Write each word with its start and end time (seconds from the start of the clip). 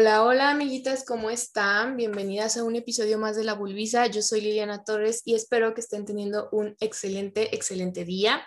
Hola, 0.00 0.24
hola 0.24 0.50
amiguitas, 0.50 1.04
¿cómo 1.04 1.28
están? 1.28 1.94
Bienvenidas 1.94 2.56
a 2.56 2.64
un 2.64 2.74
episodio 2.74 3.18
más 3.18 3.36
de 3.36 3.44
La 3.44 3.52
Bulbisa. 3.52 4.06
Yo 4.06 4.22
soy 4.22 4.40
Liliana 4.40 4.82
Torres 4.82 5.20
y 5.26 5.34
espero 5.34 5.74
que 5.74 5.82
estén 5.82 6.06
teniendo 6.06 6.48
un 6.52 6.74
excelente, 6.80 7.54
excelente 7.54 8.06
día. 8.06 8.42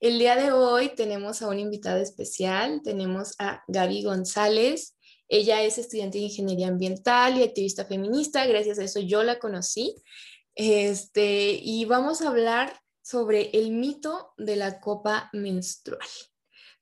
El 0.00 0.18
día 0.18 0.34
de 0.34 0.50
hoy 0.50 0.96
tenemos 0.96 1.42
a 1.42 1.48
una 1.48 1.60
invitada 1.60 2.02
especial, 2.02 2.80
tenemos 2.82 3.36
a 3.38 3.62
Gaby 3.68 4.02
González. 4.02 4.96
Ella 5.28 5.62
es 5.62 5.78
estudiante 5.78 6.18
de 6.18 6.24
Ingeniería 6.24 6.66
Ambiental 6.66 7.38
y 7.38 7.44
activista 7.44 7.84
feminista, 7.84 8.44
gracias 8.44 8.80
a 8.80 8.82
eso 8.82 8.98
yo 8.98 9.22
la 9.22 9.38
conocí. 9.38 9.94
Este, 10.56 11.52
y 11.62 11.84
vamos 11.84 12.20
a 12.20 12.30
hablar 12.30 12.80
sobre 13.00 13.50
el 13.56 13.70
mito 13.70 14.32
de 14.38 14.56
la 14.56 14.80
copa 14.80 15.30
menstrual 15.32 16.08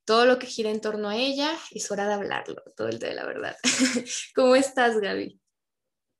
todo 0.05 0.25
lo 0.25 0.39
que 0.39 0.47
gira 0.47 0.69
en 0.69 0.81
torno 0.81 1.09
a 1.09 1.15
ella, 1.15 1.51
es 1.71 1.91
hora 1.91 2.07
de 2.07 2.13
hablarlo, 2.13 2.61
todo 2.77 2.87
el 2.87 2.99
de 2.99 3.13
la 3.13 3.25
verdad. 3.25 3.55
¿Cómo 4.35 4.55
estás, 4.55 4.99
Gaby? 4.99 5.41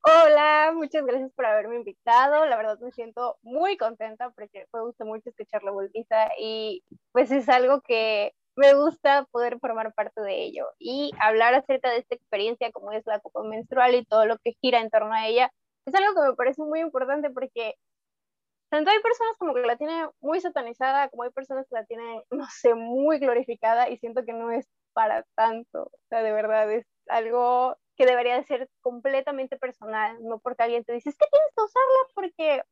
Hola, 0.02 0.71
muchas 0.76 1.03
gracias 1.05 1.31
por 1.34 1.45
haberme 1.45 1.77
invitado. 1.77 2.45
La 2.45 2.57
verdad 2.57 2.77
me 2.79 2.91
siento 2.91 3.38
muy 3.41 3.77
contenta 3.77 4.29
porque 4.31 4.66
me 4.73 4.81
gusta 4.81 5.05
mucho 5.05 5.29
escuchar 5.29 5.63
la 5.63 5.71
bolsita 5.71 6.29
y 6.40 6.84
pues 7.12 7.31
es 7.31 7.49
algo 7.49 7.81
que 7.81 8.34
me 8.55 8.73
gusta 8.73 9.26
poder 9.31 9.59
formar 9.59 9.93
parte 9.93 10.21
de 10.21 10.43
ello 10.43 10.67
y 10.79 11.12
hablar 11.20 11.55
acerca 11.55 11.90
de 11.91 11.98
esta 11.98 12.15
experiencia 12.15 12.71
como 12.71 12.91
es 12.91 13.04
la 13.05 13.20
copa 13.20 13.43
menstrual 13.43 13.95
y 13.95 14.05
todo 14.05 14.26
lo 14.26 14.38
que 14.38 14.54
gira 14.62 14.79
en 14.79 14.90
torno 14.90 15.13
a 15.13 15.27
ella. 15.27 15.52
Es 15.85 15.93
algo 15.95 16.13
que 16.13 16.29
me 16.29 16.35
parece 16.35 16.62
muy 16.62 16.79
importante 16.81 17.29
porque 17.31 17.76
tanto 18.70 18.92
hay 18.92 19.00
personas 19.00 19.36
como 19.38 19.54
que 19.54 19.62
la 19.62 19.78
tienen 19.78 20.10
muy 20.22 20.40
satanizada, 20.42 21.10
como 21.10 21.24
hay 21.24 21.32
personas 21.32 21.68
que 21.70 21.76
la 21.76 21.85
tienen, 21.85 22.21
no 22.32 22.46
sé, 22.49 22.74
muy 22.76 23.20
glorificada 23.20 23.90
y 23.90 23.98
siento 23.98 24.26
que 24.26 24.34
no 24.34 24.52
es 24.52 24.68
para 24.94 25.24
tanto. 25.35 25.84
O 25.84 26.07
sea, 26.10 26.24
de 26.24 26.32
verdad 26.32 26.72
es 26.72 26.85
algo 27.07 27.77
que 27.98 28.05
debería 28.05 28.35
de 28.35 28.44
ser 28.44 28.70
completamente 28.82 29.57
personal, 29.57 30.18
no 30.22 30.40
porque 30.40 30.63
alguien 30.63 30.84
te 30.84 30.94
dice, 30.94 31.10
es 31.10 31.18
que 31.18 31.27
tienes 31.32 31.49
que 31.55 31.63
usarla 31.63 31.99
porque 32.13 32.63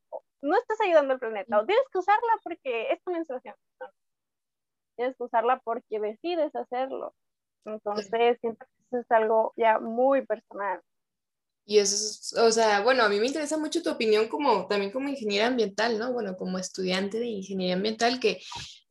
no 0.42 0.58
estás 0.58 0.82
ayudando 0.82 1.14
al 1.14 1.20
planeta, 1.20 1.60
o 1.60 1.66
tienes 1.66 1.86
que 1.92 2.00
usarla 2.00 2.34
porque 2.44 2.92
es 2.92 3.02
tu 3.04 3.12
menstruación. 3.12 3.56
Tienes 4.96 5.16
que 5.18 5.24
usarla 5.24 5.62
porque 5.64 6.00
decides 6.00 6.56
hacerlo. 6.56 7.14
Entonces, 7.66 8.38
siento 8.42 8.66
que 8.66 8.84
eso 8.88 9.00
es 9.00 9.12
algo 9.12 9.54
ya 9.56 9.80
muy 9.80 10.26
personal. 10.26 10.82
Y 11.66 11.78
eso 11.78 11.96
es, 11.96 12.34
o 12.38 12.52
sea, 12.52 12.82
bueno, 12.82 13.04
a 13.04 13.10
mí 13.10 13.20
me 13.20 13.28
interesa 13.28 13.58
mucho 13.58 13.82
tu 13.82 13.90
opinión 13.90 14.28
como 14.28 14.68
también 14.68 14.92
como 14.92 15.08
ingeniera 15.08 15.48
ambiental, 15.48 15.98
¿no? 15.98 16.12
Bueno, 16.12 16.36
como 16.36 16.60
estudiante 16.60 17.20
de 17.20 17.28
ingeniería 17.28 17.76
ambiental, 17.76 18.20
que, 18.20 18.42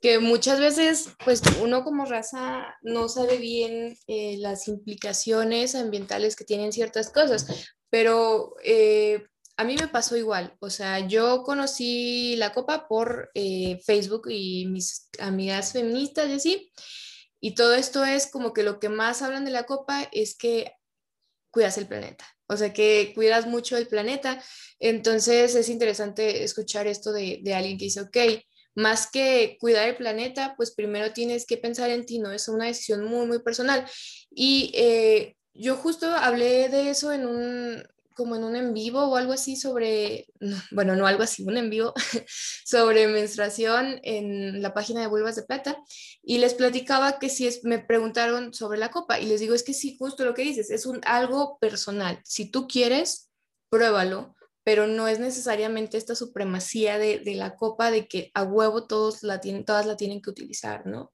que 0.01 0.19
muchas 0.19 0.59
veces, 0.59 1.11
pues 1.25 1.43
uno 1.61 1.85
como 1.85 2.07
raza 2.07 2.75
no 2.81 3.09
sabe 3.09 3.37
bien 3.37 3.97
eh, 4.07 4.37
las 4.39 4.69
implicaciones 4.69 5.75
ambientales 5.75 6.35
que 6.35 6.45
tienen 6.45 6.73
ciertas 6.73 7.11
cosas, 7.11 7.47
pero 7.91 8.55
eh, 8.65 9.27
a 9.59 9.65
mí 9.65 9.77
me 9.79 9.89
pasó 9.89 10.17
igual, 10.17 10.57
o 10.61 10.71
sea, 10.71 11.07
yo 11.07 11.43
conocí 11.43 12.37
la 12.37 12.55
copa 12.55 12.89
por 12.89 13.31
eh, 13.35 13.81
Facebook 13.85 14.29
y 14.31 14.67
mis 14.67 15.11
amigas 15.19 15.73
feministas 15.73 16.29
y 16.31 16.33
así, 16.33 16.73
y 17.39 17.55
todo 17.55 17.75
esto 17.75 18.05
es 18.05 18.29
como 18.29 18.55
que 18.55 18.63
lo 18.63 18.81
que 18.81 18.89
más 18.89 19.21
hablan 19.21 19.45
de 19.45 19.51
la 19.51 19.65
copa 19.65 20.09
es 20.11 20.37
que 20.37 20.73
cuidas 21.53 21.79
el 21.79 21.87
planeta 21.87 22.25
o 22.53 22.57
sea 22.57 22.73
que 22.73 23.13
cuidas 23.15 23.47
mucho 23.47 23.77
el 23.77 23.89
planeta. 23.89 24.43
Entonces 24.79 25.55
es 25.55 25.69
interesante 25.69 26.45
escuchar 26.45 26.87
esto 26.87 27.13
de, 27.13 27.41
de, 27.43 27.55
alguien 27.55 27.79
que 27.79 27.87
dice, 27.87 28.03
ok, 28.03 28.17
más 28.75 29.11
que 29.11 29.57
cuidar 29.61 29.89
el 29.89 29.97
planeta, 29.97 30.55
pues 30.57 30.73
primero 30.73 31.13
tienes 31.13 31.47
que 31.47 31.57
pensar 31.57 31.91
en 31.91 32.05
ti, 32.05 32.19
¿no? 32.19 32.31
Es 32.33 32.49
una 32.49 32.67
decisión 32.67 33.05
muy, 33.05 33.27
muy 33.27 33.41
personal. 33.41 33.87
Y 34.31 34.71
eh, 34.75 35.37
yo 35.55 35.77
justo 35.77 36.07
hablé 36.07 36.69
de 36.69 36.91
eso 36.91 37.13
en 37.13 37.27
un, 37.27 37.85
como 38.15 38.37
en 38.37 38.45
un 38.45 38.57
en 38.57 38.75
vivo 38.75 39.01
o 39.05 39.17
algo 39.17 39.33
así 39.33 39.57
sobre, 39.57 40.27
bueno, 40.71 40.97
no 40.97 41.07
algo 41.07 41.23
así, 41.23 41.45
un 41.45 41.57
en 41.57 41.71
vivo 41.71 41.95
sobre 42.65 43.09
menstruación 43.09 44.01
en 44.03 44.63
la 44.63 44.75
página 44.75 45.01
de 45.01 45.07
Vulvas 45.07 45.37
de 45.37 45.45
Plata 45.45 45.79
y 46.23 46.39
les 46.39 46.55
platicaba 46.55 47.19
que 47.19 47.29
si 47.29 47.47
es, 47.47 47.65
me 47.65 47.79
preguntaron 47.79 48.55
sobre 48.55 48.79
la 48.79 48.91
copa 48.91 49.21
y 49.21 49.27
les 49.27 49.41
digo, 49.41 49.55
es 49.55 49.63
que 49.63 49.75
sí, 49.75 49.97
justo 49.99 50.25
lo 50.25 50.35
que 50.35 50.43
dices, 50.43 50.71
es 50.71 50.87
un 50.87 51.01
algo 51.05 51.59
personal. 51.59 52.21
Si 52.25 52.51
tú 52.51 52.67
quieres, 52.67 53.31
pruébalo, 53.71 54.35
pero 54.65 54.87
no 54.87 55.09
es 55.09 55.19
necesariamente 55.19 55.97
esta 55.97 56.15
supremacía 56.15 56.99
de, 56.99 57.19
de 57.19 57.35
la 57.35 57.57
copa 57.57 57.91
de 57.91 58.07
que 58.07 58.31
a 58.35 58.45
huevo 58.45 58.87
todos 58.87 59.23
la 59.23 59.41
tienen, 59.41 59.65
todas 59.65 59.87
la 59.87 59.97
tienen 59.97 60.23
que 60.23 60.31
utilizar, 60.31 60.87
¿no? 60.87 61.13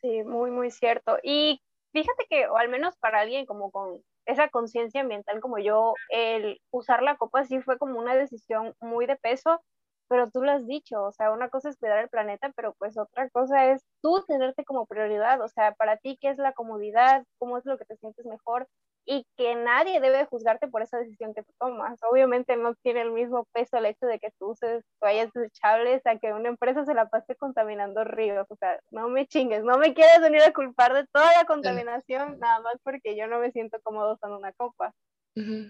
Sí, 0.00 0.22
muy, 0.24 0.50
muy 0.50 0.70
cierto. 0.70 1.18
Y 1.22 1.60
fíjate 1.92 2.26
que, 2.28 2.48
o 2.48 2.56
al 2.56 2.68
menos 2.68 2.96
para 2.96 3.20
alguien 3.20 3.46
como 3.46 3.70
con 3.70 4.02
esa 4.26 4.48
conciencia 4.48 5.00
ambiental 5.02 5.40
como 5.40 5.58
yo, 5.58 5.94
el 6.10 6.60
usar 6.70 7.02
la 7.02 7.16
copa 7.16 7.44
sí 7.44 7.60
fue 7.60 7.78
como 7.78 7.98
una 7.98 8.14
decisión 8.16 8.74
muy 8.80 9.06
de 9.06 9.16
peso, 9.16 9.62
pero 10.08 10.30
tú 10.30 10.42
lo 10.42 10.52
has 10.52 10.66
dicho, 10.66 11.02
o 11.02 11.12
sea, 11.12 11.32
una 11.32 11.48
cosa 11.48 11.68
es 11.70 11.76
cuidar 11.78 11.98
el 11.98 12.08
planeta, 12.08 12.52
pero 12.56 12.74
pues 12.78 12.96
otra 12.98 13.28
cosa 13.30 13.66
es 13.72 13.84
tú 14.02 14.24
tenerte 14.26 14.64
como 14.64 14.86
prioridad, 14.86 15.40
o 15.40 15.48
sea, 15.48 15.72
para 15.74 15.96
ti, 15.96 16.18
¿qué 16.20 16.30
es 16.30 16.38
la 16.38 16.52
comodidad? 16.52 17.24
¿Cómo 17.38 17.58
es 17.58 17.64
lo 17.66 17.78
que 17.78 17.84
te 17.86 17.96
sientes 17.96 18.26
mejor? 18.26 18.68
Y 19.06 19.24
que 19.36 19.54
nadie 19.54 20.00
debe 20.00 20.26
juzgarte 20.26 20.66
por 20.66 20.82
esa 20.82 20.98
decisión 20.98 21.32
que 21.32 21.44
tú 21.44 21.52
tomas. 21.60 21.98
Obviamente 22.10 22.56
no 22.56 22.74
tiene 22.82 23.02
el 23.02 23.12
mismo 23.12 23.46
peso 23.52 23.76
el 23.76 23.86
hecho 23.86 24.04
de 24.06 24.18
que 24.18 24.32
tú 24.38 24.50
uses 24.50 24.84
toallas 25.00 25.32
desechables 25.32 26.04
a 26.06 26.18
que 26.18 26.32
una 26.32 26.48
empresa 26.48 26.84
se 26.84 26.92
la 26.92 27.08
pase 27.08 27.36
contaminando 27.36 28.02
ríos. 28.02 28.46
O 28.50 28.56
sea, 28.56 28.80
no 28.90 29.08
me 29.08 29.26
chingues, 29.26 29.62
no 29.62 29.78
me 29.78 29.94
quieres 29.94 30.20
venir 30.20 30.42
a 30.42 30.52
culpar 30.52 30.92
de 30.92 31.06
toda 31.12 31.32
la 31.34 31.44
contaminación 31.44 32.38
nada 32.40 32.60
más 32.60 32.74
porque 32.82 33.16
yo 33.16 33.28
no 33.28 33.38
me 33.38 33.52
siento 33.52 33.78
cómodo 33.82 34.14
usando 34.14 34.38
una 34.38 34.52
copa. 34.52 34.92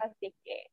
Así 0.00 0.34
que, 0.44 0.66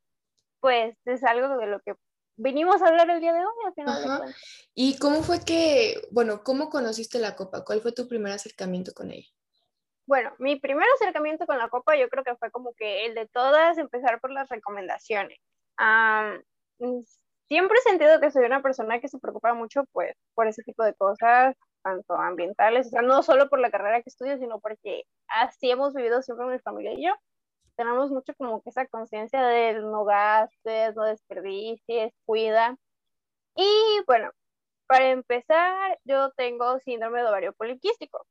pues, 0.62 0.96
es 1.06 1.24
algo 1.24 1.58
de 1.58 1.66
lo 1.66 1.80
que 1.82 1.96
vinimos 2.38 2.82
a 2.82 2.88
hablar 2.88 3.10
el 3.10 3.20
día 3.20 3.34
de 3.34 3.40
hoy, 3.40 3.54
al 3.66 3.74
final 3.74 4.34
¿Y 4.74 4.98
cómo 5.00 5.22
fue 5.22 5.44
que, 5.44 5.96
bueno, 6.12 6.44
cómo 6.44 6.70
conociste 6.70 7.20
la 7.20 7.36
copa? 7.36 7.66
¿Cuál 7.66 7.82
fue 7.82 7.92
tu 7.92 8.08
primer 8.08 8.32
acercamiento 8.32 8.94
con 8.94 9.12
ella? 9.12 9.28
Bueno, 10.06 10.34
mi 10.40 10.60
primer 10.60 10.86
acercamiento 10.96 11.46
con 11.46 11.58
la 11.58 11.70
copa 11.70 11.96
yo 11.96 12.10
creo 12.10 12.24
que 12.24 12.36
fue 12.36 12.52
como 12.52 12.74
que 12.74 13.06
el 13.06 13.16
de 13.16 13.28
todas, 13.28 13.78
empezar 13.78 14.20
por 14.20 14.32
las 14.32 14.50
recomendaciones. 14.50 15.40
siempre 17.48 17.78
he 17.80 17.90
sentido 17.90 18.20
que 18.20 18.32
soy 18.32 18.46
una 18.46 18.62
persona 18.62 19.00
que 19.00 19.08
se 19.08 19.20
preocupa 19.20 19.54
mucho 19.54 19.84
pues 19.92 20.16
por 20.34 20.48
ese 20.48 20.64
tipo 20.64 20.84
de 20.84 20.94
cosas, 20.96 21.56
tanto 21.84 22.16
ambientales, 22.16 22.88
o 22.88 22.90
sea, 22.92 23.02
no 23.02 23.24
solo 23.24 23.50
por 23.50 23.60
la 23.60 23.72
carrera 23.72 24.02
que 24.02 24.10
estudio, 24.10 24.38
sino 24.38 24.60
porque 24.60 25.04
así 25.28 25.72
hemos 25.72 25.94
vivido 25.94 26.22
siempre 26.22 26.48
mi 26.48 26.60
familia 26.60 26.94
y 26.94 27.06
yo. 27.06 27.14
Tenemos 27.76 28.12
mucho 28.12 28.34
como 28.36 28.62
que 28.62 28.70
esa 28.70 28.88
conciencia 28.88 29.44
del 29.48 29.84
no 29.92 30.06
gastes, 30.06 30.96
no 30.96 31.06
desperdicies, 31.06 32.14
cuida. 32.26 32.78
Y 33.56 34.02
bueno, 34.08 34.32
para 34.88 35.10
empezar, 35.12 36.00
yo 36.06 36.32
tengo 36.34 36.80
síndrome 36.80 37.22
de 37.22 37.28
ovario 37.30 37.54
poliquístico. 37.54 38.26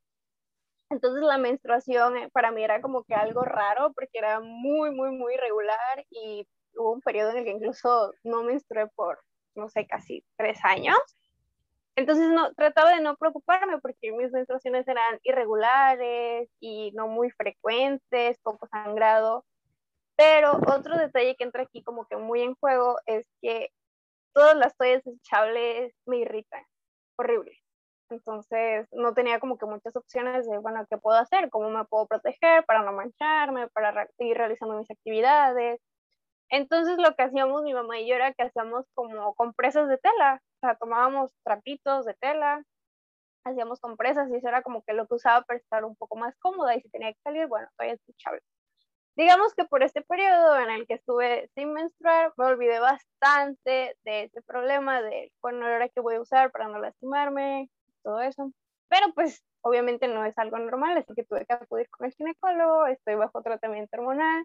Entonces 0.92 1.22
la 1.22 1.38
menstruación 1.38 2.18
eh, 2.18 2.30
para 2.32 2.50
mí 2.50 2.62
era 2.62 2.82
como 2.82 3.02
que 3.04 3.14
algo 3.14 3.42
raro 3.42 3.92
porque 3.94 4.18
era 4.18 4.40
muy, 4.40 4.90
muy, 4.90 5.10
muy 5.10 5.36
regular 5.36 6.04
y 6.10 6.46
hubo 6.76 6.92
un 6.92 7.00
periodo 7.00 7.30
en 7.30 7.38
el 7.38 7.44
que 7.44 7.50
incluso 7.50 8.12
no 8.22 8.42
menstrué 8.42 8.86
por, 8.88 9.18
no 9.54 9.70
sé, 9.70 9.86
casi 9.86 10.22
tres 10.36 10.58
años. 10.64 10.98
Entonces 11.96 12.28
no, 12.28 12.52
trataba 12.54 12.94
de 12.94 13.00
no 13.00 13.16
preocuparme 13.16 13.78
porque 13.78 14.12
mis 14.12 14.30
menstruaciones 14.32 14.86
eran 14.86 15.18
irregulares 15.22 16.50
y 16.60 16.92
no 16.92 17.08
muy 17.08 17.30
frecuentes, 17.30 18.38
poco 18.40 18.66
sangrado. 18.66 19.46
Pero 20.16 20.58
otro 20.66 20.98
detalle 20.98 21.36
que 21.36 21.44
entra 21.44 21.62
aquí 21.62 21.82
como 21.82 22.06
que 22.06 22.16
muy 22.16 22.42
en 22.42 22.54
juego 22.56 22.98
es 23.06 23.26
que 23.40 23.70
todas 24.34 24.56
las 24.56 24.76
toallas 24.76 25.04
desechables 25.04 25.94
me 26.04 26.18
irritan. 26.18 26.64
Horrible. 27.16 27.61
Entonces 28.12 28.86
no 28.92 29.14
tenía 29.14 29.40
como 29.40 29.58
que 29.58 29.66
muchas 29.66 29.96
opciones 29.96 30.48
de, 30.48 30.58
bueno, 30.58 30.86
¿qué 30.88 30.98
puedo 30.98 31.18
hacer? 31.18 31.50
¿Cómo 31.50 31.70
me 31.70 31.84
puedo 31.84 32.06
proteger 32.06 32.64
para 32.64 32.82
no 32.82 32.92
mancharme, 32.92 33.68
para 33.68 34.06
seguir 34.18 34.36
realizando 34.36 34.76
mis 34.76 34.90
actividades? 34.90 35.80
Entonces 36.50 36.98
lo 36.98 37.14
que 37.14 37.22
hacíamos 37.22 37.62
mi 37.62 37.72
mamá 37.72 37.98
y 37.98 38.08
yo 38.08 38.14
era 38.14 38.34
que 38.34 38.42
hacíamos 38.42 38.86
como 38.94 39.34
compresas 39.34 39.88
de 39.88 39.96
tela, 39.98 40.42
o 40.56 40.60
sea, 40.60 40.76
tomábamos 40.76 41.32
trapitos 41.42 42.04
de 42.04 42.14
tela, 42.14 42.62
hacíamos 43.44 43.80
compresas 43.80 44.28
y 44.30 44.36
eso 44.36 44.48
era 44.48 44.62
como 44.62 44.82
que 44.84 44.92
lo 44.92 45.06
que 45.06 45.14
usaba 45.14 45.42
para 45.42 45.58
estar 45.58 45.84
un 45.84 45.96
poco 45.96 46.16
más 46.16 46.36
cómoda 46.38 46.76
y 46.76 46.82
si 46.82 46.90
tenía 46.90 47.12
que 47.12 47.20
salir, 47.24 47.46
bueno, 47.46 47.68
todavía 47.76 47.94
escuchable. 47.94 48.42
Digamos 49.16 49.54
que 49.54 49.64
por 49.64 49.82
este 49.82 50.02
periodo 50.02 50.58
en 50.58 50.70
el 50.70 50.86
que 50.86 50.94
estuve 50.94 51.48
sin 51.54 51.72
menstruar, 51.72 52.32
me 52.36 52.46
olvidé 52.46 52.80
bastante 52.80 53.96
de 54.04 54.24
ese 54.24 54.42
problema 54.42 55.02
de, 55.02 55.32
bueno, 55.42 55.66
ahora 55.66 55.88
que 55.88 56.00
voy 56.00 56.16
a 56.16 56.20
usar 56.20 56.50
para 56.50 56.68
no 56.68 56.78
lastimarme, 56.78 57.70
todo 58.02 58.20
eso. 58.20 58.52
Pero 58.88 59.12
pues 59.14 59.42
obviamente 59.62 60.08
no 60.08 60.24
es 60.24 60.36
algo 60.38 60.58
normal, 60.58 60.98
así 60.98 61.14
que 61.14 61.24
tuve 61.24 61.46
que 61.46 61.54
acudir 61.54 61.88
con 61.90 62.06
el 62.06 62.12
ginecólogo, 62.12 62.86
estoy 62.86 63.14
bajo 63.14 63.42
tratamiento 63.42 63.96
hormonal 63.96 64.44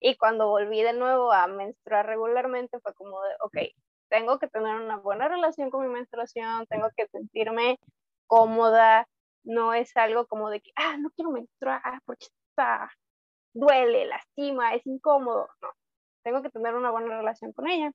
y 0.00 0.16
cuando 0.16 0.48
volví 0.48 0.82
de 0.82 0.92
nuevo 0.92 1.32
a 1.32 1.46
menstruar 1.46 2.06
regularmente 2.06 2.78
fue 2.80 2.94
como 2.94 3.22
de, 3.22 3.30
ok, 3.40 3.56
tengo 4.10 4.38
que 4.38 4.48
tener 4.48 4.76
una 4.76 4.98
buena 4.98 5.28
relación 5.28 5.70
con 5.70 5.86
mi 5.86 5.92
menstruación, 5.92 6.66
tengo 6.66 6.88
que 6.96 7.06
sentirme 7.08 7.78
cómoda, 8.26 9.06
no 9.44 9.74
es 9.74 9.96
algo 9.96 10.26
como 10.26 10.50
de 10.50 10.60
que, 10.60 10.70
ah, 10.76 10.96
no 10.98 11.10
quiero 11.10 11.30
menstruar 11.30 11.80
porque 12.04 12.26
está 12.50 12.90
duele, 13.54 14.06
lastima, 14.06 14.74
es 14.74 14.86
incómodo. 14.86 15.48
No, 15.62 15.70
tengo 16.24 16.42
que 16.42 16.50
tener 16.50 16.74
una 16.74 16.90
buena 16.90 17.16
relación 17.18 17.52
con 17.52 17.68
ella. 17.68 17.92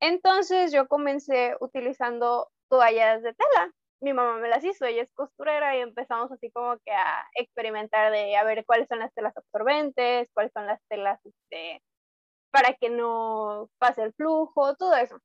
Entonces 0.00 0.72
yo 0.72 0.88
comencé 0.88 1.56
utilizando 1.60 2.48
toallas 2.68 3.22
de 3.22 3.34
tela. 3.34 3.72
Mi 4.00 4.12
mamá 4.12 4.38
me 4.38 4.48
las 4.48 4.64
hizo, 4.64 4.84
ella 4.86 5.02
es 5.02 5.12
costurera 5.12 5.76
y 5.76 5.80
empezamos 5.80 6.30
así 6.30 6.50
como 6.52 6.78
que 6.84 6.92
a 6.92 7.24
experimentar 7.34 8.12
de 8.12 8.36
a 8.36 8.44
ver 8.44 8.64
cuáles 8.64 8.88
son 8.88 9.00
las 9.00 9.12
telas 9.12 9.36
absorbentes, 9.36 10.30
cuáles 10.32 10.52
son 10.52 10.66
las 10.66 10.80
telas 10.88 11.20
este, 11.24 11.82
para 12.52 12.74
que 12.74 12.90
no 12.90 13.70
pase 13.78 14.02
el 14.04 14.14
flujo, 14.14 14.76
todo 14.76 14.94
eso. 14.96 15.18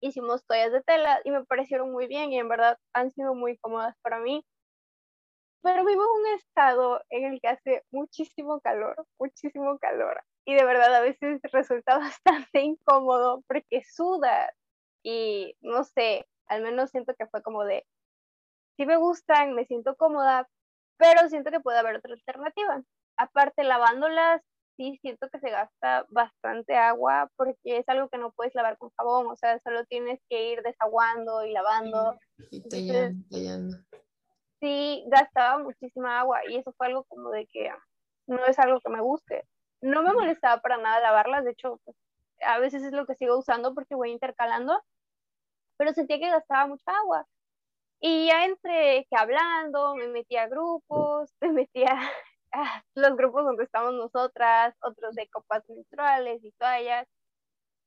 Hicimos 0.00 0.44
toallas 0.46 0.72
de 0.72 0.82
tela 0.82 1.20
y 1.24 1.30
me 1.30 1.44
parecieron 1.44 1.92
muy 1.92 2.06
bien 2.08 2.32
y 2.32 2.38
en 2.38 2.48
verdad 2.48 2.78
han 2.94 3.10
sido 3.10 3.34
muy 3.34 3.58
cómodas 3.58 3.96
para 4.02 4.20
mí. 4.20 4.44
Pero 5.62 5.84
vivo 5.84 6.02
en 6.02 6.20
un 6.20 6.38
estado 6.38 7.02
en 7.10 7.24
el 7.24 7.40
que 7.40 7.48
hace 7.48 7.84
muchísimo 7.90 8.60
calor, 8.60 9.06
muchísimo 9.18 9.78
calor. 9.78 10.22
Y 10.44 10.54
de 10.54 10.64
verdad 10.64 10.94
a 10.94 11.00
veces 11.00 11.40
resulta 11.52 11.98
bastante 12.22 12.60
incómodo 12.62 13.42
porque 13.48 13.82
suda 13.84 14.52
y 15.02 15.56
no 15.60 15.84
sé, 15.84 16.26
al 16.48 16.62
menos 16.62 16.90
siento 16.90 17.14
que 17.14 17.26
fue 17.26 17.42
como 17.42 17.64
de, 17.64 17.86
sí 18.76 18.86
me 18.86 18.96
gustan, 18.96 19.54
me 19.54 19.66
siento 19.66 19.96
cómoda, 19.96 20.48
pero 20.96 21.28
siento 21.28 21.50
que 21.50 21.60
puede 21.60 21.78
haber 21.78 21.96
otra 21.96 22.12
alternativa. 22.12 22.82
Aparte, 23.16 23.64
lavándolas, 23.64 24.42
sí 24.76 24.98
siento 25.02 25.28
que 25.28 25.40
se 25.40 25.50
gasta 25.50 26.06
bastante 26.08 26.76
agua 26.76 27.30
porque 27.36 27.78
es 27.78 27.88
algo 27.88 28.08
que 28.08 28.18
no 28.18 28.32
puedes 28.32 28.54
lavar 28.54 28.78
con 28.78 28.90
jabón, 28.96 29.26
o 29.26 29.36
sea, 29.36 29.58
solo 29.60 29.84
tienes 29.86 30.20
que 30.28 30.52
ir 30.52 30.62
desaguando 30.62 31.44
y 31.44 31.52
lavando. 31.52 32.18
Y 32.50 32.62
tallando, 33.28 33.78
Sí, 34.60 35.04
gastaba 35.08 35.58
muchísima 35.58 36.20
agua 36.20 36.40
y 36.48 36.56
eso 36.56 36.72
fue 36.72 36.86
algo 36.86 37.04
como 37.04 37.30
de 37.30 37.46
que 37.46 37.70
no 38.26 38.44
es 38.46 38.58
algo 38.58 38.80
que 38.80 38.90
me 38.90 39.00
guste. 39.00 39.44
No 39.80 40.02
me 40.02 40.12
molestaba 40.12 40.60
para 40.60 40.78
nada 40.78 41.00
lavarlas, 41.00 41.44
de 41.44 41.52
hecho, 41.52 41.80
pues, 41.84 41.96
a 42.44 42.58
veces 42.58 42.82
es 42.82 42.92
lo 42.92 43.06
que 43.06 43.14
sigo 43.14 43.38
usando 43.38 43.74
porque 43.74 43.94
voy 43.94 44.10
intercalando, 44.10 44.80
pero 45.78 45.94
sentía 45.94 46.18
que 46.18 46.30
gastaba 46.30 46.66
mucha 46.66 46.92
agua. 46.98 47.26
Y 48.00 48.26
ya 48.26 48.44
entre 48.44 49.06
que 49.08 49.16
hablando, 49.16 49.94
me 49.96 50.08
metía 50.08 50.42
a 50.42 50.48
grupos, 50.48 51.32
me 51.40 51.52
metía 51.52 51.96
a 52.52 52.84
los 52.94 53.16
grupos 53.16 53.44
donde 53.44 53.64
estamos 53.64 53.94
nosotras, 53.94 54.74
otros 54.82 55.14
de 55.14 55.28
copas 55.28 55.62
menstruales 55.68 56.44
y 56.44 56.52
toallas, 56.52 57.06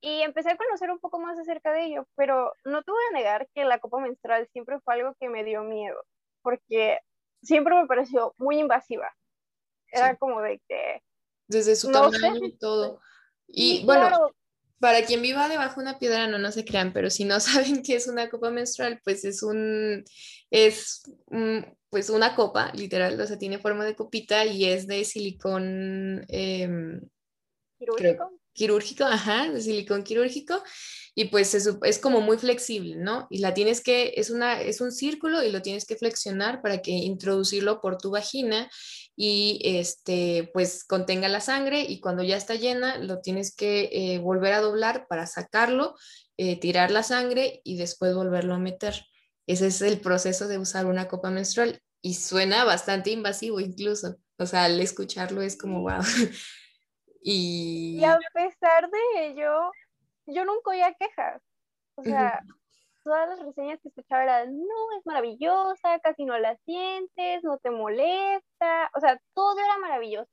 y 0.01 0.21
empecé 0.21 0.51
a 0.51 0.57
conocer 0.57 0.89
un 0.89 0.99
poco 0.99 1.19
más 1.19 1.37
acerca 1.37 1.71
de 1.71 1.85
ello, 1.85 2.07
pero 2.15 2.53
no 2.65 2.81
te 2.81 2.91
voy 2.91 3.01
a 3.09 3.13
negar 3.13 3.47
que 3.53 3.63
la 3.65 3.79
copa 3.79 3.99
menstrual 3.99 4.47
siempre 4.51 4.79
fue 4.79 4.95
algo 4.95 5.15
que 5.19 5.29
me 5.29 5.43
dio 5.43 5.63
miedo, 5.63 6.03
porque 6.41 6.99
siempre 7.43 7.75
me 7.75 7.85
pareció 7.85 8.33
muy 8.37 8.59
invasiva. 8.59 9.13
Era 9.91 10.15
como 10.15 10.41
de 10.41 10.59
que... 10.67 11.03
Desde 11.47 11.75
su 11.75 11.91
tamaño 11.91 12.45
y 12.45 12.57
todo. 12.57 12.99
Y 13.47 13.85
bueno, 13.85 14.31
para 14.81 15.05
quien 15.05 15.21
viva 15.21 15.47
debajo 15.47 15.79
de 15.79 15.89
una 15.89 15.99
piedra, 15.99 16.27
no, 16.27 16.39
no 16.39 16.51
se 16.51 16.65
crean, 16.65 16.91
pero 16.91 17.09
si 17.09 17.23
no 17.23 17.39
saben 17.39 17.83
qué 17.83 17.95
es 17.95 18.07
una 18.07 18.29
copa 18.29 18.49
menstrual, 18.49 18.99
pues 19.03 19.23
es 19.23 19.43
un, 19.43 20.03
es 20.49 21.03
pues 21.89 22.09
una 22.09 22.35
copa, 22.35 22.71
literal, 22.73 23.19
o 23.19 23.27
sea, 23.27 23.37
tiene 23.37 23.59
forma 23.59 23.85
de 23.85 23.95
copita 23.95 24.45
y 24.45 24.65
es 24.65 24.87
de 24.87 25.05
silicón 25.05 26.25
em, 26.27 27.01
quirúrgico. 27.77 28.31
quirúrgico, 28.53 29.03
ajá, 29.05 29.49
de 29.49 29.61
silicón 29.61 30.03
quirúrgico 30.03 30.61
y 31.13 31.25
pues 31.25 31.53
es, 31.55 31.69
es, 31.83 31.99
como 31.99 32.21
muy 32.21 32.37
flexible, 32.37 32.95
¿no? 32.95 33.27
Y 33.29 33.39
la 33.39 33.53
tienes 33.53 33.81
que, 33.81 34.13
es, 34.15 34.29
una, 34.29 34.61
es 34.61 34.79
un 34.79 34.91
círculo 34.91 35.43
y 35.43 35.51
lo 35.51 35.61
tienes 35.61 35.85
que 35.85 35.97
flexionar 35.97 36.61
para 36.61 36.81
que 36.81 36.91
introducirlo 36.91 37.81
por 37.81 37.97
tu 37.97 38.11
vagina 38.11 38.69
y 39.15 39.59
este, 39.63 40.49
pues 40.53 40.85
contenga 40.85 41.27
la 41.27 41.41
sangre 41.41 41.81
y 41.81 41.99
cuando 41.99 42.23
ya 42.23 42.37
está 42.37 42.55
llena 42.55 42.97
lo 42.97 43.19
tienes 43.19 43.53
que 43.53 43.89
eh, 43.91 44.19
volver 44.19 44.53
a 44.53 44.61
doblar 44.61 45.05
para 45.07 45.27
sacarlo, 45.27 45.95
eh, 46.37 46.57
tirar 46.59 46.91
la 46.91 47.03
sangre 47.03 47.59
y 47.65 47.75
después 47.77 48.15
volverlo 48.15 48.53
a 48.53 48.59
meter. 48.59 49.05
Ese 49.47 49.67
es 49.67 49.81
el 49.81 49.99
proceso 49.99 50.47
de 50.47 50.59
usar 50.59 50.85
una 50.85 51.09
copa 51.09 51.29
menstrual 51.29 51.81
y 52.01 52.13
suena 52.13 52.63
bastante 52.63 53.11
invasivo 53.11 53.59
incluso. 53.59 54.15
O 54.37 54.45
sea, 54.45 54.63
al 54.63 54.79
escucharlo 54.79 55.41
es 55.41 55.57
como 55.57 55.81
wow. 55.81 56.03
y... 57.21 57.97
y 58.01 58.03
a 58.05 58.17
pesar 58.33 58.89
de 58.89 59.27
ello, 59.27 59.71
yo 60.33 60.45
nunca 60.45 60.71
oía 60.71 60.93
quejas. 60.93 61.41
O 61.95 62.03
sea, 62.03 62.41
todas 63.03 63.29
las 63.29 63.39
reseñas 63.39 63.79
que 63.81 63.89
escuchaba 63.89 64.23
eran, 64.23 64.57
no, 64.57 64.97
es 64.97 65.05
maravillosa, 65.05 65.99
casi 65.99 66.25
no 66.25 66.37
la 66.37 66.55
sientes, 66.65 67.43
no 67.43 67.57
te 67.57 67.71
molesta, 67.71 68.91
o 68.95 68.99
sea, 68.99 69.19
todo 69.33 69.59
era 69.59 69.77
maravilloso. 69.79 70.31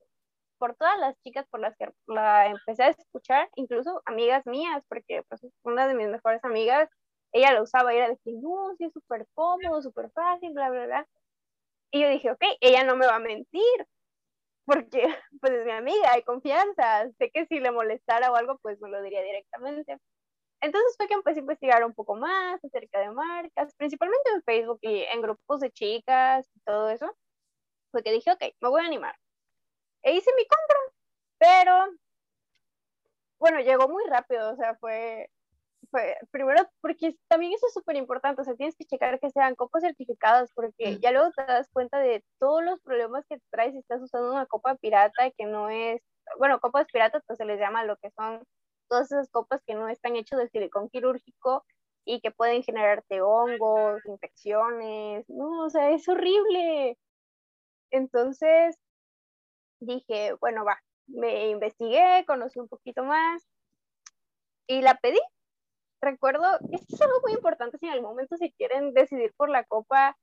Por 0.59 0.75
todas 0.77 0.99
las 0.99 1.17
chicas 1.23 1.47
por 1.49 1.61
las 1.61 1.77
que 1.77 1.89
la 2.07 2.47
empecé 2.47 2.85
a 2.85 2.89
escuchar, 2.89 3.49
incluso 3.55 4.03
amigas 4.07 4.45
mías, 4.47 4.83
porque 4.89 5.23
pues, 5.29 5.47
una 5.63 5.87
de 5.87 5.95
mis 5.95 6.09
mejores 6.09 6.45
amigas, 6.45 6.89
ella 7.33 7.53
la 7.53 7.63
usaba 7.63 7.95
y 7.95 7.99
era 7.99 8.09
de 8.09 8.17
que, 8.25 8.33
no, 8.33 8.75
sí, 8.77 8.85
es 8.85 8.93
súper 8.93 9.27
cómodo, 9.35 9.83
súper 9.83 10.11
fácil, 10.13 10.53
bla, 10.53 10.71
bla, 10.71 10.87
bla. 10.87 11.09
Y 11.91 12.03
yo 12.03 12.09
dije, 12.09 12.31
ok, 12.33 12.45
ella 12.61 12.85
no 12.85 12.97
me 12.97 13.07
va 13.07 13.17
a 13.17 13.21
mentir, 13.21 13.87
porque 14.69 15.03
pues 15.41 15.53
es 15.53 15.65
mi 15.67 15.73
amiga, 15.73 16.13
hay 16.13 16.23
confianza, 16.23 17.11
sé 17.19 17.31
que 17.33 17.47
si 17.47 17.61
le 17.61 17.73
molestara 17.73 18.31
o 18.31 18.37
algo, 18.37 18.59
pues 18.59 18.81
me 18.81 18.91
lo 18.91 19.03
diría 19.03 19.23
directamente. 19.23 19.99
Entonces 20.61 20.97
fue 20.97 21.09
que 21.09 21.15
empecé 21.15 21.41
a 21.41 21.43
investigar 21.43 21.85
un 21.85 21.95
poco 21.95 22.17
más 22.17 22.63
acerca 22.65 23.01
de 23.01 23.11
marcas, 23.11 23.75
principalmente 23.77 24.31
en 24.31 24.43
Facebook 24.43 24.79
y 24.83 25.03
en 25.03 25.23
grupos 25.23 25.61
de 25.61 25.71
chicas 25.73 26.49
y 26.55 26.61
todo 26.61 26.91
eso. 26.91 27.17
Fue 27.93 28.03
que 28.03 28.13
dije, 28.13 28.33
ok, 28.33 28.43
me 28.61 28.69
voy 28.69 28.83
a 28.83 28.87
animar. 28.87 29.17
E 30.03 30.15
hice 30.15 30.31
mi 30.37 30.47
compra, 30.47 30.79
pero 31.39 31.89
bueno, 33.39 33.61
llegó 33.61 33.89
muy 33.89 34.05
rápido, 34.07 34.53
o 34.53 34.57
sea, 34.57 34.75
fue, 34.77 35.31
fue 35.91 36.17
primero 36.31 36.69
porque 36.81 37.17
también 37.29 37.53
eso 37.53 37.67
es 37.67 37.75
súper 37.75 37.97
importante, 37.97 38.43
o 38.43 38.45
sea, 38.45 38.55
tienes 38.55 38.77
que 38.77 38.85
checar 38.85 39.19
que 39.21 39.31
sean 39.31 39.55
copas 39.55 39.83
certificadas, 39.83 40.53
porque 40.55 40.99
ya 41.01 41.13
luego 41.13 41.31
te 41.33 41.45
das 41.45 41.69
cuenta 41.73 41.99
de 41.99 42.25
todos 42.39 42.65
los 42.65 42.81
problemas 42.81 43.25
que 43.29 43.39
traes 43.51 43.73
si 43.73 43.79
estás 43.79 44.03
usando 44.03 44.31
una 44.33 44.47
copa 44.47 44.77
pirata 44.77 45.31
que 45.37 45.47
no 45.47 45.69
es, 45.69 46.03
bueno, 46.39 46.61
copas 46.61 46.87
piratas 46.93 47.23
pues 47.27 47.39
se 47.39 47.45
les 47.45 47.59
llama 47.59 47.85
lo 47.85 47.97
que 47.97 48.11
son 48.11 48.43
todas 48.89 49.11
esas 49.13 49.31
copas 49.31 49.63
que 49.67 49.75
no 49.75 49.89
están 49.89 50.17
hechas 50.17 50.39
de 50.39 50.49
silicón 50.49 50.89
quirúrgico 50.89 51.65
y 52.05 52.21
que 52.21 52.31
pueden 52.31 52.63
generarte 52.63 53.21
hongos, 53.21 54.05
infecciones, 54.07 55.29
no, 55.29 55.67
o 55.67 55.71
sea, 55.71 55.91
es 55.91 56.09
horrible. 56.09 56.97
Entonces 57.91 58.77
dije, 59.81 60.35
bueno, 60.41 60.65
va, 60.65 60.81
me 61.07 61.51
investigué, 61.51 62.25
conocí 62.27 62.59
un 62.59 62.69
poquito 62.69 63.05
más 63.05 63.47
y 64.67 64.83
la 64.83 64.95
pedí. 64.97 65.21
Recuerdo, 66.01 66.45
esto 66.73 66.95
es 66.95 67.01
algo 67.01 67.21
muy 67.23 67.33
importante 67.33 67.79
si 67.79 67.87
en 67.87 67.93
algún 67.93 68.11
momento 68.11 68.37
se 68.37 68.53
quieren 68.53 68.95
decidir 68.95 69.33
por 69.37 69.51
la 69.51 69.65
copa, 69.65 70.17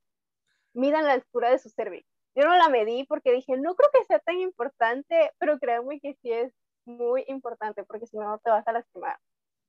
midan 0.74 1.06
la 1.06 1.14
altura 1.14 1.50
de 1.50 1.58
su 1.58 1.68
cervix. 1.70 2.06
Yo 2.34 2.44
no 2.44 2.56
la 2.56 2.68
medí 2.68 3.04
porque 3.04 3.32
dije, 3.32 3.56
no 3.56 3.74
creo 3.74 3.90
que 3.92 4.04
sea 4.04 4.18
tan 4.18 4.40
importante, 4.40 5.32
pero 5.38 5.58
créanme 5.58 6.00
que 6.00 6.14
sí 6.22 6.32
es 6.32 6.52
muy 6.84 7.24
importante 7.28 7.84
porque 7.84 8.06
si 8.06 8.16
no 8.16 8.38
te 8.38 8.50
vas 8.50 8.66
a 8.68 8.72
lastimar 8.72 9.18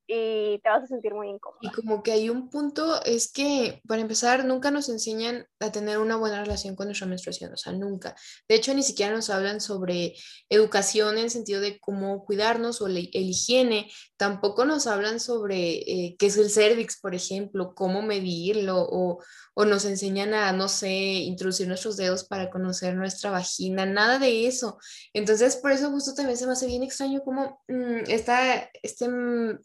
y 0.07 0.59
te 0.59 0.69
vas 0.69 0.83
a 0.83 0.87
sentir 0.87 1.13
muy 1.13 1.27
incómodo. 1.29 1.59
Y 1.61 1.69
como 1.69 2.01
que 2.01 2.13
hay 2.13 2.29
un 2.29 2.49
punto, 2.49 3.03
es 3.03 3.31
que 3.31 3.81
para 3.87 4.01
empezar, 4.01 4.45
nunca 4.45 4.71
nos 4.71 4.87
enseñan 4.87 5.45
a 5.59 5.71
tener 5.71 5.97
una 5.97 6.15
buena 6.15 6.41
relación 6.41 6.75
con 6.75 6.87
nuestra 6.87 7.07
menstruación, 7.07 7.53
o 7.53 7.57
sea, 7.57 7.73
nunca. 7.73 8.15
De 8.47 8.55
hecho, 8.55 8.73
ni 8.73 8.83
siquiera 8.83 9.13
nos 9.13 9.29
hablan 9.29 9.59
sobre 9.59 10.15
educación 10.49 11.17
en 11.17 11.25
el 11.25 11.29
sentido 11.29 11.59
de 11.59 11.77
cómo 11.79 12.23
cuidarnos 12.23 12.81
o 12.81 12.87
el, 12.87 12.97
higiene, 12.97 13.91
tampoco 14.17 14.65
nos 14.65 14.87
hablan 14.87 15.19
sobre 15.19 15.75
eh, 15.77 16.15
qué 16.17 16.25
es 16.25 16.37
el 16.37 16.49
cervix, 16.49 16.99
por 16.99 17.13
ejemplo, 17.15 17.73
cómo 17.75 18.01
medirlo 18.01 18.77
o, 18.79 19.23
o 19.53 19.65
nos 19.65 19.85
enseñan 19.85 20.33
a, 20.33 20.51
no 20.51 20.67
sé, 20.67 20.89
introducir 20.89 21.67
nuestros 21.67 21.97
dedos 21.97 22.23
para 22.23 22.49
conocer 22.49 22.95
nuestra 22.95 23.29
vagina, 23.29 23.85
nada 23.85 24.17
de 24.19 24.47
eso. 24.47 24.79
Entonces, 25.13 25.55
por 25.57 25.71
eso 25.71 25.91
justo 25.91 26.15
también 26.15 26.37
se 26.37 26.47
me 26.47 26.53
hace 26.53 26.65
bien 26.65 26.83
extraño 26.83 27.21
cómo 27.23 27.61
mm, 27.67 28.09
está 28.09 28.69
este 28.81 29.07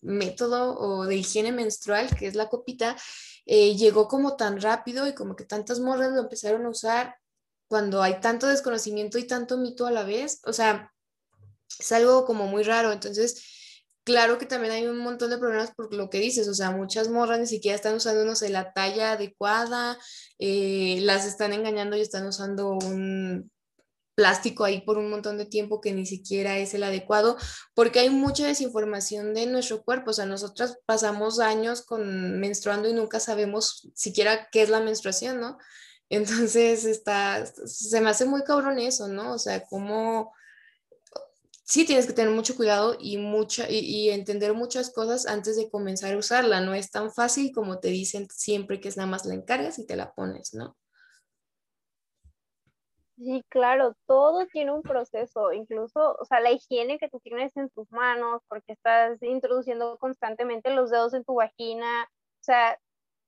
método 0.02 0.78
o 0.78 1.06
de 1.06 1.16
higiene 1.16 1.50
menstrual, 1.50 2.14
que 2.14 2.26
es 2.26 2.35
la 2.35 2.49
copita, 2.49 2.97
eh, 3.47 3.75
llegó 3.75 4.06
como 4.06 4.37
tan 4.37 4.61
rápido 4.61 5.09
y 5.09 5.14
como 5.14 5.35
que 5.35 5.44
tantas 5.44 5.80
morras 5.80 6.12
lo 6.12 6.21
empezaron 6.21 6.66
a 6.66 6.71
usar 6.71 7.16
cuando 7.66 8.02
hay 8.02 8.21
tanto 8.21 8.47
desconocimiento 8.47 9.18
y 9.18 9.26
tanto 9.26 9.56
mito 9.56 9.87
a 9.87 9.90
la 9.90 10.04
vez. 10.04 10.40
O 10.44 10.52
sea, 10.52 10.92
es 11.78 11.90
algo 11.92 12.26
como 12.26 12.47
muy 12.47 12.62
raro. 12.64 12.92
Entonces, 12.92 13.62
Claro 14.04 14.37
que 14.38 14.47
también 14.47 14.73
hay 14.73 14.87
un 14.87 14.99
montón 14.99 15.30
de 15.30 15.38
problemas 15.38 15.73
por 15.76 15.94
lo 15.94 16.11
que 16.11 16.18
dices, 16.18 16.49
o 16.49 16.54
sea, 16.54 16.73
muchas 16.73 17.09
morras 17.09 17.38
ni 17.38 17.47
siquiera 17.47 17.76
están 17.76 17.94
usando, 17.94 18.25
no 18.25 18.35
sé, 18.35 18.49
la 18.49 18.73
talla 18.73 19.12
adecuada, 19.12 19.97
eh, 20.40 20.99
las 21.02 21.25
están 21.25 21.52
engañando 21.52 21.97
y 21.97 22.00
están 22.00 22.26
usando 22.26 22.73
un 22.73 23.50
plástico 24.16 24.64
ahí 24.64 24.80
por 24.82 24.99
un 24.99 25.09
montón 25.09 25.38
de 25.38 25.47
tiempo 25.47 25.80
que 25.80 25.92
ni 25.92 26.04
siquiera 26.04 26.59
es 26.59 26.75
el 26.75 26.82
adecuado, 26.82 27.37
porque 27.75 28.00
hay 28.00 28.11
mucha 28.11 28.47
desinformación 28.47 29.35
de 29.35 29.47
nuestro 29.47 29.82
cuerpo, 29.85 30.11
o 30.11 30.14
sea, 30.14 30.26
nosotras 30.26 30.78
pasamos 30.85 31.38
años 31.38 31.82
con 31.82 32.40
menstruando 32.40 32.88
y 32.88 32.94
nunca 32.94 33.21
sabemos 33.21 33.88
siquiera 33.94 34.49
qué 34.50 34.62
es 34.62 34.68
la 34.68 34.80
menstruación, 34.80 35.40
¿no? 35.40 35.59
Entonces 36.11 36.85
está, 36.85 37.47
se 37.47 38.00
me 38.00 38.11
hace 38.11 38.25
muy 38.26 38.42
cabrón 38.42 38.78
eso, 38.78 39.09
¿no? 39.09 39.32
O 39.35 39.38
sea, 39.38 39.64
cómo 39.64 40.32
sí 41.64 41.87
tienes 41.87 42.07
que 42.07 42.12
tener 42.12 42.35
mucho 42.35 42.57
cuidado 42.57 42.97
y, 42.99 43.19
mucha, 43.19 43.71
y, 43.71 44.11
entender 44.11 44.54
muchas 44.54 44.92
cosas 44.92 45.26
antes 45.26 45.57
de 45.57 45.71
comenzar 45.71 46.14
a 46.14 46.19
usarla. 46.19 46.61
No 46.61 46.75
es 46.75 46.90
tan 46.90 47.12
fácil 47.12 47.52
como 47.54 47.78
te 47.78 47.88
dicen 47.88 48.28
siempre 48.31 48.81
que 48.81 48.88
es 48.88 48.97
nada 48.97 49.09
más 49.09 49.25
la 49.25 49.35
encargas 49.35 49.78
y 49.78 49.87
te 49.87 49.97
la 49.97 50.12
pones, 50.12 50.54
¿no? 50.54 50.76
Sí, 53.16 53.45
claro, 53.49 53.95
todo 54.07 54.47
tiene 54.47 54.73
un 54.73 54.83
proceso, 54.83 55.52
incluso, 55.52 56.16
o 56.19 56.25
sea, 56.25 56.40
la 56.40 56.50
higiene 56.50 56.99
que 56.99 57.09
tú 57.09 57.21
tienes 57.21 57.57
en 57.57 57.69
tus 57.71 57.88
manos, 57.92 58.42
porque 58.49 58.73
estás 58.73 59.23
introduciendo 59.23 59.97
constantemente 59.99 60.75
los 60.75 60.90
dedos 60.90 61.14
en 61.14 61.23
tu 61.23 61.35
vagina, 61.35 62.04
o 62.04 62.42
sea, 62.45 62.81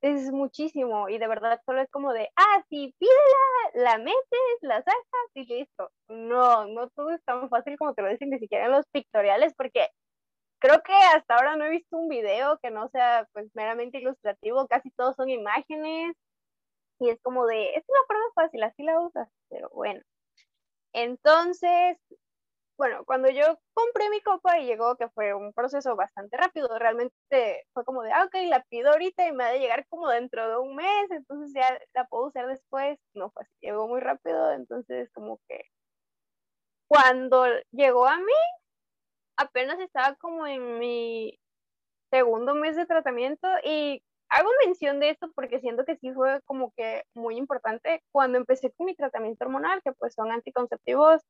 es 0.04 0.30
muchísimo 0.32 1.08
y 1.08 1.18
de 1.18 1.26
verdad 1.28 1.60
solo 1.64 1.80
es 1.80 1.90
como 1.90 2.12
de, 2.12 2.28
ah, 2.36 2.62
sí, 2.68 2.94
pídela, 2.98 3.14
la 3.74 3.98
metes, 3.98 4.58
la 4.60 4.76
sacas 4.76 5.30
y 5.34 5.46
listo. 5.46 5.90
No, 6.08 6.66
no 6.66 6.90
todo 6.90 7.10
es 7.12 7.24
tan 7.24 7.48
fácil 7.48 7.78
como 7.78 7.94
te 7.94 8.02
lo 8.02 8.10
dicen 8.10 8.30
ni 8.30 8.38
siquiera 8.38 8.66
en 8.66 8.72
los 8.72 8.86
pictoriales 8.88 9.54
porque 9.56 9.88
creo 10.60 10.82
que 10.82 10.92
hasta 11.14 11.36
ahora 11.36 11.56
no 11.56 11.64
he 11.66 11.70
visto 11.70 11.96
un 11.96 12.08
video 12.08 12.58
que 12.62 12.70
no 12.70 12.88
sea 12.90 13.26
pues 13.32 13.48
meramente 13.54 13.98
ilustrativo, 13.98 14.66
casi 14.68 14.90
todos 14.92 15.16
son 15.16 15.30
imágenes 15.30 16.16
y 17.00 17.10
es 17.10 17.20
como 17.22 17.46
de, 17.46 17.74
es 17.74 17.84
una 17.88 18.00
forma 18.06 18.24
fácil, 18.34 18.62
así 18.64 18.82
la 18.82 19.00
usas, 19.00 19.28
pero 19.50 19.70
bueno. 19.70 20.02
Entonces, 20.94 21.98
bueno, 22.76 23.04
cuando 23.04 23.30
yo 23.30 23.58
compré 23.72 24.10
mi 24.10 24.20
copa 24.22 24.58
y 24.58 24.66
llegó, 24.66 24.96
que 24.96 25.08
fue 25.10 25.34
un 25.34 25.52
proceso 25.52 25.96
bastante 25.96 26.36
rápido, 26.36 26.68
realmente 26.78 27.64
fue 27.72 27.84
como 27.84 28.02
de, 28.02 28.12
ah, 28.12 28.24
ok, 28.24 28.34
la 28.48 28.62
pido 28.64 28.90
ahorita 28.90 29.26
y 29.28 29.32
me 29.32 29.44
ha 29.44 29.48
de 29.52 29.60
llegar 29.60 29.86
como 29.88 30.08
dentro 30.08 30.48
de 30.48 30.56
un 30.58 30.76
mes, 30.76 31.10
entonces 31.10 31.52
ya 31.54 31.78
la 31.94 32.04
puedo 32.06 32.26
usar 32.26 32.46
después. 32.48 32.98
No 33.14 33.30
fue 33.30 33.44
llegó 33.60 33.88
muy 33.88 34.00
rápido, 34.00 34.52
entonces 34.52 35.10
como 35.12 35.38
que 35.48 35.62
cuando 36.88 37.44
llegó 37.72 38.06
a 38.06 38.16
mí, 38.18 38.32
apenas 39.36 39.78
estaba 39.80 40.14
como 40.16 40.46
en 40.46 40.78
mi 40.78 41.38
segundo 42.10 42.54
mes 42.54 42.76
de 42.76 42.86
tratamiento 42.86 43.48
y 43.64 44.02
hago 44.30 44.48
mención 44.64 45.00
de 45.00 45.10
esto 45.10 45.30
porque 45.34 45.60
siento 45.60 45.84
que 45.84 45.96
sí 45.96 46.12
fue 46.12 46.40
como 46.44 46.72
que 46.76 47.04
muy 47.14 47.36
importante 47.36 48.02
cuando 48.12 48.38
empecé 48.38 48.72
con 48.72 48.86
mi 48.86 48.94
tratamiento 48.96 49.44
hormonal, 49.44 49.82
que 49.82 49.92
pues 49.92 50.14
son 50.14 50.32
anticonceptivos 50.32 51.22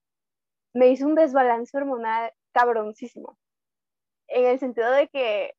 me 0.75 0.88
hizo 0.88 1.07
un 1.07 1.14
desbalance 1.14 1.76
hormonal 1.76 2.33
cabroncísimo. 2.52 3.38
En 4.28 4.47
el 4.47 4.59
sentido 4.59 4.90
de 4.90 5.09
que 5.09 5.54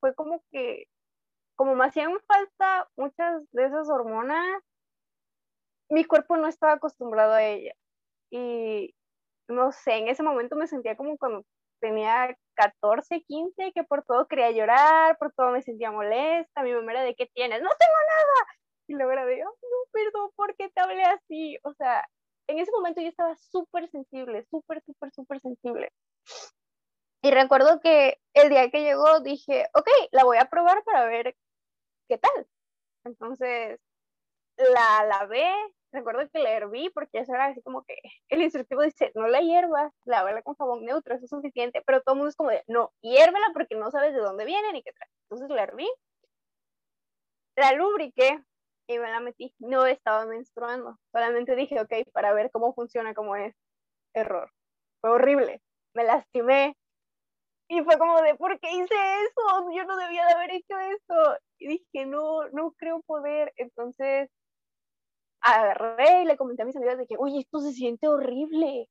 fue 0.00 0.14
como 0.14 0.42
que, 0.50 0.86
como 1.56 1.74
me 1.74 1.84
hacían 1.86 2.18
falta 2.26 2.88
muchas 2.96 3.42
de 3.52 3.66
esas 3.66 3.88
hormonas, 3.90 4.62
mi 5.90 6.04
cuerpo 6.04 6.36
no 6.36 6.46
estaba 6.46 6.74
acostumbrado 6.74 7.32
a 7.34 7.42
ella. 7.42 7.74
Y 8.30 8.94
no 9.48 9.72
sé, 9.72 9.96
en 9.98 10.08
ese 10.08 10.22
momento 10.22 10.56
me 10.56 10.68
sentía 10.68 10.96
como 10.96 11.18
cuando 11.18 11.44
tenía 11.80 12.36
14, 12.54 13.22
15, 13.22 13.72
que 13.74 13.84
por 13.84 14.04
todo 14.04 14.28
quería 14.28 14.50
llorar, 14.52 15.18
por 15.18 15.32
todo 15.32 15.50
me 15.50 15.62
sentía 15.62 15.90
molesta, 15.90 16.62
mi 16.62 16.72
mamá 16.72 16.92
era 16.92 17.02
de, 17.02 17.14
¿qué 17.14 17.26
tienes? 17.34 17.60
No 17.62 17.70
tengo 17.78 17.94
nada. 18.08 18.46
Y 18.86 18.94
luego 18.94 19.12
era 19.12 19.26
de, 19.26 19.38
no, 19.38 19.50
perdón, 19.92 20.30
¿por 20.36 20.54
qué 20.56 20.68
te 20.70 20.80
hablé 20.80 21.02
así? 21.04 21.58
O 21.64 21.72
sea, 21.74 22.06
en 22.46 22.58
ese 22.58 22.70
momento 22.72 23.00
yo 23.00 23.08
estaba 23.08 23.36
súper 23.36 23.88
sensible, 23.90 24.44
súper, 24.50 24.82
súper, 24.82 25.12
súper 25.12 25.40
sensible. 25.40 25.92
Y 27.22 27.30
recuerdo 27.30 27.80
que 27.80 28.18
el 28.34 28.48
día 28.48 28.70
que 28.70 28.82
llegó 28.82 29.20
dije, 29.20 29.68
ok, 29.74 29.88
la 30.12 30.24
voy 30.24 30.38
a 30.38 30.46
probar 30.46 30.82
para 30.84 31.04
ver 31.04 31.36
qué 32.08 32.18
tal. 32.18 32.46
Entonces 33.04 33.78
la 34.56 35.04
lavé, 35.04 35.50
recuerdo 35.92 36.28
que 36.30 36.38
la 36.38 36.50
herví 36.50 36.90
porque 36.90 37.18
eso 37.20 37.34
era 37.34 37.46
así 37.46 37.62
como 37.62 37.82
que 37.84 37.96
el 38.28 38.42
instructivo 38.42 38.82
dice, 38.82 39.12
no 39.14 39.26
la 39.28 39.40
hiervas, 39.40 39.92
lávala 40.04 40.42
con 40.42 40.54
jabón 40.54 40.84
neutro, 40.84 41.14
eso 41.14 41.24
es 41.24 41.30
suficiente, 41.30 41.82
pero 41.86 42.02
todo 42.02 42.14
el 42.14 42.18
mundo 42.18 42.30
es 42.30 42.36
como 42.36 42.50
de, 42.50 42.62
no, 42.66 42.92
hiérvela 43.00 43.46
porque 43.52 43.76
no 43.76 43.90
sabes 43.90 44.14
de 44.14 44.20
dónde 44.20 44.44
viene 44.44 44.72
ni 44.72 44.82
qué 44.82 44.92
trae. 44.92 45.08
Entonces 45.28 45.48
la 45.54 45.62
herví, 45.64 45.88
la 47.56 47.72
lubriqué, 47.72 48.42
y 48.94 48.98
me 48.98 49.10
la 49.10 49.20
metí. 49.20 49.54
No 49.58 49.86
estaba 49.86 50.26
menstruando. 50.26 50.98
Solamente 51.12 51.54
dije, 51.54 51.80
ok, 51.80 51.92
para 52.12 52.32
ver 52.32 52.50
cómo 52.50 52.74
funciona, 52.74 53.14
cómo 53.14 53.36
es. 53.36 53.54
Error. 54.14 54.50
Fue 55.00 55.10
horrible. 55.10 55.62
Me 55.94 56.04
lastimé. 56.04 56.76
Y 57.68 57.82
fue 57.82 57.98
como 57.98 58.20
de, 58.22 58.34
¿por 58.34 58.58
qué 58.58 58.72
hice 58.72 58.94
eso? 58.94 59.70
Yo 59.72 59.84
no 59.84 59.96
debía 59.96 60.26
de 60.26 60.32
haber 60.32 60.50
hecho 60.50 60.76
eso. 60.78 61.38
Y 61.58 61.68
dije, 61.68 62.06
no, 62.06 62.48
no 62.48 62.72
creo 62.72 63.00
poder. 63.02 63.52
Entonces, 63.56 64.28
agarré 65.40 66.22
y 66.22 66.24
le 66.24 66.36
comenté 66.36 66.62
a 66.62 66.66
mis 66.66 66.76
amigas 66.76 66.98
de 66.98 67.06
que, 67.06 67.16
oye, 67.16 67.40
esto 67.40 67.60
se 67.60 67.72
siente 67.72 68.08
horrible. 68.08 68.88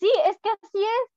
Sí, 0.00 0.10
es 0.26 0.38
que 0.40 0.48
así 0.50 0.82
es. 0.82 1.12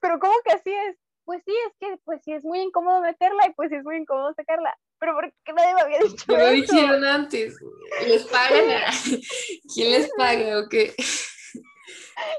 Pero 0.00 0.20
¿cómo 0.20 0.34
que 0.44 0.52
así 0.52 0.72
es? 0.72 0.96
Pues 1.24 1.42
sí, 1.44 1.52
es 1.66 1.74
que 1.80 1.96
pues 2.04 2.22
sí 2.22 2.32
es 2.32 2.44
muy 2.44 2.60
incómodo 2.60 3.00
meterla 3.00 3.46
y 3.48 3.52
pues 3.54 3.70
sí 3.70 3.76
es 3.76 3.84
muy 3.84 3.96
incómodo 3.96 4.32
sacarla 4.34 4.78
pero 4.98 5.14
¿por 5.14 5.32
qué 5.44 5.52
nadie 5.52 5.74
me 5.74 5.80
había 5.82 5.98
dicho 6.00 6.24
eso? 6.28 6.36
Lo 6.36 6.50
dijeron 6.50 7.04
antes. 7.04 7.56
¿Les 8.06 8.24
pagan? 8.24 8.64
¿Quién 9.74 9.90
les 9.92 10.10
paga 10.16 10.58
o 10.58 10.68
qué? 10.68 10.94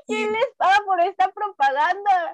¿Quién 0.08 0.32
les 0.32 0.48
paga 0.58 0.78
por 0.86 1.00
esta 1.02 1.32
propaganda? 1.32 2.34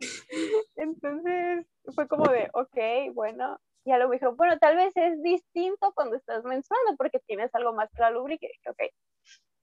Entonces 0.75 1.65
fue 1.93 2.07
como 2.07 2.25
de, 2.31 2.49
ok, 2.53 3.13
bueno, 3.13 3.59
ya 3.85 3.97
lo 3.97 4.09
dijo, 4.09 4.35
bueno, 4.35 4.57
tal 4.57 4.75
vez 4.75 4.95
es 4.95 5.21
distinto 5.21 5.93
cuando 5.93 6.15
estás 6.15 6.43
menstruando 6.43 6.95
porque 6.97 7.19
tienes 7.19 7.53
algo 7.53 7.73
más 7.73 7.89
que 7.91 8.01
la 8.01 8.09
lubrique. 8.09 8.49
Ok, 8.67 8.79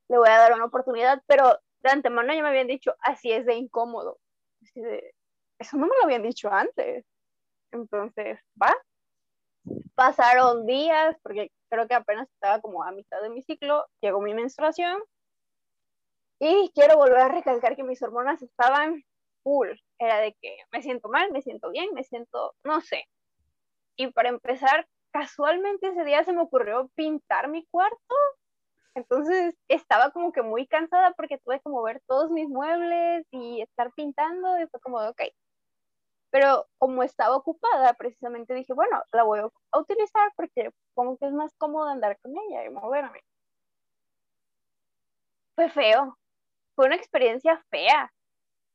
le 0.09 0.19
voy 0.19 0.29
a 0.29 0.39
dar 0.39 0.53
una 0.53 0.67
oportunidad, 0.67 1.23
pero 1.27 1.59
de 1.81 1.91
antemano 1.91 2.33
ya 2.33 2.43
me 2.43 2.51
habían 2.51 2.69
dicho, 2.69 2.95
así 3.01 3.33
es 3.33 3.47
de 3.47 3.55
incómodo. 3.55 4.19
eso 5.59 5.77
no 5.77 5.87
me 5.87 5.97
lo 5.97 6.05
habían 6.05 6.23
dicho 6.23 6.51
antes. 6.53 7.05
Entonces, 7.73 8.39
va, 8.61 8.75
Pasaron 9.95 10.67
días, 10.67 11.17
porque 11.23 11.51
creo 11.69 11.87
que 11.87 11.95
apenas 11.95 12.29
estaba 12.31 12.61
como 12.61 12.83
a 12.83 12.93
mitad 12.93 13.21
de 13.23 13.31
mi 13.31 13.43
ciclo, 13.43 13.87
llegó 14.01 14.21
mi 14.21 14.35
menstruación 14.35 15.01
y 16.39 16.71
quiero 16.75 16.97
volver 16.97 17.19
a 17.19 17.29
recalcar 17.29 17.77
que 17.77 17.85
mis 17.85 18.03
hormonas 18.03 18.43
estaban 18.43 19.05
full. 19.43 19.69
Era 19.99 20.19
de 20.19 20.35
que 20.41 20.57
me 20.73 20.83
siento 20.83 21.09
mal, 21.09 21.31
me 21.31 21.41
siento 21.43 21.71
bien, 21.71 21.95
me 21.95 22.05
siento, 22.05 22.55
no 22.65 22.81
sé. 22.81 23.05
Y 23.97 24.09
para 24.09 24.29
empezar, 24.29 24.89
casualmente 25.13 25.89
ese 25.89 26.05
día 26.05 26.25
se 26.25 26.33
me 26.33 26.43
ocurrió 26.43 26.91
pintar 26.95 27.49
mi 27.49 27.65
cuarto. 27.67 28.15
Entonces 28.95 29.55
estaba 29.69 30.11
como 30.11 30.33
que 30.33 30.43
muy 30.43 30.67
cansada 30.67 31.13
porque 31.13 31.39
tuve 31.39 31.61
que 31.61 31.71
mover 31.71 32.03
todos 32.07 32.31
mis 32.31 32.49
muebles 32.49 33.25
y 33.31 33.63
estar 33.63 33.93
pintando 33.95 34.59
y 34.59 34.67
fue 34.67 34.81
como, 34.81 34.99
ok, 34.99 35.23
pero 36.33 36.67
como 36.79 37.03
estaba 37.03 37.37
ocupada, 37.37 37.93
precisamente 37.93 38.55
dije, 38.55 38.73
bueno, 38.73 39.03
la 39.13 39.23
voy 39.23 39.41
a 39.41 39.79
utilizar 39.79 40.33
porque 40.35 40.71
como 40.95 41.19
que 41.19 41.27
es 41.27 41.33
más 41.33 41.53
cómodo 41.59 41.89
andar 41.89 42.19
con 42.21 42.33
ella 42.39 42.65
y 42.65 42.71
moverme. 42.71 43.21
Fue 45.55 45.69
feo, 45.69 46.19
fue 46.75 46.87
una 46.87 46.97
experiencia 46.97 47.63
fea. 47.69 48.11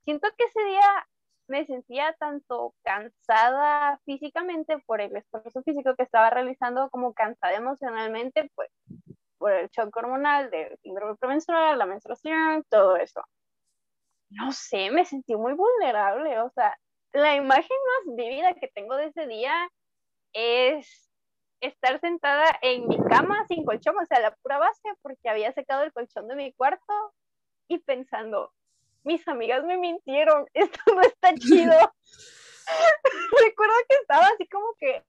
Siento 0.05 0.27
que 0.37 0.43
ese 0.43 0.63
día 0.65 1.07
me 1.47 1.65
sentía 1.65 2.13
tanto 2.19 2.75
cansada 2.83 3.99
físicamente 4.05 4.77
por 4.85 5.01
el 5.01 5.15
esfuerzo 5.15 5.63
físico 5.63 5.95
que 5.95 6.03
estaba 6.03 6.29
realizando 6.29 6.91
como 6.91 7.13
cansada 7.15 7.55
emocionalmente, 7.55 8.51
pues 8.53 8.69
por 9.39 9.51
el 9.51 9.67
shock 9.69 9.95
hormonal 9.97 10.51
del 10.51 10.77
síndrome 10.83 11.15
premenstrual, 11.15 11.79
la 11.79 11.87
menstruación, 11.87 12.63
todo 12.69 12.97
eso. 12.97 13.23
No 14.29 14.51
sé, 14.51 14.91
me 14.91 15.05
sentí 15.05 15.35
muy 15.35 15.53
vulnerable, 15.53 16.39
o 16.41 16.51
sea, 16.51 16.77
la 17.13 17.35
imagen 17.35 17.77
más 18.05 18.15
vívida 18.15 18.53
que 18.53 18.67
tengo 18.67 18.95
de 18.95 19.07
ese 19.07 19.27
día 19.27 19.69
es 20.33 21.09
estar 21.61 21.99
sentada 21.99 22.45
en 22.61 22.87
mi 22.87 22.97
cama 22.97 23.45
sin 23.47 23.65
colchón, 23.65 23.95
o 23.97 24.05
sea, 24.05 24.19
la 24.19 24.35
pura 24.35 24.57
base, 24.57 24.89
porque 25.01 25.29
había 25.29 25.51
secado 25.53 25.83
el 25.83 25.93
colchón 25.93 26.27
de 26.27 26.35
mi 26.35 26.53
cuarto 26.53 27.13
y 27.67 27.79
pensando, 27.79 28.53
mis 29.03 29.27
amigas 29.27 29.63
me 29.63 29.77
mintieron, 29.77 30.45
esto 30.53 30.79
no 30.93 31.01
está 31.01 31.33
chido. 31.35 31.73
Recuerdo 33.41 33.73
que 33.87 33.95
estaba 33.95 34.27
así 34.27 34.47
como 34.47 34.67
que 34.77 35.03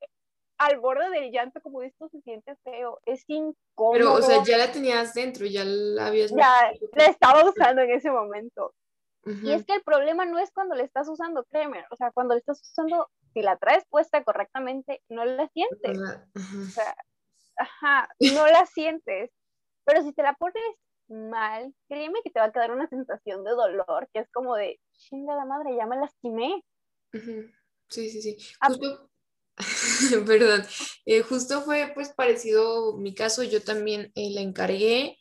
al 0.59 0.81
borde 0.81 1.11
del 1.11 1.31
llanto, 1.31 1.61
como 1.61 1.83
esto 1.83 2.09
se 2.09 2.21
siente 2.23 2.57
feo, 2.64 3.00
es 3.07 3.25
incómodo. 3.28 3.93
Pero, 3.93 4.14
o 4.14 4.23
sea, 4.23 4.43
ya 4.43 4.59
la 4.59 4.73
tenías 4.73 5.14
dentro, 5.14 5.47
ya 5.47 5.64
la 5.64 6.09
habías... 6.09 6.33
Ya, 6.33 6.73
la 6.95 7.07
estaba 7.07 7.49
usando 7.49 7.83
en 7.83 7.90
ese 7.90 8.11
momento. 8.11 8.75
Y 9.25 9.52
es 9.52 9.64
que 9.66 9.75
el 9.75 9.82
problema 9.82 10.25
no 10.25 10.38
es 10.38 10.50
cuando 10.52 10.75
le 10.75 10.84
estás 10.84 11.08
usando, 11.08 11.44
créeme, 11.44 11.84
o 11.90 11.96
sea, 11.96 12.10
cuando 12.12 12.34
le 12.34 12.40
estás 12.40 12.62
usando, 12.62 13.10
si 13.34 13.42
la 13.42 13.56
traes 13.56 13.84
puesta 13.90 14.22
correctamente, 14.25 15.02
no 15.08 15.25
la 15.25 15.48
sientes. 15.48 15.98
O 15.98 16.70
sea, 16.70 16.96
ajá, 17.56 18.08
no 18.20 18.46
la 18.46 18.64
sientes. 18.66 19.30
Pero 19.84 20.02
si 20.02 20.12
te 20.12 20.22
la 20.22 20.34
pones 20.34 20.62
mal, 21.08 21.75
créeme 21.88 22.20
que 22.22 22.30
te 22.30 22.40
va 22.40 22.46
a 22.46 22.52
quedar 22.52 22.70
una 22.70 22.88
sensación 22.88 23.44
de 23.44 23.50
dolor, 23.50 24.08
que 24.12 24.20
es 24.20 24.30
como 24.30 24.54
de, 24.54 24.80
chinga 24.92 25.34
la 25.34 25.44
madre, 25.44 25.76
ya 25.76 25.87
me 25.87 25.96
lastimé. 25.96 26.64
Sí, 27.88 28.10
sí, 28.10 28.22
sí. 28.22 28.37
Ah, 28.60 28.68
justo, 28.68 29.10
perdón, 30.26 30.62
eh, 31.06 31.22
justo 31.22 31.62
fue 31.62 31.90
pues 31.94 32.10
parecido 32.10 32.96
mi 32.96 33.14
caso, 33.14 33.42
yo 33.42 33.62
también 33.62 34.12
eh, 34.14 34.30
la 34.30 34.40
encargué 34.40 35.18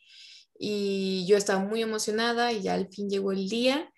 y 0.58 1.26
yo 1.26 1.36
estaba 1.36 1.60
muy 1.60 1.82
emocionada 1.82 2.52
y 2.52 2.62
ya 2.62 2.74
al 2.74 2.88
fin 2.88 3.08
llegó 3.08 3.32
el 3.32 3.48
día 3.48 3.90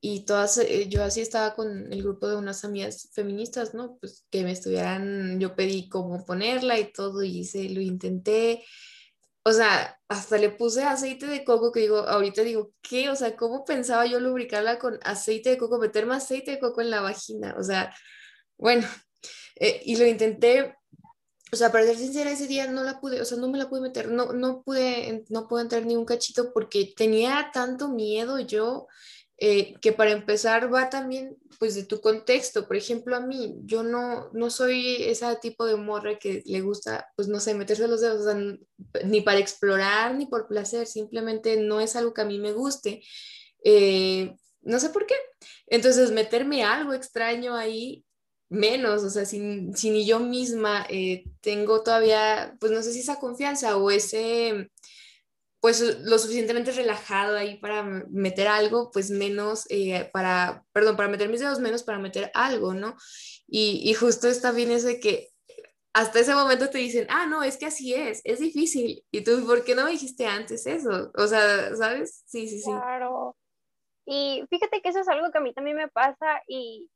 y 0.00 0.24
todas, 0.24 0.58
eh, 0.58 0.88
yo 0.88 1.02
así 1.02 1.20
estaba 1.20 1.54
con 1.54 1.92
el 1.92 2.02
grupo 2.02 2.28
de 2.28 2.36
unas 2.36 2.64
amigas 2.64 3.10
feministas, 3.12 3.74
¿no? 3.74 3.98
Pues 3.98 4.24
que 4.30 4.44
me 4.44 4.52
estuvieran, 4.52 5.40
yo 5.40 5.56
pedí 5.56 5.88
cómo 5.88 6.24
ponerla 6.24 6.78
y 6.78 6.92
todo, 6.92 7.22
y 7.24 7.40
hice, 7.40 7.68
lo 7.70 7.80
intenté. 7.80 8.64
O 9.42 9.52
sea, 9.52 9.98
hasta 10.08 10.38
le 10.38 10.50
puse 10.50 10.84
aceite 10.84 11.26
de 11.26 11.44
coco, 11.44 11.72
que 11.72 11.80
digo, 11.80 11.98
ahorita 11.98 12.42
digo, 12.42 12.72
¿qué? 12.82 13.10
O 13.10 13.16
sea, 13.16 13.36
¿cómo 13.36 13.64
pensaba 13.64 14.06
yo 14.06 14.20
lubricarla 14.20 14.78
con 14.78 14.98
aceite 15.02 15.50
de 15.50 15.58
coco, 15.58 15.78
meter 15.78 16.06
más 16.06 16.24
aceite 16.24 16.52
de 16.52 16.58
coco 16.60 16.80
en 16.82 16.90
la 16.90 17.00
vagina? 17.00 17.56
O 17.58 17.62
sea, 17.64 17.94
bueno, 18.58 18.86
eh, 19.56 19.82
y 19.84 19.96
lo 19.96 20.06
intenté, 20.06 20.76
o 21.52 21.56
sea, 21.56 21.70
para 21.70 21.84
ser 21.84 21.96
sincera, 21.96 22.30
ese 22.30 22.48
día 22.48 22.66
no 22.66 22.82
la 22.82 23.00
pude, 23.00 23.20
o 23.20 23.24
sea, 23.24 23.38
no 23.38 23.48
me 23.48 23.58
la 23.58 23.68
pude 23.68 23.80
meter, 23.80 24.10
no, 24.10 24.32
no 24.32 24.62
pude, 24.62 25.24
no 25.28 25.46
pude 25.46 25.62
entrar 25.62 25.86
ni 25.86 25.96
un 25.96 26.04
cachito 26.04 26.52
porque 26.52 26.92
tenía 26.96 27.50
tanto 27.52 27.88
miedo 27.88 28.40
yo 28.40 28.88
eh, 29.38 29.74
que 29.82 29.92
para 29.92 30.12
empezar 30.12 30.72
va 30.72 30.88
también 30.88 31.36
pues 31.58 31.74
de 31.74 31.84
tu 31.84 32.00
contexto. 32.00 32.66
Por 32.66 32.76
ejemplo, 32.76 33.16
a 33.16 33.20
mí, 33.20 33.56
yo 33.64 33.82
no, 33.82 34.30
no 34.32 34.50
soy 34.50 35.02
ese 35.04 35.26
tipo 35.36 35.66
de 35.66 35.76
morra 35.76 36.18
que 36.18 36.42
le 36.46 36.60
gusta, 36.62 37.12
pues 37.16 37.28
no 37.28 37.38
sé, 37.38 37.54
meterse 37.54 37.86
los 37.88 38.00
dedos, 38.00 38.34
ni 39.04 39.20
para 39.20 39.38
explorar 39.38 40.14
ni 40.14 40.26
por 40.26 40.48
placer, 40.48 40.86
simplemente 40.86 41.58
no 41.58 41.80
es 41.80 41.96
algo 41.96 42.14
que 42.14 42.22
a 42.22 42.26
mí 42.26 42.38
me 42.38 42.52
guste. 42.52 43.02
Eh, 43.62 44.34
no 44.62 44.80
sé 44.80 44.90
por 44.90 45.06
qué. 45.06 45.14
Entonces, 45.66 46.12
meterme 46.12 46.64
algo 46.64 46.92
extraño 46.94 47.54
ahí, 47.56 48.05
menos, 48.48 49.02
o 49.02 49.10
sea, 49.10 49.24
si, 49.24 49.72
si 49.74 49.90
ni 49.90 50.06
yo 50.06 50.20
misma 50.20 50.86
eh, 50.88 51.24
tengo 51.40 51.82
todavía, 51.82 52.56
pues 52.60 52.72
no 52.72 52.82
sé 52.82 52.92
si 52.92 53.00
esa 53.00 53.18
confianza 53.18 53.76
o 53.76 53.90
ese 53.90 54.70
pues 55.60 55.80
lo 56.04 56.18
suficientemente 56.18 56.70
relajado 56.70 57.36
ahí 57.36 57.58
para 57.58 57.82
meter 57.82 58.46
algo, 58.46 58.90
pues 58.92 59.10
menos 59.10 59.64
eh, 59.68 60.08
para, 60.12 60.64
perdón, 60.72 60.96
para 60.96 61.08
meter 61.08 61.28
mis 61.28 61.40
dedos, 61.40 61.58
menos 61.58 61.82
para 61.82 61.98
meter 61.98 62.30
algo, 62.34 62.72
¿no? 62.72 62.96
Y, 63.48 63.82
y 63.84 63.94
justo 63.94 64.28
está 64.28 64.52
bien 64.52 64.70
eso 64.70 64.86
de 64.86 65.00
que 65.00 65.30
hasta 65.92 66.20
ese 66.20 66.34
momento 66.34 66.68
te 66.68 66.78
dicen, 66.78 67.06
ah, 67.08 67.26
no, 67.26 67.42
es 67.42 67.56
que 67.56 67.66
así 67.66 67.94
es, 67.94 68.20
es 68.24 68.38
difícil. 68.38 69.02
Y 69.10 69.24
tú, 69.24 69.44
¿por 69.46 69.64
qué 69.64 69.74
no 69.74 69.86
me 69.86 69.92
dijiste 69.92 70.26
antes 70.26 70.66
eso? 70.66 71.10
O 71.16 71.26
sea, 71.26 71.74
¿sabes? 71.74 72.22
Sí, 72.26 72.46
sí, 72.48 72.60
sí. 72.60 72.70
Claro. 72.70 73.34
Y 74.04 74.44
fíjate 74.50 74.82
que 74.82 74.90
eso 74.90 75.00
es 75.00 75.08
algo 75.08 75.32
que 75.32 75.38
a 75.38 75.40
mí 75.40 75.54
también 75.54 75.78
me 75.78 75.88
pasa 75.88 76.42
y 76.46 76.90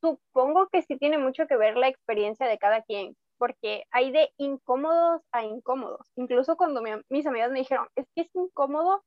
supongo 0.00 0.68
que 0.68 0.82
sí 0.82 0.96
tiene 0.98 1.18
mucho 1.18 1.46
que 1.46 1.56
ver 1.56 1.76
la 1.76 1.88
experiencia 1.88 2.46
de 2.46 2.58
cada 2.58 2.82
quien 2.82 3.16
porque 3.38 3.84
hay 3.90 4.10
de 4.10 4.30
incómodos 4.36 5.22
a 5.32 5.44
incómodos. 5.44 6.10
Incluso 6.16 6.56
cuando 6.56 6.82
mis 7.08 7.26
amigas 7.26 7.50
me 7.50 7.60
dijeron, 7.60 7.88
es 7.96 8.06
que 8.14 8.22
es 8.22 8.34
incómodo, 8.34 9.02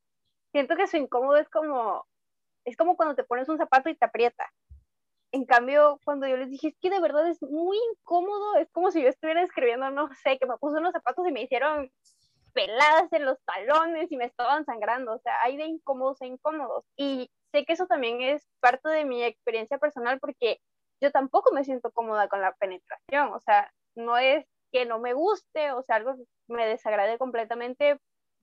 siento 0.51 0.75
que 0.75 0.87
su 0.87 0.97
incómodo 0.97 1.37
es 1.37 1.49
como, 1.49 2.05
es 2.65 2.77
como 2.77 2.95
cuando 2.95 3.15
te 3.15 3.23
pones 3.23 3.49
un 3.49 3.57
zapato 3.57 3.89
y 3.89 3.95
te 3.95 4.05
aprieta. 4.05 4.49
En 5.33 5.45
cambio, 5.45 5.99
cuando 6.03 6.27
yo 6.27 6.35
les 6.37 6.49
dije, 6.49 6.69
es 6.69 6.77
que 6.81 6.89
de 6.89 6.99
verdad 6.99 7.27
es 7.27 7.41
muy 7.41 7.77
incómodo, 7.91 8.55
es 8.55 8.69
como 8.71 8.91
si 8.91 9.01
yo 9.01 9.09
estuviera 9.09 9.43
escribiendo, 9.43 9.89
no 9.91 10.09
sé, 10.23 10.37
que 10.37 10.47
me 10.47 10.57
puse 10.57 10.79
unos 10.79 10.93
zapatos 10.93 11.25
y 11.27 11.31
me 11.31 11.43
hicieron 11.43 11.89
peladas 12.53 13.11
en 13.13 13.25
los 13.25 13.37
talones 13.45 14.11
y 14.11 14.17
me 14.17 14.25
estaban 14.25 14.65
sangrando. 14.65 15.13
O 15.13 15.19
sea, 15.19 15.41
hay 15.41 15.55
de 15.55 15.65
incómodos 15.65 16.21
a 16.21 16.25
incómodos. 16.25 16.83
Y 16.97 17.29
sé 17.53 17.63
que 17.65 17.73
eso 17.73 17.87
también 17.87 18.21
es 18.21 18.45
parte 18.59 18.89
de 18.89 19.05
mi 19.05 19.23
experiencia 19.23 19.77
personal 19.77 20.19
porque 20.19 20.59
yo 21.01 21.11
tampoco 21.11 21.51
me 21.51 21.63
siento 21.63 21.91
cómoda 21.91 22.27
con 22.27 22.41
la 22.41 22.53
penetración. 22.53 23.33
O 23.33 23.39
sea, 23.39 23.71
no 23.95 24.17
es 24.17 24.45
que 24.71 24.85
no 24.85 24.99
me 24.99 25.13
guste, 25.13 25.71
o 25.71 25.83
sea, 25.83 25.97
algo 25.97 26.15
que 26.15 26.23
me 26.47 26.67
desagrade 26.67 27.17
completamente, 27.17 27.99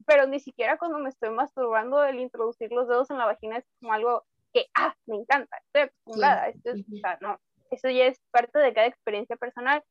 pero 0.07 0.27
ni 0.27 0.41
siquiera 0.41 0.77
cuando 0.77 0.99
me 0.99 1.09
estoy 1.09 1.31
masturbando, 1.31 2.05
el 2.05 2.19
introducir 2.21 2.71
los 2.71 2.89
dedos 2.89 3.11
en 3.11 3.19
la 3.19 3.27
vagina 3.27 3.59
es 3.59 3.65
como 3.81 3.93
algo 3.93 4.25
que, 4.53 4.67
ah, 4.75 4.95
me 5.07 5.17
encanta, 5.17 5.59
estoy 5.67 5.83
acostumbrada, 5.83 6.49
esto 6.49 6.71
es, 6.71 6.81
o 6.81 6.97
sea, 7.01 7.19
no, 7.21 7.39
eso 7.71 7.89
ya 7.89 8.07
es 8.07 8.21
parte 8.31 8.59
de 8.59 8.73
cada 8.75 8.87
experiencia 8.87 9.37
personal. 9.37 9.83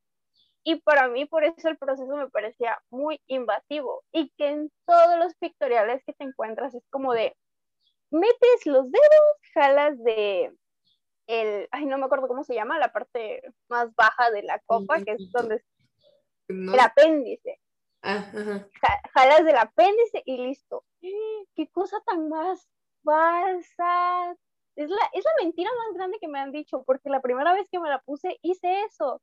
Y 0.64 0.82
para 0.82 1.08
mí, 1.08 1.26
por 1.26 1.44
eso 1.44 1.70
el 1.70 1.78
proceso 1.78 2.16
me 2.16 2.30
parecía 2.30 2.78
muy 2.90 3.22
invasivo 3.28 4.04
y 4.12 4.30
que 4.38 4.50
en 4.50 4.72
todos 4.86 5.18
los 5.18 5.34
pictoriales 5.36 6.04
que 6.06 6.14
te 6.14 6.26
encuentras 6.26 6.76
es 6.76 6.84
como 6.90 7.14
de, 7.14 7.36
metes 8.12 8.66
los 8.66 8.92
dedos, 8.92 9.38
jalas 9.54 10.04
de 10.04 10.54
el, 11.28 11.68
ay, 11.72 11.86
no 11.86 11.98
me 11.98 12.06
acuerdo 12.06 12.28
cómo 12.28 12.44
se 12.44 12.56
llama, 12.56 12.80
la 12.80 12.92
parte 12.92 13.42
más 13.70 13.94
baja 13.96 14.32
de 14.32 14.44
la 14.44 14.60
copa, 14.66 15.02
que 15.04 15.12
es 15.12 15.32
donde 15.32 15.64
el 16.48 16.80
apéndice. 16.80 17.60
Ah, 18.02 18.24
jalas 19.14 19.44
del 19.46 19.58
apéndice 19.58 20.24
y 20.26 20.38
listo. 20.38 20.86
Qué 21.02 21.68
cosa 21.72 22.02
tan 22.06 22.30
más 22.30 22.70
falsa. 23.04 24.36
Es 24.76 24.90
la, 24.90 25.10
es 25.14 25.26
la 25.26 25.44
mentira 25.44 25.70
más 25.86 25.96
grande 25.96 26.20
que 26.20 26.28
me 26.28 26.40
han 26.40 26.52
dicho, 26.52 26.84
porque 26.84 27.10
la 27.10 27.22
primera 27.22 27.54
vez 27.54 27.68
que 27.70 27.80
me 27.80 27.90
la 27.90 28.00
puse 28.02 28.40
hice 28.42 28.84
eso. 28.84 29.22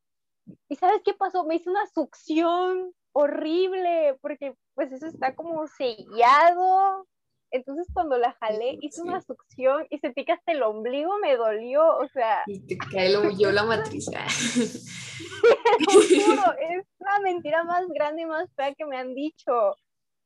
¿Y 0.68 0.76
sabes 0.76 1.00
qué 1.04 1.14
pasó? 1.14 1.44
Me 1.44 1.54
hice 1.54 1.70
una 1.70 1.86
succión 1.86 2.92
horrible, 3.12 4.18
porque 4.20 4.56
pues 4.74 4.92
eso 4.92 5.06
está 5.06 5.34
como 5.34 5.66
sellado 5.68 7.06
entonces 7.54 7.86
cuando 7.92 8.18
la 8.18 8.32
jalé, 8.40 8.78
hice 8.80 9.00
una 9.00 9.20
succión 9.20 9.86
y 9.88 9.98
sentí 9.98 10.24
que 10.24 10.32
hasta 10.32 10.50
el 10.50 10.64
ombligo 10.64 11.18
me 11.18 11.36
dolió, 11.36 11.98
o 11.98 12.08
sea... 12.08 12.42
Y 12.46 12.66
te 12.66 12.76
cae 12.76 13.10
la 13.10 13.62
matriz. 13.62 14.08
es 16.58 16.86
la 16.98 17.20
mentira 17.22 17.62
más 17.62 17.86
grande 17.88 18.22
y 18.22 18.26
más 18.26 18.52
fea 18.56 18.74
que 18.74 18.84
me 18.84 18.96
han 18.96 19.14
dicho. 19.14 19.76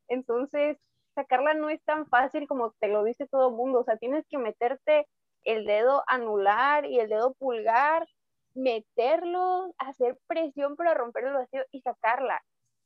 Entonces, 0.08 0.78
sacarla 1.14 1.52
no 1.52 1.68
es 1.68 1.84
tan 1.84 2.06
fácil 2.06 2.48
como 2.48 2.72
te 2.80 2.88
lo 2.88 3.04
dice 3.04 3.26
todo 3.26 3.50
el 3.50 3.56
mundo, 3.56 3.80
o 3.80 3.84
sea, 3.84 3.98
tienes 3.98 4.24
que 4.30 4.38
meterte 4.38 5.06
el 5.44 5.66
dedo 5.66 6.04
anular 6.06 6.86
y 6.86 6.98
el 6.98 7.10
dedo 7.10 7.34
pulgar, 7.34 8.08
meterlo, 8.54 9.74
hacer 9.76 10.16
presión 10.26 10.76
para 10.76 10.94
romper 10.94 11.24
el 11.24 11.34
vacío 11.34 11.62
y 11.72 11.82
sacarla. 11.82 12.40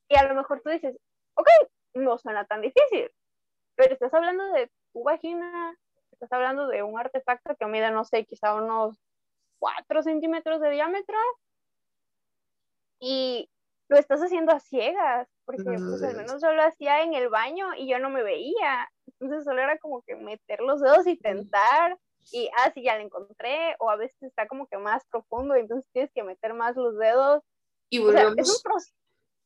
Y 0.08 0.16
a 0.16 0.26
lo 0.26 0.34
mejor 0.34 0.62
tú 0.62 0.70
dices, 0.70 0.98
ok, 1.34 1.46
no 1.94 2.18
suena 2.18 2.44
tan 2.44 2.60
difícil, 2.60 3.08
pero 3.74 3.92
estás 3.92 4.12
hablando 4.14 4.44
de 4.52 4.70
tu 4.92 5.02
vagina, 5.02 5.76
estás 6.10 6.32
hablando 6.32 6.68
de 6.68 6.82
un 6.82 6.98
artefacto 6.98 7.56
que 7.56 7.66
mide, 7.66 7.90
no 7.90 8.04
sé, 8.04 8.24
quizá 8.24 8.54
unos 8.54 8.98
4 9.58 10.02
centímetros 10.02 10.60
de 10.60 10.70
diámetro 10.70 11.16
y 12.98 13.48
lo 13.88 13.98
estás 13.98 14.20
haciendo 14.20 14.52
a 14.52 14.60
ciegas, 14.60 15.28
porque 15.44 15.64
pues, 15.64 16.02
al 16.02 16.16
menos 16.16 16.40
yo 16.40 16.52
lo 16.52 16.62
hacía 16.62 17.02
en 17.02 17.14
el 17.14 17.28
baño 17.28 17.74
y 17.76 17.88
yo 17.88 17.98
no 17.98 18.10
me 18.10 18.22
veía, 18.22 18.90
entonces 19.06 19.44
solo 19.44 19.60
era 19.60 19.78
como 19.78 20.02
que 20.02 20.16
meter 20.16 20.60
los 20.60 20.80
dedos 20.80 21.06
y 21.06 21.16
tentar 21.16 21.98
y, 22.30 22.48
ah, 22.56 22.70
sí, 22.72 22.82
ya 22.82 22.96
lo 22.96 23.02
encontré, 23.02 23.74
o 23.78 23.90
a 23.90 23.96
veces 23.96 24.22
está 24.22 24.46
como 24.46 24.66
que 24.66 24.78
más 24.78 25.04
profundo, 25.06 25.54
entonces 25.54 25.90
tienes 25.92 26.12
que 26.12 26.22
meter 26.22 26.54
más 26.54 26.76
los 26.76 26.96
dedos. 26.96 27.42
Y 27.90 27.98
volvemos, 27.98 28.34
es 28.38 28.48
un 28.48 28.62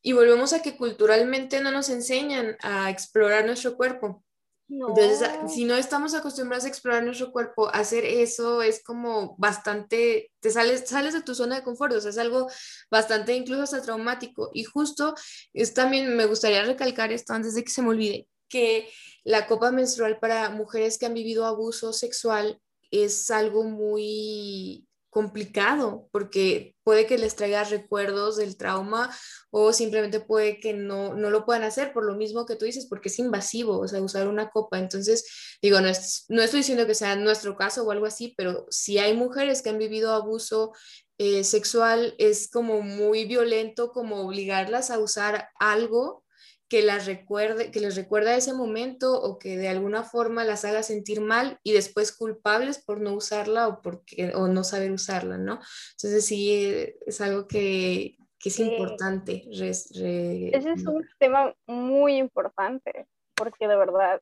y 0.01 0.13
volvemos 0.13 0.53
a 0.53 0.61
que 0.61 0.77
culturalmente 0.77 1.61
no 1.61 1.71
nos 1.71 1.89
enseñan 1.89 2.57
a 2.61 2.89
explorar 2.89 3.45
nuestro 3.45 3.75
cuerpo. 3.75 4.23
Entonces, 4.69 5.29
si 5.53 5.63
no 5.63 5.75
estamos 5.75 6.13
acostumbrados 6.13 6.65
a 6.65 6.67
explorar 6.67 7.03
nuestro 7.03 7.31
cuerpo, 7.31 7.69
hacer 7.73 8.03
eso 8.03 8.61
es 8.61 8.83
como 8.83 9.35
bastante, 9.37 10.29
te 10.41 10.49
sales, 10.49 10.89
sales 10.89 11.13
de 11.13 11.21
tu 11.21 11.33
zona 11.35 11.55
de 11.55 11.63
confort, 11.63 11.93
o 11.93 12.01
sea, 12.01 12.11
es 12.11 12.17
algo 12.17 12.49
bastante 12.91 13.33
incluso 13.33 13.61
hasta 13.61 13.81
traumático. 13.81 14.51
Y 14.53 14.65
justo 14.65 15.15
es 15.53 15.73
también, 15.73 16.17
me 16.17 16.25
gustaría 16.25 16.63
recalcar 16.63 17.13
esto 17.13 17.33
antes 17.33 17.55
de 17.55 17.63
que 17.63 17.71
se 17.71 17.81
me 17.81 17.89
olvide, 17.89 18.27
que 18.49 18.89
la 19.23 19.47
copa 19.47 19.71
menstrual 19.71 20.19
para 20.19 20.49
mujeres 20.49 20.97
que 20.97 21.05
han 21.05 21.13
vivido 21.13 21.45
abuso 21.45 21.93
sexual 21.93 22.59
es 22.91 23.31
algo 23.31 23.63
muy 23.63 24.85
complicado 25.09 26.09
porque 26.11 26.75
puede 26.87 27.05
que 27.05 27.17
les 27.17 27.35
traiga 27.35 27.65
recuerdos 27.65 28.37
del 28.37 28.55
trauma 28.55 29.13
o 29.51 29.73
simplemente 29.73 30.21
puede 30.21 30.61
que 30.61 30.71
no, 30.71 31.15
no 31.15 31.29
lo 31.29 31.43
puedan 31.43 31.63
hacer 31.63 31.91
por 31.91 32.05
lo 32.05 32.15
mismo 32.15 32.45
que 32.45 32.55
tú 32.55 32.63
dices, 32.63 32.85
porque 32.85 33.09
es 33.09 33.19
invasivo, 33.19 33.77
o 33.77 33.85
sea, 33.89 34.01
usar 34.01 34.29
una 34.29 34.51
copa. 34.51 34.79
Entonces, 34.79 35.57
digo, 35.61 35.81
no, 35.81 35.89
no 36.29 36.41
estoy 36.41 36.59
diciendo 36.61 36.87
que 36.87 36.95
sea 36.95 37.17
nuestro 37.17 37.57
caso 37.57 37.83
o 37.83 37.91
algo 37.91 38.05
así, 38.05 38.33
pero 38.37 38.67
si 38.69 38.99
hay 38.99 39.13
mujeres 39.17 39.61
que 39.61 39.67
han 39.67 39.79
vivido 39.79 40.13
abuso 40.13 40.71
eh, 41.17 41.43
sexual, 41.43 42.15
es 42.19 42.49
como 42.49 42.81
muy 42.81 43.25
violento 43.25 43.91
como 43.91 44.21
obligarlas 44.21 44.89
a 44.89 44.99
usar 44.99 45.49
algo 45.59 46.23
que 46.69 46.81
las 46.81 47.05
recuerde, 47.05 47.71
que 47.71 47.79
les 47.79 47.95
recuerda 47.95 48.35
ese 48.35 48.53
momento 48.53 49.21
o 49.21 49.39
que 49.39 49.57
de 49.57 49.69
alguna 49.69 50.03
forma 50.03 50.43
las 50.43 50.65
haga 50.65 50.83
sentir 50.83 51.21
mal 51.21 51.59
y 51.63 51.71
después 51.73 52.15
culpables 52.15 52.83
por 52.83 52.99
no 52.99 53.13
usarla 53.13 53.67
o, 53.67 53.81
porque, 53.81 54.33
o 54.35 54.47
no 54.47 54.63
saber 54.63 54.91
usarla, 54.91 55.37
¿no? 55.37 55.59
Entonces 55.93 56.25
sí, 56.25 56.93
es 57.05 57.21
algo 57.21 57.47
que, 57.47 58.17
que 58.39 58.49
es 58.49 58.59
importante. 58.59 59.47
Ese 59.49 60.71
es 60.71 60.85
un 60.85 61.07
tema 61.19 61.55
muy 61.65 62.17
importante, 62.17 63.07
porque 63.35 63.67
de 63.67 63.77
verdad, 63.77 64.21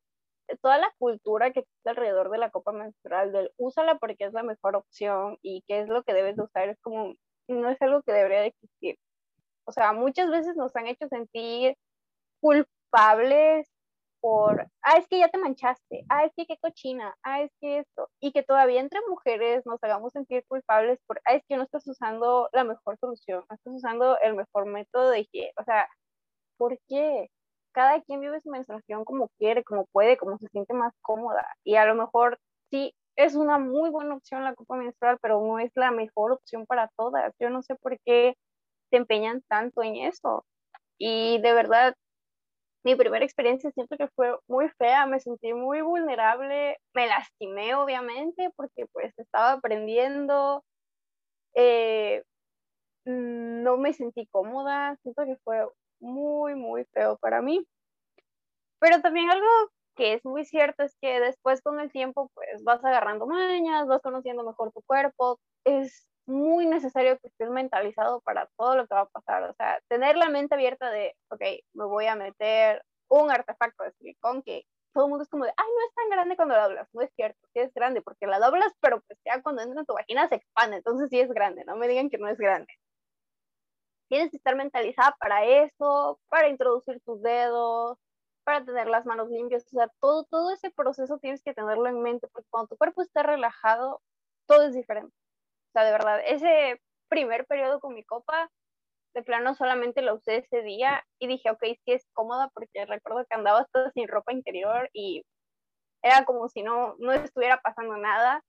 toda 0.62 0.78
la 0.78 0.94
cultura 1.00 1.52
que 1.52 1.62
existe 1.62 1.90
alrededor 1.90 2.30
de 2.30 2.38
la 2.38 2.52
copa 2.52 2.72
menstrual, 2.72 3.32
del 3.32 3.52
úsala 3.58 3.98
porque 3.98 4.26
es 4.26 4.34
la 4.34 4.44
mejor 4.44 4.76
opción 4.76 5.40
y 5.42 5.64
qué 5.68 5.82
es 5.82 5.90
lo 5.90 6.04
que 6.04 6.14
debes 6.14 6.36
de 6.36 6.44
usar, 6.44 6.70
es 6.70 6.80
como, 6.82 7.16
no 7.48 7.70
es 7.70 7.82
algo 7.82 8.04
que 8.04 8.12
debería 8.12 8.42
de 8.42 8.48
existir. 8.48 8.98
O 9.68 9.72
sea, 9.72 9.94
muchas 9.94 10.30
veces 10.30 10.56
nos 10.56 10.76
han 10.76 10.86
hecho 10.86 11.08
sentir 11.08 11.76
culpables 12.42 13.70
por, 14.22 14.68
ah, 14.84 14.98
es 14.98 15.08
que 15.08 15.20
ya 15.20 15.30
te 15.30 15.38
manchaste, 15.38 16.04
ah, 16.10 16.26
es 16.26 16.32
que 16.36 16.46
qué 16.48 16.58
cochina, 16.60 17.16
ah, 17.24 17.42
es 17.42 17.52
que 17.62 17.80
esto, 17.80 18.10
y 18.20 18.32
que 18.32 18.44
todavía 18.44 18.82
entre 18.82 19.00
mujeres 19.08 19.66
nos 19.66 19.84
hagamos 19.84 20.14
sentir 20.14 20.44
culpables 20.48 21.00
por, 21.08 21.22
ah, 21.26 21.36
es 21.36 21.44
que 21.48 21.58
no 21.58 21.64
estás 21.64 21.88
usando 21.88 22.50
la 22.54 22.64
mejor 22.64 22.98
solución, 23.00 23.46
no 23.50 23.56
estás 23.56 23.74
usando 23.76 24.18
el 24.22 24.36
mejor 24.36 24.66
método 24.68 25.12
de 25.12 25.22
higiene, 25.22 25.52
o 25.58 25.64
sea, 25.64 25.88
¿por 26.58 26.78
qué? 26.90 27.30
Cada 27.74 28.02
quien 28.02 28.22
vive 28.22 28.42
su 28.42 28.50
menstruación 28.50 29.06
como 29.06 29.30
quiere, 29.38 29.64
como 29.64 29.86
puede, 29.92 30.18
como 30.18 30.38
se 30.40 30.48
siente 30.50 30.74
más 30.74 30.94
cómoda, 31.02 31.46
y 31.64 31.76
a 31.76 31.86
lo 31.86 31.96
mejor 31.96 32.40
sí, 32.72 32.94
es 33.16 33.36
una 33.36 33.60
muy 33.60 33.90
buena 33.90 34.16
opción 34.16 34.44
la 34.44 34.56
copa 34.56 34.76
menstrual, 34.76 35.18
pero 35.22 35.42
no 35.42 35.60
es 35.60 35.72
la 35.76 35.92
mejor 35.92 36.34
opción 36.34 36.66
para 36.66 36.90
todas. 36.98 37.34
Yo 37.40 37.50
no 37.50 37.62
sé 37.64 37.76
por 37.76 37.98
qué 38.06 38.36
se 38.92 38.98
empeñan 38.98 39.42
tanto 39.50 39.84
en 39.84 39.98
eso. 39.98 40.46
Y 40.98 41.42
de 41.42 41.54
verdad, 41.54 41.96
mi 42.86 42.96
primera 42.96 43.26
experiencia 43.26 43.72
siento 43.72 43.98
que 43.98 44.08
fue 44.10 44.38
muy 44.48 44.70
fea, 44.78 45.08
me 45.08 45.20
sentí 45.20 45.54
muy 45.54 45.82
vulnerable, 45.82 46.78
me 46.94 47.08
lastimé 47.08 47.74
obviamente 47.74 48.52
porque 48.56 48.86
pues 48.94 49.12
estaba 49.18 49.54
aprendiendo, 49.54 50.64
eh, 51.56 52.24
no 53.06 53.78
me 53.78 53.92
sentí 53.94 54.28
cómoda, 54.28 54.98
siento 55.02 55.26
que 55.26 55.36
fue 55.44 55.68
muy, 56.00 56.54
muy 56.54 56.86
feo 56.94 57.18
para 57.18 57.42
mí. 57.42 57.66
Pero 58.80 59.02
también 59.02 59.32
algo 59.32 59.48
que 59.96 60.14
es 60.14 60.24
muy 60.24 60.46
cierto 60.46 60.84
es 60.84 60.96
que 61.02 61.20
después 61.20 61.62
con 61.64 61.80
el 61.80 61.92
tiempo 61.92 62.30
pues 62.36 62.64
vas 62.64 62.86
agarrando 62.86 63.26
mañas, 63.26 63.88
vas 63.88 64.02
conociendo 64.04 64.44
mejor 64.44 64.72
tu 64.74 64.84
cuerpo, 64.84 65.40
es 65.66 66.06
muy 66.28 66.66
necesario 66.66 67.18
que 67.20 67.28
estés 67.28 67.50
mentalizado 67.50 68.22
para 68.22 68.48
todo 68.58 68.76
lo 68.76 68.88
que 68.88 68.96
va 68.96 69.02
a 69.02 69.10
pasar, 69.10 69.44
o 69.44 69.54
sea, 69.56 69.80
tener 69.88 70.18
la 70.18 70.30
mente 70.30 70.56
abierta 70.56 70.90
de, 70.90 71.16
ok, 71.30 71.42
me 71.74 71.86
voy 71.86 72.08
a 72.08 72.16
meter 72.16 72.84
un 73.10 73.32
artefacto 73.32 73.84
de 73.84 73.92
silicón 73.94 74.42
que 74.44 74.64
todo 74.94 75.06
el 75.06 75.10
mundo 75.10 75.24
es 75.24 75.30
como 75.30 75.46
de, 75.46 75.54
ay, 75.58 75.68
no 75.68 75.88
es 75.88 75.94
tan 75.94 76.10
grande 76.10 76.36
cuando 76.36 76.56
la 76.56 76.64
doblas, 76.64 76.90
no 76.94 77.02
es 77.02 77.12
cierto, 77.16 77.40
sí 77.54 77.60
es 77.60 77.74
grande, 77.74 78.02
porque 78.02 78.28
la 78.28 78.40
doblas, 78.40 78.74
pero 78.82 79.02
pues 79.02 79.20
ya 79.26 79.42
cuando 79.44 79.62
entra 79.62 79.82
en 79.82 79.86
tu 79.86 79.94
vagina 79.94 80.28
se 80.30 80.36
expande, 80.36 80.78
entonces 80.78 81.10
sí 81.10 81.20
es 81.20 81.30
grande, 81.30 81.66
no 81.66 81.76
me 81.76 81.88
digan 81.88 82.10
que 82.10 82.18
no 82.18 82.28
es 82.30 82.38
grande. 82.38 82.74
Tienes 84.08 84.32
que 84.32 84.38
estar 84.38 84.56
mentalizada 84.56 85.16
para 85.20 85.46
eso, 85.46 86.20
para 86.30 86.48
introducir 86.48 87.02
tus 87.06 87.22
dedos, 87.22 87.98
para 88.44 88.64
tener 88.64 88.88
las 88.88 89.06
manos 89.06 89.30
limpias, 89.30 89.66
o 89.66 89.70
sea, 89.70 89.90
todo, 90.00 90.24
todo 90.26 90.52
ese 90.54 90.72
proceso 90.72 91.18
tienes 91.20 91.42
que 91.44 91.54
tenerlo 91.54 91.88
en 91.88 92.02
mente, 92.02 92.28
porque 92.32 92.48
cuando 92.50 92.70
tu 92.70 92.78
cuerpo 92.78 93.02
está 93.02 93.24
relajado, 93.24 94.02
todo 94.48 94.64
es 94.64 94.74
diferente. 94.76 95.14
O 95.76 95.78
sea, 95.78 95.84
de 95.84 95.92
verdad, 95.92 96.22
ese 96.26 96.82
primer 97.10 97.46
periodo 97.46 97.82
con 97.82 97.94
mi 97.94 98.06
copa, 98.06 98.50
de 99.14 99.24
plano 99.24 99.56
solamente 99.56 100.02
lo 100.02 100.16
usé 100.16 100.38
ese 100.38 100.62
día 100.62 101.04
y 101.20 101.28
dije, 101.28 101.50
ok, 101.50 101.64
sí 101.84 101.92
es 101.92 102.06
cómoda 102.14 102.50
porque 102.54 102.86
recuerdo 102.86 103.26
que 103.30 103.36
andaba 103.36 103.60
hasta 103.60 103.92
sin 103.92 104.08
ropa 104.08 104.32
interior 104.32 104.90
y 104.94 105.26
era 106.02 106.24
como 106.24 106.48
si 106.48 106.64
no, 106.64 106.96
no 107.00 107.12
estuviera 107.12 107.60
pasando 107.62 107.98
nada, 107.98 108.42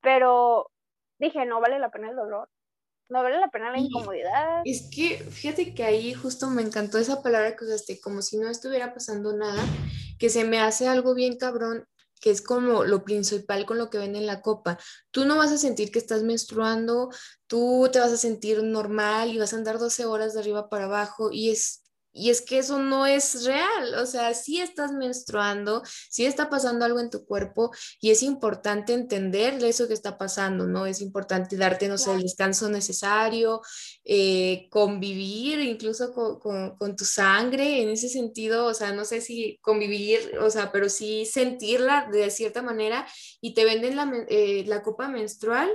pero 0.00 0.70
dije, 1.18 1.44
no 1.44 1.60
vale 1.60 1.78
la 1.78 1.90
pena 1.90 2.08
el 2.08 2.16
dolor, 2.16 2.48
no 3.10 3.22
vale 3.22 3.38
la 3.38 3.48
pena 3.48 3.70
la 3.70 3.78
incomodidad. 3.78 4.62
Es 4.64 4.88
que 4.94 5.18
fíjate 5.18 5.74
que 5.74 5.84
ahí 5.84 6.14
justo 6.14 6.48
me 6.48 6.62
encantó 6.62 6.96
esa 6.96 7.22
palabra 7.22 7.54
que 7.54 7.66
usaste, 7.66 8.00
como 8.00 8.22
si 8.22 8.38
no 8.38 8.48
estuviera 8.48 8.94
pasando 8.94 9.34
nada, 9.34 9.62
que 10.18 10.30
se 10.30 10.44
me 10.44 10.58
hace 10.58 10.88
algo 10.88 11.14
bien 11.14 11.36
cabrón, 11.36 11.86
que 12.22 12.30
es 12.30 12.40
como 12.40 12.84
lo 12.84 13.04
principal 13.04 13.66
con 13.66 13.78
lo 13.78 13.90
que 13.90 13.98
ven 13.98 14.14
en 14.14 14.26
la 14.26 14.40
copa. 14.42 14.78
Tú 15.10 15.24
no 15.26 15.36
vas 15.36 15.50
a 15.50 15.58
sentir 15.58 15.90
que 15.90 15.98
estás 15.98 16.22
menstruando, 16.22 17.10
tú 17.48 17.90
te 17.92 17.98
vas 17.98 18.12
a 18.12 18.16
sentir 18.16 18.62
normal 18.62 19.30
y 19.30 19.38
vas 19.38 19.52
a 19.52 19.56
andar 19.56 19.78
12 19.80 20.06
horas 20.06 20.32
de 20.32 20.40
arriba 20.40 20.68
para 20.70 20.84
abajo 20.84 21.30
y 21.32 21.50
es 21.50 21.81
y 22.12 22.30
es 22.30 22.42
que 22.42 22.58
eso 22.58 22.78
no 22.78 23.06
es 23.06 23.44
real, 23.44 23.94
o 23.94 24.06
sea, 24.06 24.34
sí 24.34 24.60
estás 24.60 24.92
menstruando, 24.92 25.82
sí 26.10 26.26
está 26.26 26.50
pasando 26.50 26.84
algo 26.84 27.00
en 27.00 27.10
tu 27.10 27.24
cuerpo 27.24 27.72
y 28.00 28.10
es 28.10 28.22
importante 28.22 28.92
entender 28.92 29.62
eso 29.64 29.88
que 29.88 29.94
está 29.94 30.18
pasando, 30.18 30.66
¿no? 30.66 30.86
Es 30.86 31.00
importante 31.00 31.56
darte, 31.56 31.88
no 31.88 31.98
sé, 31.98 32.12
el 32.12 32.22
descanso 32.22 32.68
necesario, 32.68 33.62
eh, 34.04 34.68
convivir 34.70 35.60
incluso 35.60 36.12
con, 36.12 36.76
tu 36.96 37.04
sangre 37.04 37.80
en 37.82 37.88
ese 37.88 38.08
sentido, 38.08 38.66
o 38.66 38.74
sea, 38.74 38.92
no 38.92 39.04
sé 39.04 39.20
si 39.20 39.58
convivir, 39.62 40.38
o 40.40 40.50
sea, 40.50 40.70
pero 40.72 40.88
sí 40.88 41.24
sentirla 41.24 42.08
de 42.12 42.30
cierta 42.30 42.60
manera 42.60 43.06
y 43.40 43.54
te 43.54 43.64
venden 43.64 43.96
la, 43.96 44.12
eh, 44.28 44.64
la 44.66 44.82
copa 44.82 45.08
menstrual 45.08 45.70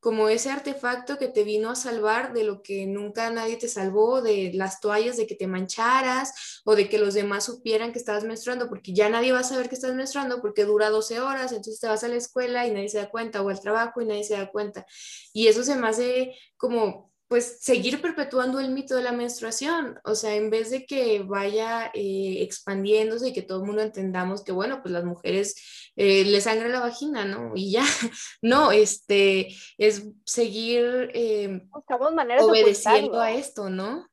como 0.00 0.30
ese 0.30 0.50
artefacto 0.50 1.18
que 1.18 1.28
te 1.28 1.44
vino 1.44 1.70
a 1.70 1.76
salvar 1.76 2.32
de 2.32 2.44
lo 2.44 2.62
que 2.62 2.86
nunca 2.86 3.30
nadie 3.30 3.56
te 3.56 3.68
salvó, 3.68 4.22
de 4.22 4.50
las 4.54 4.80
toallas, 4.80 5.18
de 5.18 5.26
que 5.26 5.34
te 5.34 5.46
mancharas 5.46 6.62
o 6.64 6.74
de 6.74 6.88
que 6.88 6.98
los 6.98 7.14
demás 7.14 7.44
supieran 7.44 7.92
que 7.92 7.98
estabas 7.98 8.24
menstruando, 8.24 8.68
porque 8.68 8.94
ya 8.94 9.10
nadie 9.10 9.32
va 9.32 9.40
a 9.40 9.44
saber 9.44 9.68
que 9.68 9.74
estás 9.74 9.94
menstruando 9.94 10.40
porque 10.40 10.64
dura 10.64 10.88
12 10.88 11.20
horas, 11.20 11.52
entonces 11.52 11.80
te 11.80 11.86
vas 11.86 12.02
a 12.02 12.08
la 12.08 12.16
escuela 12.16 12.66
y 12.66 12.72
nadie 12.72 12.88
se 12.88 12.98
da 12.98 13.10
cuenta, 13.10 13.42
o 13.42 13.50
al 13.50 13.60
trabajo 13.60 14.00
y 14.00 14.06
nadie 14.06 14.24
se 14.24 14.34
da 14.34 14.50
cuenta. 14.50 14.86
Y 15.34 15.48
eso 15.48 15.62
se 15.62 15.76
me 15.76 15.86
hace 15.86 16.34
como 16.56 17.09
pues 17.30 17.58
seguir 17.60 18.02
perpetuando 18.02 18.58
el 18.58 18.70
mito 18.70 18.96
de 18.96 19.04
la 19.04 19.12
menstruación, 19.12 20.00
o 20.02 20.16
sea, 20.16 20.34
en 20.34 20.50
vez 20.50 20.68
de 20.72 20.84
que 20.84 21.20
vaya 21.20 21.92
eh, 21.94 22.38
expandiéndose 22.42 23.28
y 23.28 23.32
que 23.32 23.42
todo 23.42 23.60
el 23.60 23.66
mundo 23.66 23.82
entendamos 23.82 24.42
que, 24.42 24.50
bueno, 24.50 24.82
pues 24.82 24.92
las 24.92 25.04
mujeres 25.04 25.54
eh, 25.94 26.24
les 26.24 26.42
sangra 26.42 26.68
la 26.68 26.80
vagina, 26.80 27.24
¿no? 27.24 27.52
Y 27.54 27.70
ya, 27.70 27.84
no, 28.42 28.72
este, 28.72 29.56
es 29.78 30.08
seguir 30.26 31.12
eh, 31.14 31.68
obedeciendo 32.40 33.20
a 33.20 33.30
esto, 33.30 33.70
¿no? 33.70 34.08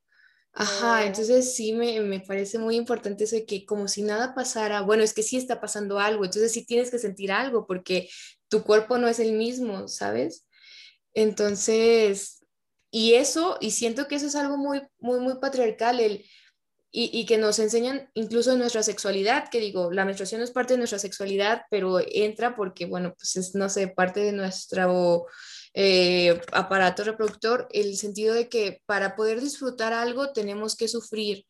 Ajá, 0.54 1.08
entonces 1.08 1.56
sí 1.56 1.74
me, 1.74 2.00
me, 2.02 2.20
parece 2.20 2.60
muy 2.60 2.76
importante 2.76 3.24
eso 3.24 3.36
de 3.36 3.48
que 3.48 3.66
como 3.66 3.88
si 3.88 4.04
nada 4.04 4.36
pasara, 4.36 4.82
bueno, 4.82 5.02
es 5.02 5.16
que 5.16 5.24
sí 5.24 5.38
está 5.38 5.60
pasando 5.60 5.98
algo, 5.98 6.24
entonces 6.24 6.54
sí 6.54 6.68
tienes 6.68 6.92
que 6.92 7.00
sentir 7.00 7.32
algo 7.32 7.66
porque 7.66 8.10
tu 8.48 8.62
cuerpo 8.62 9.00
no 9.00 9.08
es 9.08 9.18
el 9.18 9.32
mismo, 9.32 9.88
¿sabes? 9.88 10.46
Entonces, 11.16 12.37
y 12.92 13.14
eso, 13.16 13.58
y 13.60 13.72
siento 13.72 14.08
que 14.08 14.16
eso 14.16 14.28
es 14.28 14.36
algo 14.36 14.58
muy, 14.58 14.82
muy, 15.00 15.20
muy 15.20 15.40
patriarcal, 15.40 16.00
el, 16.00 16.26
y, 16.92 17.10
y, 17.14 17.26
que 17.26 17.38
nos 17.38 17.60
enseñan 17.60 18.10
incluso 18.14 18.54
en 18.54 18.60
nuestra 18.60 18.82
sexualidad, 18.82 19.50
que 19.50 19.60
digo, 19.60 19.92
la 19.92 20.06
menstruación 20.06 20.42
es 20.42 20.52
parte 20.52 20.74
de 20.74 20.78
nuestra 20.80 21.00
sexualidad, 21.00 21.64
pero 21.70 22.00
entra 22.00 22.56
porque, 22.56 22.86
bueno, 22.86 23.14
pues 23.18 23.36
es, 23.36 23.56
no 23.56 23.70
sé, 23.70 23.90
parte 23.90 24.22
de 24.22 24.32
nuestro 24.32 25.26
eh, 25.74 26.42
aparato 26.54 27.04
reproductor, 27.04 27.68
el 27.72 27.98
sentido 27.98 28.34
de 28.34 28.48
que 28.50 28.82
para 28.86 29.16
poder 29.16 29.42
disfrutar 29.42 29.94
algo 29.94 30.32
tenemos 30.32 30.76
que 30.76 30.88
sufrir 30.88 31.46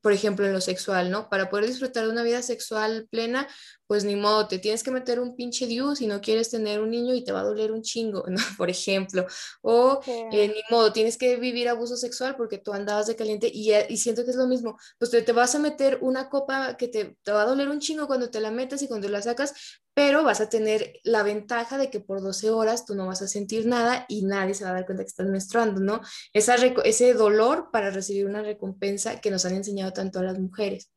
por 0.00 0.12
ejemplo, 0.12 0.46
en 0.46 0.52
lo 0.52 0.60
sexual, 0.60 1.10
¿no? 1.10 1.28
Para 1.28 1.50
poder 1.50 1.66
disfrutar 1.66 2.04
de 2.04 2.10
una 2.10 2.22
vida 2.22 2.42
sexual 2.42 3.08
plena, 3.10 3.48
pues 3.88 4.04
ni 4.04 4.16
modo, 4.16 4.46
te 4.46 4.58
tienes 4.58 4.82
que 4.82 4.90
meter 4.90 5.18
un 5.18 5.34
pinche 5.34 5.66
diu 5.66 5.96
si 5.96 6.06
no 6.06 6.20
quieres 6.20 6.50
tener 6.50 6.80
un 6.80 6.90
niño 6.90 7.14
y 7.14 7.24
te 7.24 7.32
va 7.32 7.40
a 7.40 7.44
doler 7.44 7.72
un 7.72 7.80
chingo, 7.82 8.22
¿no? 8.28 8.36
Por 8.58 8.68
ejemplo. 8.68 9.26
O 9.62 10.00
eh, 10.06 10.48
ni 10.48 10.60
modo, 10.70 10.92
tienes 10.92 11.16
que 11.16 11.36
vivir 11.36 11.70
abuso 11.70 11.96
sexual 11.96 12.36
porque 12.36 12.58
tú 12.58 12.74
andabas 12.74 13.06
de 13.06 13.16
caliente 13.16 13.50
y, 13.52 13.72
y 13.88 13.96
siento 13.96 14.24
que 14.24 14.30
es 14.30 14.36
lo 14.36 14.46
mismo. 14.46 14.78
Pues 14.98 15.10
te, 15.10 15.22
te 15.22 15.32
vas 15.32 15.54
a 15.54 15.58
meter 15.58 15.98
una 16.02 16.28
copa 16.28 16.76
que 16.76 16.88
te, 16.88 17.16
te, 17.22 17.32
va 17.32 17.42
a 17.42 17.46
doler 17.46 17.70
un 17.70 17.80
chingo 17.80 18.06
cuando 18.06 18.30
te 18.30 18.40
la 18.40 18.50
metes 18.50 18.82
y 18.82 18.88
cuando 18.88 19.08
la 19.08 19.22
sacas, 19.22 19.54
pero 19.94 20.22
vas 20.22 20.42
a 20.42 20.50
tener 20.50 21.00
la 21.02 21.22
ventaja 21.22 21.78
de 21.78 21.88
que 21.88 22.00
por 22.00 22.20
12 22.20 22.50
horas 22.50 22.84
tú 22.84 22.94
no 22.94 23.06
vas 23.06 23.22
a 23.22 23.26
sentir 23.26 23.66
nada 23.66 24.04
y 24.06 24.26
nadie 24.26 24.52
se 24.52 24.64
va 24.64 24.70
a 24.70 24.74
dar 24.74 24.84
cuenta 24.84 25.02
que 25.02 25.08
estás 25.08 25.26
menstruando, 25.28 25.80
¿no? 25.80 26.02
Esa, 26.34 26.56
ese 26.84 27.14
dolor 27.14 27.70
para 27.72 27.90
recibir 27.90 28.26
una 28.26 28.42
recompensa 28.42 29.18
que 29.22 29.30
nos 29.30 29.46
han 29.46 29.54
enseñado 29.54 29.94
tanto 29.94 30.18
a 30.18 30.24
las 30.24 30.38
mujeres. 30.38 30.92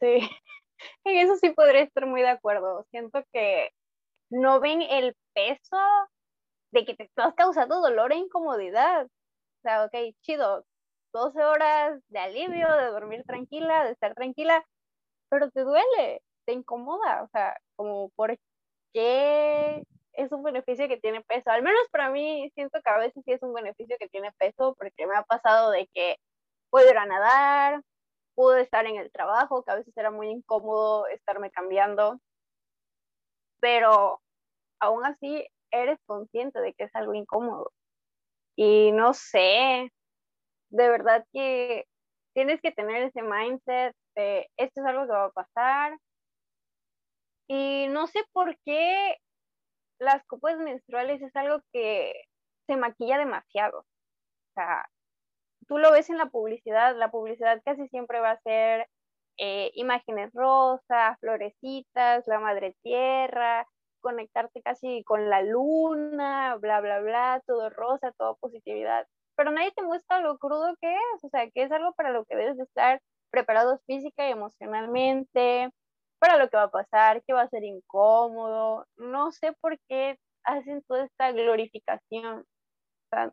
Sí, 0.00 0.20
en 1.04 1.18
eso 1.18 1.36
sí 1.36 1.50
podría 1.50 1.82
estar 1.82 2.06
muy 2.06 2.22
de 2.22 2.30
acuerdo. 2.30 2.86
Siento 2.90 3.22
que 3.32 3.70
no 4.30 4.60
ven 4.60 4.82
el 4.82 5.14
peso 5.34 5.78
de 6.72 6.84
que 6.84 6.94
te 6.94 7.04
estás 7.04 7.34
causando 7.34 7.80
dolor 7.80 8.12
e 8.12 8.16
incomodidad. 8.16 9.06
O 9.06 9.62
sea, 9.62 9.84
ok, 9.86 9.94
chido, 10.22 10.64
12 11.12 11.42
horas 11.44 12.00
de 12.08 12.18
alivio, 12.20 12.72
de 12.76 12.86
dormir 12.86 13.24
tranquila, 13.26 13.84
de 13.84 13.92
estar 13.92 14.14
tranquila, 14.14 14.64
pero 15.30 15.50
te 15.50 15.62
duele 15.62 16.22
te 16.48 16.54
incomoda, 16.54 17.24
o 17.24 17.28
sea, 17.28 17.54
como 17.76 18.08
por 18.16 18.38
qué 18.94 19.84
es 20.14 20.32
un 20.32 20.42
beneficio 20.42 20.88
que 20.88 20.98
tiene 20.98 21.22
peso. 21.22 21.50
Al 21.50 21.62
menos 21.62 21.82
para 21.92 22.10
mí 22.10 22.50
siento 22.54 22.80
que 22.82 22.90
a 22.90 22.98
veces 22.98 23.22
sí 23.26 23.32
es 23.32 23.42
un 23.42 23.52
beneficio 23.54 23.96
que 24.00 24.08
tiene 24.08 24.32
peso 24.38 24.74
porque 24.78 25.06
me 25.06 25.16
ha 25.16 25.24
pasado 25.24 25.70
de 25.70 25.88
que 25.94 26.16
puedo 26.70 26.90
ir 26.90 26.96
a 26.98 27.06
nadar, 27.06 27.82
puedo 28.38 28.56
estar 28.56 28.86
en 28.86 28.94
el 28.94 29.10
trabajo, 29.10 29.64
que 29.64 29.72
a 29.72 29.74
veces 29.74 29.96
era 29.96 30.12
muy 30.12 30.28
incómodo 30.28 31.08
estarme 31.08 31.50
cambiando, 31.50 32.20
pero 33.58 34.22
aún 34.78 35.04
así 35.04 35.44
eres 35.72 35.98
consciente 36.06 36.60
de 36.60 36.72
que 36.74 36.84
es 36.84 36.94
algo 36.94 37.14
incómodo. 37.14 37.72
Y 38.54 38.92
no 38.92 39.12
sé, 39.12 39.92
de 40.70 40.88
verdad 40.88 41.26
que 41.32 41.86
tienes 42.32 42.60
que 42.60 42.70
tener 42.70 43.02
ese 43.02 43.22
mindset 43.22 43.96
de 44.14 44.48
esto 44.56 44.82
es 44.82 44.86
algo 44.86 45.06
que 45.06 45.12
va 45.12 45.24
a 45.24 45.30
pasar, 45.32 45.98
y 47.48 47.88
no 47.88 48.06
sé 48.06 48.22
por 48.32 48.56
qué 48.64 49.16
las 49.98 50.24
copas 50.26 50.58
menstruales 50.58 51.20
es 51.22 51.34
algo 51.34 51.60
que 51.72 52.12
se 52.68 52.76
maquilla 52.76 53.18
demasiado. 53.18 53.80
O 53.80 54.54
sea, 54.54 54.88
tú 55.68 55.78
lo 55.78 55.92
ves 55.92 56.10
en 56.10 56.18
la 56.18 56.26
publicidad, 56.26 56.96
la 56.96 57.10
publicidad 57.10 57.60
casi 57.64 57.88
siempre 57.88 58.20
va 58.20 58.32
a 58.32 58.40
ser 58.40 58.88
eh, 59.38 59.70
imágenes 59.74 60.32
rosas, 60.34 61.18
florecitas, 61.20 62.26
la 62.26 62.40
madre 62.40 62.74
tierra, 62.82 63.66
conectarte 64.00 64.62
casi 64.62 65.04
con 65.04 65.28
la 65.30 65.42
luna, 65.42 66.56
bla, 66.56 66.80
bla, 66.80 67.00
bla, 67.00 67.42
todo 67.46 67.70
rosa, 67.70 68.12
todo 68.18 68.36
positividad. 68.40 69.06
Pero 69.36 69.50
nadie 69.52 69.72
te 69.72 69.82
muestra 69.82 70.20
lo 70.20 70.38
crudo 70.38 70.74
que 70.80 70.92
es, 70.92 71.24
o 71.24 71.28
sea, 71.28 71.48
que 71.50 71.62
es 71.62 71.72
algo 71.72 71.92
para 71.94 72.10
lo 72.10 72.24
que 72.24 72.36
debes 72.36 72.56
de 72.56 72.64
estar 72.64 73.00
preparado 73.30 73.78
física 73.86 74.28
y 74.28 74.32
emocionalmente, 74.32 75.70
para 76.18 76.36
lo 76.36 76.48
que 76.48 76.56
va 76.56 76.64
a 76.64 76.70
pasar, 76.70 77.22
que 77.24 77.32
va 77.32 77.42
a 77.42 77.48
ser 77.48 77.64
incómodo. 77.64 78.86
No 78.96 79.30
sé 79.32 79.52
por 79.60 79.78
qué 79.88 80.18
hacen 80.44 80.82
toda 80.88 81.04
esta 81.04 81.32
glorificación. 81.32 82.44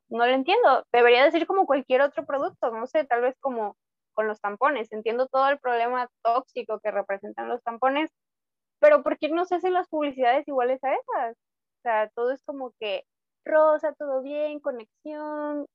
No 0.10 0.26
lo 0.26 0.34
entiendo. 0.34 0.86
Debería 0.92 1.24
decir 1.24 1.48
como 1.48 1.66
cualquier 1.66 2.02
otro 2.02 2.26
producto, 2.26 2.72
no 2.72 2.88
sé, 2.88 3.06
tal 3.06 3.22
vez 3.22 3.36
como 3.40 3.78
con 4.14 4.28
los 4.28 4.42
tampones. 4.42 4.92
Entiendo 4.92 5.28
todo 5.28 5.50
el 5.50 5.60
problema 5.60 6.10
tóxico 6.24 6.80
que 6.80 6.92
representan 6.92 7.50
los 7.50 7.62
tampones, 7.64 8.12
pero 8.80 9.04
¿por 9.04 9.18
qué 9.18 9.30
no 9.30 9.46
se 9.46 9.56
hacen 9.56 9.74
las 9.74 9.88
publicidades 9.90 10.48
iguales 10.48 10.84
a 10.84 10.94
esas? 10.94 11.38
O 11.38 11.82
sea, 11.84 12.10
todo 12.16 12.32
es 12.32 12.44
como 12.44 12.74
que 12.80 13.04
rosa, 13.46 13.94
todo 13.94 14.22
bien, 14.22 14.60
conexión. 14.60 15.68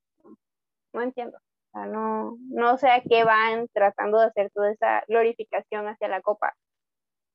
No 0.92 1.02
entiendo. 1.02 1.38
O 1.72 1.78
sea, 1.78 1.86
no, 1.86 2.36
no 2.50 2.76
sé 2.78 2.90
a 2.90 3.02
qué 3.02 3.24
van 3.24 3.68
tratando 3.72 4.18
de 4.18 4.26
hacer 4.26 4.50
toda 4.52 4.72
esa 4.72 5.04
glorificación 5.08 5.86
hacia 5.88 6.08
la 6.08 6.20
copa. 6.22 6.54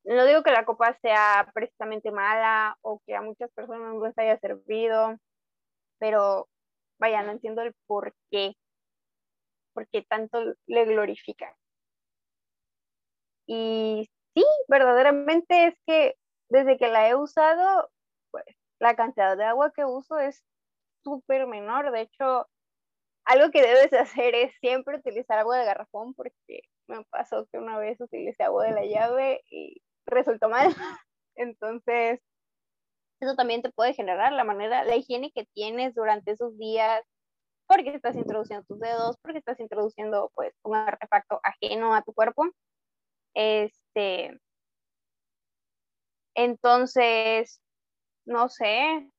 No 0.05 0.25
digo 0.25 0.43
que 0.43 0.51
la 0.51 0.65
copa 0.65 0.93
sea 1.01 1.49
precisamente 1.53 2.11
mala 2.11 2.77
o 2.81 3.01
que 3.05 3.15
a 3.15 3.21
muchas 3.21 3.51
personas 3.53 3.93
no 3.93 4.05
les 4.05 4.17
haya 4.17 4.37
servido, 4.39 5.17
pero 5.99 6.47
vaya, 6.99 7.23
no 7.23 7.31
entiendo 7.31 7.61
el 7.61 7.73
por 7.87 8.13
qué, 8.31 8.55
por 9.73 9.87
tanto 10.09 10.55
le 10.67 10.85
glorifican. 10.85 11.53
Y 13.47 14.09
sí, 14.33 14.45
verdaderamente 14.67 15.67
es 15.67 15.75
que 15.85 16.15
desde 16.49 16.77
que 16.77 16.87
la 16.87 17.09
he 17.09 17.15
usado, 17.15 17.89
pues 18.31 18.45
la 18.79 18.95
cantidad 18.95 19.37
de 19.37 19.45
agua 19.45 19.71
que 19.71 19.85
uso 19.85 20.17
es 20.17 20.43
súper 21.03 21.47
menor. 21.47 21.91
De 21.91 22.01
hecho, 22.01 22.47
algo 23.25 23.51
que 23.51 23.61
debes 23.61 23.93
hacer 23.93 24.35
es 24.35 24.53
siempre 24.59 24.97
utilizar 24.97 25.39
agua 25.39 25.57
de 25.57 25.65
garrafón 25.65 26.13
porque 26.13 26.61
me 26.87 27.03
pasó 27.05 27.47
que 27.51 27.57
una 27.57 27.77
vez 27.77 27.99
utilicé 27.99 28.43
agua 28.43 28.65
de 28.65 28.71
la 28.71 28.85
llave 28.85 29.41
y 29.49 29.81
resultó 30.05 30.49
mal. 30.49 30.67
Entonces, 31.35 32.21
eso 33.25 33.35
también 33.35 33.61
te 33.61 33.71
puede 33.71 33.93
generar 33.93 34.31
la 34.33 34.43
manera, 34.43 34.83
la 34.83 34.95
higiene 34.95 35.31
que 35.31 35.45
tienes 35.53 35.95
durante 35.95 36.31
esos 36.31 36.57
días, 36.57 37.03
porque 37.67 37.95
estás 37.95 38.15
introduciendo 38.15 38.65
tus 38.67 38.79
dedos, 38.79 39.17
porque 39.21 39.39
estás 39.39 39.59
introduciendo 39.59 40.31
pues 40.35 40.53
un 40.63 40.75
artefacto 40.75 41.39
ajeno 41.43 41.95
a 41.95 42.03
tu 42.03 42.13
cuerpo. 42.13 42.45
Este, 43.33 44.39
entonces, 46.35 47.61
no 48.25 48.49
sé, 48.49 49.09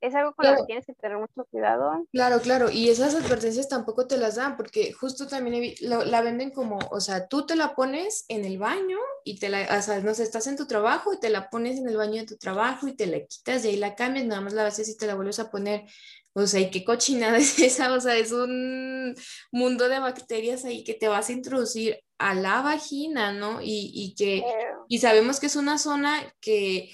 es 0.00 0.14
algo 0.14 0.34
con 0.34 0.46
lo 0.46 0.56
que 0.56 0.64
tienes 0.66 0.86
que 0.86 0.94
tener 0.94 1.18
mucho 1.18 1.44
cuidado. 1.50 2.06
Claro, 2.12 2.40
claro, 2.40 2.70
y 2.70 2.88
esas 2.88 3.14
advertencias 3.14 3.68
tampoco 3.68 4.06
te 4.06 4.16
las 4.16 4.36
dan, 4.36 4.56
porque 4.56 4.92
justo 4.92 5.26
también 5.26 5.74
la 5.80 6.20
venden 6.22 6.50
como, 6.50 6.78
o 6.90 7.00
sea, 7.00 7.28
tú 7.28 7.46
te 7.46 7.56
la 7.56 7.74
pones 7.74 8.24
en 8.28 8.44
el 8.44 8.58
baño 8.58 8.98
y 9.24 9.38
te 9.38 9.48
la, 9.48 9.78
o 9.78 9.82
sea, 9.82 10.00
no 10.00 10.14
sé, 10.14 10.22
estás 10.22 10.46
en 10.46 10.56
tu 10.56 10.66
trabajo 10.66 11.12
y 11.12 11.20
te 11.20 11.30
la 11.30 11.50
pones 11.50 11.78
en 11.78 11.88
el 11.88 11.96
baño 11.96 12.20
de 12.20 12.26
tu 12.26 12.36
trabajo 12.36 12.88
y 12.88 12.96
te 12.96 13.06
la 13.06 13.20
quitas 13.24 13.64
y 13.64 13.68
ahí 13.68 13.76
la 13.76 13.94
cambias, 13.94 14.26
nada 14.26 14.40
más 14.40 14.54
la 14.54 14.66
haces 14.66 14.88
y 14.88 14.96
te 14.96 15.06
la 15.06 15.14
vuelves 15.14 15.38
a 15.38 15.50
poner. 15.50 15.84
O 16.32 16.46
sea, 16.46 16.60
¿y 16.60 16.70
qué 16.70 16.84
cochinada 16.84 17.38
es 17.38 17.58
esa? 17.58 17.92
O 17.92 18.00
sea, 18.00 18.16
es 18.16 18.32
un 18.32 19.14
mundo 19.52 19.88
de 19.88 19.98
bacterias 19.98 20.64
ahí 20.64 20.84
que 20.84 20.94
te 20.94 21.08
vas 21.08 21.28
a 21.28 21.32
introducir 21.32 21.98
a 22.18 22.34
la 22.34 22.62
vagina, 22.62 23.32
¿no? 23.32 23.60
Y, 23.62 23.90
y 23.94 24.14
que, 24.14 24.44
y 24.88 24.98
sabemos 24.98 25.40
que 25.40 25.46
es 25.46 25.56
una 25.56 25.78
zona 25.78 26.22
que 26.40 26.90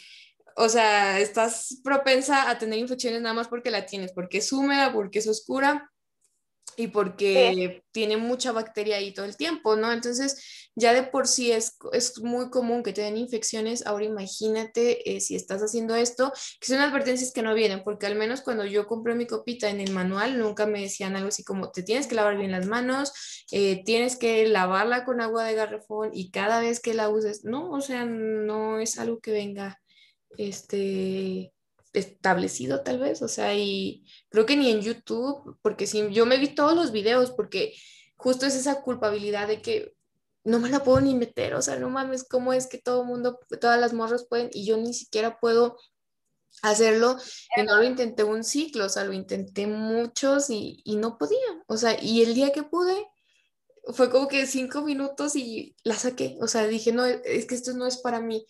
o 0.56 0.68
sea, 0.68 1.20
estás 1.20 1.80
propensa 1.84 2.50
a 2.50 2.58
tener 2.58 2.78
infecciones 2.78 3.20
nada 3.20 3.34
más 3.34 3.48
porque 3.48 3.70
la 3.70 3.86
tienes, 3.86 4.12
porque 4.12 4.38
es 4.38 4.52
húmeda, 4.52 4.92
porque 4.92 5.18
es 5.18 5.28
oscura 5.28 5.90
y 6.76 6.88
porque 6.88 7.82
tiene 7.92 8.16
mucha 8.16 8.52
bacteria 8.52 8.96
ahí 8.96 9.12
todo 9.12 9.24
el 9.24 9.36
tiempo, 9.36 9.76
¿no? 9.76 9.92
Entonces, 9.92 10.70
ya 10.74 10.92
de 10.92 11.02
por 11.02 11.26
sí 11.26 11.52
es, 11.52 11.76
es 11.92 12.20
muy 12.20 12.50
común 12.50 12.82
que 12.82 12.92
te 12.92 13.00
den 13.02 13.16
infecciones. 13.16 13.86
Ahora 13.86 14.04
imagínate 14.04 15.16
eh, 15.16 15.20
si 15.20 15.36
estás 15.36 15.62
haciendo 15.62 15.94
esto, 15.94 16.32
que 16.60 16.66
son 16.66 16.80
advertencias 16.80 17.32
que 17.32 17.42
no 17.42 17.54
vienen, 17.54 17.82
porque 17.82 18.06
al 18.06 18.16
menos 18.16 18.42
cuando 18.42 18.64
yo 18.66 18.86
compré 18.86 19.14
mi 19.14 19.26
copita 19.26 19.70
en 19.70 19.80
el 19.80 19.92
manual, 19.92 20.38
nunca 20.38 20.66
me 20.66 20.82
decían 20.82 21.16
algo 21.16 21.28
así 21.28 21.44
como, 21.44 21.70
te 21.70 21.82
tienes 21.82 22.06
que 22.06 22.14
lavar 22.14 22.36
bien 22.36 22.52
las 22.52 22.66
manos, 22.66 23.12
eh, 23.52 23.82
tienes 23.84 24.16
que 24.16 24.46
lavarla 24.46 25.04
con 25.04 25.20
agua 25.20 25.44
de 25.44 25.54
garrafón 25.54 26.10
y 26.12 26.30
cada 26.30 26.60
vez 26.60 26.80
que 26.80 26.94
la 26.94 27.08
uses, 27.08 27.44
no, 27.44 27.70
o 27.70 27.80
sea, 27.80 28.04
no 28.04 28.80
es 28.80 28.98
algo 28.98 29.20
que 29.20 29.32
venga 29.32 29.80
este, 30.38 31.52
establecido 31.92 32.82
tal 32.82 32.98
vez, 32.98 33.22
o 33.22 33.28
sea, 33.28 33.54
y 33.54 34.04
creo 34.28 34.46
que 34.46 34.56
ni 34.56 34.70
en 34.70 34.82
YouTube, 34.82 35.58
porque 35.62 35.86
si 35.86 36.12
yo 36.12 36.26
me 36.26 36.38
vi 36.38 36.54
todos 36.54 36.74
los 36.74 36.92
videos, 36.92 37.30
porque 37.30 37.74
justo 38.16 38.46
es 38.46 38.54
esa 38.54 38.82
culpabilidad 38.82 39.48
de 39.48 39.62
que 39.62 39.94
no 40.44 40.60
me 40.60 40.70
la 40.70 40.84
puedo 40.84 41.00
ni 41.00 41.14
meter, 41.14 41.54
o 41.54 41.62
sea, 41.62 41.76
no 41.78 41.90
mames, 41.90 42.24
¿cómo 42.24 42.52
es 42.52 42.66
que 42.66 42.78
todo 42.78 43.02
el 43.02 43.08
mundo, 43.08 43.40
todas 43.60 43.80
las 43.80 43.92
morras 43.92 44.26
pueden 44.28 44.50
y 44.52 44.64
yo 44.64 44.76
ni 44.76 44.94
siquiera 44.94 45.40
puedo 45.40 45.78
hacerlo? 46.62 47.16
Y 47.56 47.62
no 47.62 47.76
lo 47.76 47.84
intenté 47.84 48.24
un 48.24 48.44
ciclo, 48.44 48.86
o 48.86 48.88
sea, 48.88 49.04
lo 49.04 49.12
intenté 49.12 49.66
muchos 49.66 50.50
y, 50.50 50.82
y 50.84 50.96
no 50.96 51.18
podía, 51.18 51.64
o 51.66 51.76
sea, 51.76 52.00
y 52.00 52.22
el 52.22 52.34
día 52.34 52.52
que 52.52 52.62
pude, 52.62 53.06
fue 53.94 54.10
como 54.10 54.28
que 54.28 54.46
cinco 54.46 54.82
minutos 54.82 55.36
y 55.36 55.76
la 55.84 55.94
saqué, 55.94 56.36
o 56.40 56.48
sea, 56.48 56.66
dije, 56.66 56.92
no, 56.92 57.04
es 57.04 57.46
que 57.46 57.54
esto 57.54 57.72
no 57.72 57.86
es 57.86 57.98
para 57.98 58.20
mí. 58.20 58.46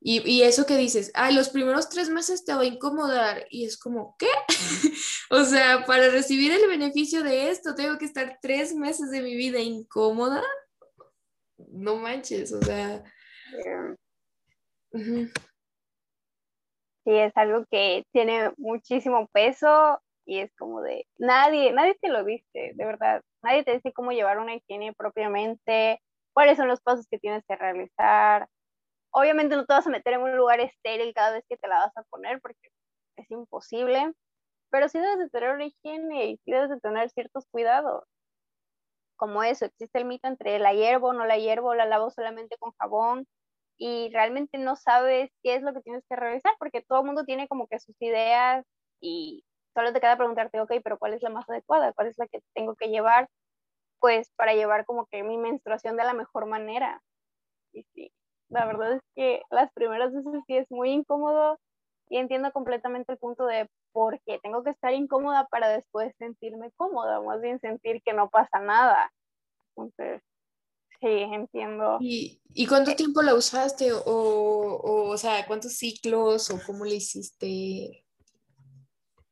Y, 0.00 0.42
eso 0.42 0.64
que 0.64 0.76
dices, 0.76 1.10
ay, 1.14 1.34
los 1.34 1.48
primeros 1.48 1.88
tres 1.88 2.08
meses 2.08 2.44
te 2.44 2.54
va 2.54 2.60
a 2.60 2.66
incomodar. 2.66 3.44
Y 3.50 3.64
es 3.64 3.76
como, 3.76 4.16
¿qué? 4.18 4.28
o 5.30 5.42
sea, 5.44 5.84
para 5.86 6.08
recibir 6.08 6.52
el 6.52 6.68
beneficio 6.68 7.22
de 7.24 7.50
esto, 7.50 7.74
tengo 7.74 7.98
que 7.98 8.04
estar 8.04 8.38
tres 8.40 8.74
meses 8.74 9.10
de 9.10 9.22
mi 9.22 9.34
vida 9.34 9.58
incómoda. 9.58 10.42
No 11.56 11.96
manches, 11.96 12.52
o 12.52 12.62
sea. 12.62 13.02
Sí, 14.92 15.30
es 17.04 17.36
algo 17.36 17.64
que 17.70 18.04
tiene 18.12 18.52
muchísimo 18.56 19.26
peso 19.32 20.00
y 20.24 20.38
es 20.38 20.54
como 20.56 20.82
de, 20.82 21.06
nadie, 21.16 21.72
nadie 21.72 21.96
te 22.00 22.08
lo 22.08 22.22
dice, 22.22 22.72
de 22.74 22.84
verdad. 22.84 23.22
Nadie 23.42 23.64
te 23.64 23.72
dice 23.72 23.92
cómo 23.92 24.12
llevar 24.12 24.38
una 24.38 24.54
higiene 24.54 24.92
propiamente, 24.92 26.00
cuáles 26.34 26.56
son 26.56 26.68
los 26.68 26.80
pasos 26.82 27.06
que 27.10 27.18
tienes 27.18 27.42
que 27.48 27.56
realizar 27.56 28.46
Obviamente 29.18 29.56
no 29.56 29.66
te 29.66 29.74
vas 29.74 29.86
a 29.86 29.90
meter 29.90 30.14
en 30.14 30.22
un 30.22 30.36
lugar 30.36 30.60
estéril 30.60 31.12
cada 31.14 31.32
vez 31.32 31.44
que 31.48 31.56
te 31.56 31.68
la 31.68 31.80
vas 31.80 31.96
a 31.96 32.04
poner 32.04 32.40
porque 32.40 32.70
es 33.16 33.30
imposible, 33.30 34.12
pero 34.70 34.88
sí 34.88 34.98
debes 35.00 35.18
de 35.18 35.30
tener 35.30 35.50
una 35.54 35.66
higiene 35.66 36.26
y 36.26 36.36
sí 36.38 36.52
debes 36.52 36.70
de 36.70 36.80
tener 36.80 37.10
ciertos 37.10 37.46
cuidados. 37.50 38.04
Como 39.16 39.42
eso, 39.42 39.64
existe 39.66 39.98
el 39.98 40.04
mito 40.04 40.28
entre 40.28 40.58
la 40.60 40.72
hierbo, 40.72 41.12
no 41.12 41.26
la 41.26 41.36
hierbo, 41.38 41.74
la 41.74 41.86
lavo 41.86 42.10
solamente 42.10 42.56
con 42.58 42.72
jabón 42.78 43.26
y 43.78 44.10
realmente 44.12 44.58
no 44.58 44.76
sabes 44.76 45.30
qué 45.42 45.56
es 45.56 45.62
lo 45.62 45.72
que 45.74 45.82
tienes 45.82 46.04
que 46.08 46.16
revisar 46.16 46.54
porque 46.58 46.82
todo 46.82 47.00
el 47.00 47.06
mundo 47.06 47.24
tiene 47.24 47.48
como 47.48 47.66
que 47.68 47.80
sus 47.80 47.96
ideas 48.00 48.64
y 49.00 49.44
solo 49.74 49.92
te 49.92 50.00
queda 50.00 50.16
preguntarte, 50.16 50.60
ok, 50.60 50.72
pero 50.84 50.98
¿cuál 50.98 51.14
es 51.14 51.22
la 51.22 51.30
más 51.30 51.48
adecuada? 51.50 51.92
¿Cuál 51.94 52.08
es 52.08 52.18
la 52.18 52.28
que 52.28 52.40
tengo 52.54 52.76
que 52.76 52.88
llevar? 52.88 53.28
Pues 54.00 54.30
para 54.36 54.54
llevar 54.54 54.86
como 54.86 55.06
que 55.06 55.22
mi 55.24 55.38
menstruación 55.38 55.96
de 55.96 56.04
la 56.04 56.14
mejor 56.14 56.46
manera. 56.46 57.02
Y 57.72 57.84
sí, 57.94 58.12
la 58.48 58.66
verdad 58.66 58.94
es 58.94 59.02
que 59.14 59.42
las 59.50 59.72
primeras 59.72 60.12
veces 60.12 60.42
sí 60.46 60.56
es 60.56 60.70
muy 60.70 60.90
incómodo 60.90 61.58
y 62.08 62.18
entiendo 62.18 62.52
completamente 62.52 63.12
el 63.12 63.18
punto 63.18 63.46
de 63.46 63.68
por 63.92 64.20
qué 64.24 64.38
tengo 64.42 64.62
que 64.62 64.70
estar 64.70 64.92
incómoda 64.94 65.46
para 65.48 65.68
después 65.68 66.14
sentirme 66.18 66.70
cómoda, 66.76 67.20
más 67.20 67.40
bien 67.40 67.60
sentir 67.60 68.02
que 68.02 68.12
no 68.12 68.30
pasa 68.30 68.60
nada. 68.60 69.12
Entonces, 69.76 70.22
sí, 71.00 71.08
entiendo. 71.08 71.98
¿Y, 72.00 72.40
y 72.54 72.66
cuánto 72.66 72.94
tiempo 72.94 73.22
la 73.22 73.34
usaste? 73.34 73.92
O, 73.92 74.00
o, 74.04 75.10
o 75.10 75.16
sea, 75.18 75.46
¿cuántos 75.46 75.74
ciclos 75.74 76.50
o 76.50 76.58
cómo 76.66 76.84
le 76.84 76.96
hiciste? 76.96 78.04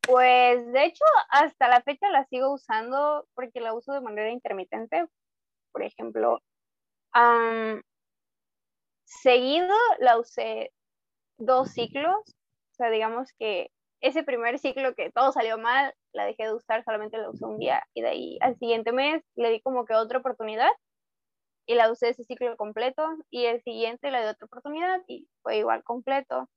Pues 0.03 0.73
de 0.73 0.85
hecho, 0.85 1.05
hasta 1.31 1.69
la 1.69 1.83
fecha 1.83 2.09
la 2.11 2.27
sigo 2.27 2.53
usando 2.53 3.27
porque 3.35 3.61
la 3.61 3.75
uso 3.75 3.93
de 3.93 4.01
manera 4.01 4.31
intermitente. 4.31 5.07
Por 5.73 5.83
ejemplo, 5.83 6.41
Seguido 9.07 9.75
la 10.01 10.19
usé 10.19 10.73
dos 11.39 11.71
ciclos, 11.71 12.17
o 12.17 12.75
sea, 12.75 12.91
digamos 12.91 13.31
que 13.39 13.71
ese 14.01 14.25
primer 14.25 14.59
ciclo 14.59 14.95
que 14.95 15.13
todo 15.13 15.33
salió 15.33 15.59
mal, 15.59 15.95
la 16.13 16.25
dejé 16.25 16.45
de 16.45 16.55
usar, 16.55 16.85
solamente 16.85 17.17
la 17.19 17.31
usé 17.31 17.45
un 17.45 17.59
día 17.59 17.85
y 17.95 18.03
de 18.03 18.09
ahí 18.09 18.39
al 18.41 18.57
siguiente 18.59 18.93
mes 18.93 19.23
le 19.37 19.51
di 19.51 19.61
como 19.63 19.85
que 19.87 19.95
otra 19.95 20.19
oportunidad 20.19 20.71
y 21.67 21.77
la 21.77 21.91
usé 21.91 22.11
ese 22.11 22.25
ciclo 22.25 22.57
completo 22.57 23.03
y 23.31 23.47
el 23.47 23.63
siguiente 23.63 24.11
le 24.11 24.23
di 24.23 24.27
otra 24.27 24.47
oportunidad 24.47 25.01
y 25.07 25.29
fue 25.43 25.59
igual 25.59 25.85
completo. 25.85 26.51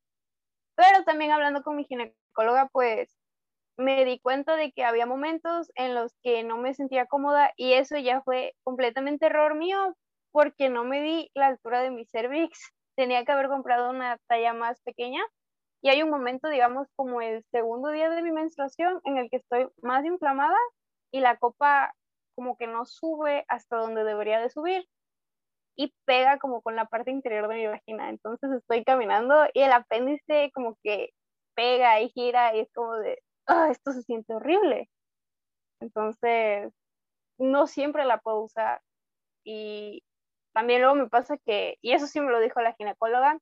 Pero 0.76 1.04
también 1.04 1.32
hablando 1.32 1.62
con 1.64 1.76
mi 1.76 1.86
ginecóloga, 1.86 2.70
pues 2.72 3.16
me 3.78 4.06
di 4.06 4.20
cuenta 4.20 4.56
de 4.56 4.72
que 4.72 4.84
había 4.84 5.06
momentos 5.06 5.72
en 5.76 5.96
los 5.96 6.14
que 6.24 6.44
no 6.44 6.58
me 6.58 6.74
sentía 6.74 7.06
cómoda 7.06 7.54
y 7.58 7.74
eso 7.74 7.98
ya 7.98 8.22
fue 8.24 8.56
completamente 8.64 9.28
error 9.28 9.56
mío 9.56 9.96
porque 10.32 10.70
no 10.70 10.84
me 10.84 11.02
di 11.02 11.32
la 11.34 11.48
altura 11.48 11.82
de 11.82 11.92
mi 11.92 12.06
cervix. 12.06 12.72
Tenía 12.96 13.26
que 13.26 13.32
haber 13.32 13.48
comprado 13.50 13.90
una 13.90 14.18
talla 14.28 14.54
más 14.54 14.82
pequeña. 14.82 15.22
Y 15.82 15.90
hay 15.90 16.04
un 16.04 16.10
momento, 16.10 16.50
digamos, 16.50 16.88
como 16.96 17.22
el 17.22 17.44
segundo 17.52 17.90
día 17.90 18.10
de 18.10 18.22
mi 18.22 18.32
menstruación 18.32 19.00
en 19.06 19.18
el 19.18 19.30
que 19.30 19.38
estoy 19.38 19.70
más 19.82 20.04
inflamada 20.06 20.58
y 21.12 21.22
la 21.22 21.38
copa 21.38 21.94
como 22.36 22.58
que 22.58 22.68
no 22.68 22.86
sube 22.86 23.46
hasta 23.48 23.78
donde 23.78 24.04
debería 24.04 24.40
de 24.40 24.50
subir 24.50 24.88
y 25.76 25.94
pega 26.06 26.40
como 26.40 26.62
con 26.62 26.76
la 26.76 26.86
parte 26.86 27.12
interior 27.12 27.48
de 27.48 27.56
mi 27.56 27.68
vagina. 27.68 28.10
Entonces 28.10 28.52
estoy 28.52 28.84
caminando 28.84 29.46
y 29.54 29.62
el 29.62 29.72
apéndice 29.72 30.52
como 30.54 30.78
que 30.84 31.12
pega 31.56 32.02
y 32.02 32.10
gira 32.10 32.56
y 32.56 32.62
es 32.62 32.72
como 32.74 32.96
de, 32.96 33.22
ah, 33.48 33.70
esto 33.72 33.94
se 33.94 34.04
siente 34.04 34.34
horrible. 34.34 34.90
Entonces, 35.82 36.74
no 37.38 37.68
siempre 37.68 38.06
la 38.06 38.20
puedo 38.20 38.42
usar. 38.42 38.82
Y 39.46 40.04
también 40.54 40.82
luego 40.82 40.96
me 40.96 41.10
pasa 41.10 41.38
que, 41.38 41.78
y 41.82 41.94
eso 41.94 42.08
sí 42.08 42.20
me 42.20 42.32
lo 42.32 42.40
dijo 42.40 42.62
la 42.62 42.74
ginecóloga, 42.74 43.38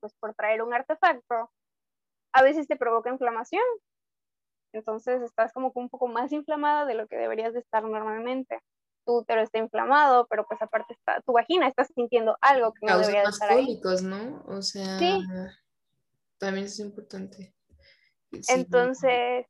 pues 0.00 0.14
por 0.14 0.34
traer 0.34 0.62
un 0.62 0.74
artefacto, 0.74 1.50
a 2.32 2.42
veces 2.42 2.66
te 2.66 2.76
provoca 2.76 3.10
inflamación. 3.10 3.62
Entonces 4.72 5.20
estás 5.22 5.52
como 5.52 5.70
un 5.74 5.90
poco 5.90 6.08
más 6.08 6.32
inflamada 6.32 6.86
de 6.86 6.94
lo 6.94 7.06
que 7.06 7.16
deberías 7.16 7.52
de 7.52 7.60
estar 7.60 7.84
normalmente. 7.84 8.60
Tu 9.04 9.18
útero 9.18 9.42
está 9.42 9.58
inflamado, 9.58 10.26
pero 10.28 10.46
pues 10.46 10.62
aparte 10.62 10.94
está, 10.94 11.20
tu 11.22 11.32
vagina 11.32 11.68
está 11.68 11.84
sintiendo 11.84 12.38
algo 12.40 12.72
que 12.72 12.86
no 12.86 12.98
debería 12.98 13.22
de 13.22 13.28
estar 13.28 13.50
cólicos, 13.50 14.02
¿no? 14.02 14.42
O 14.46 14.62
sea, 14.62 14.98
también 16.38 16.66
es 16.66 16.78
importante. 16.78 17.54
Entonces, 18.48 19.46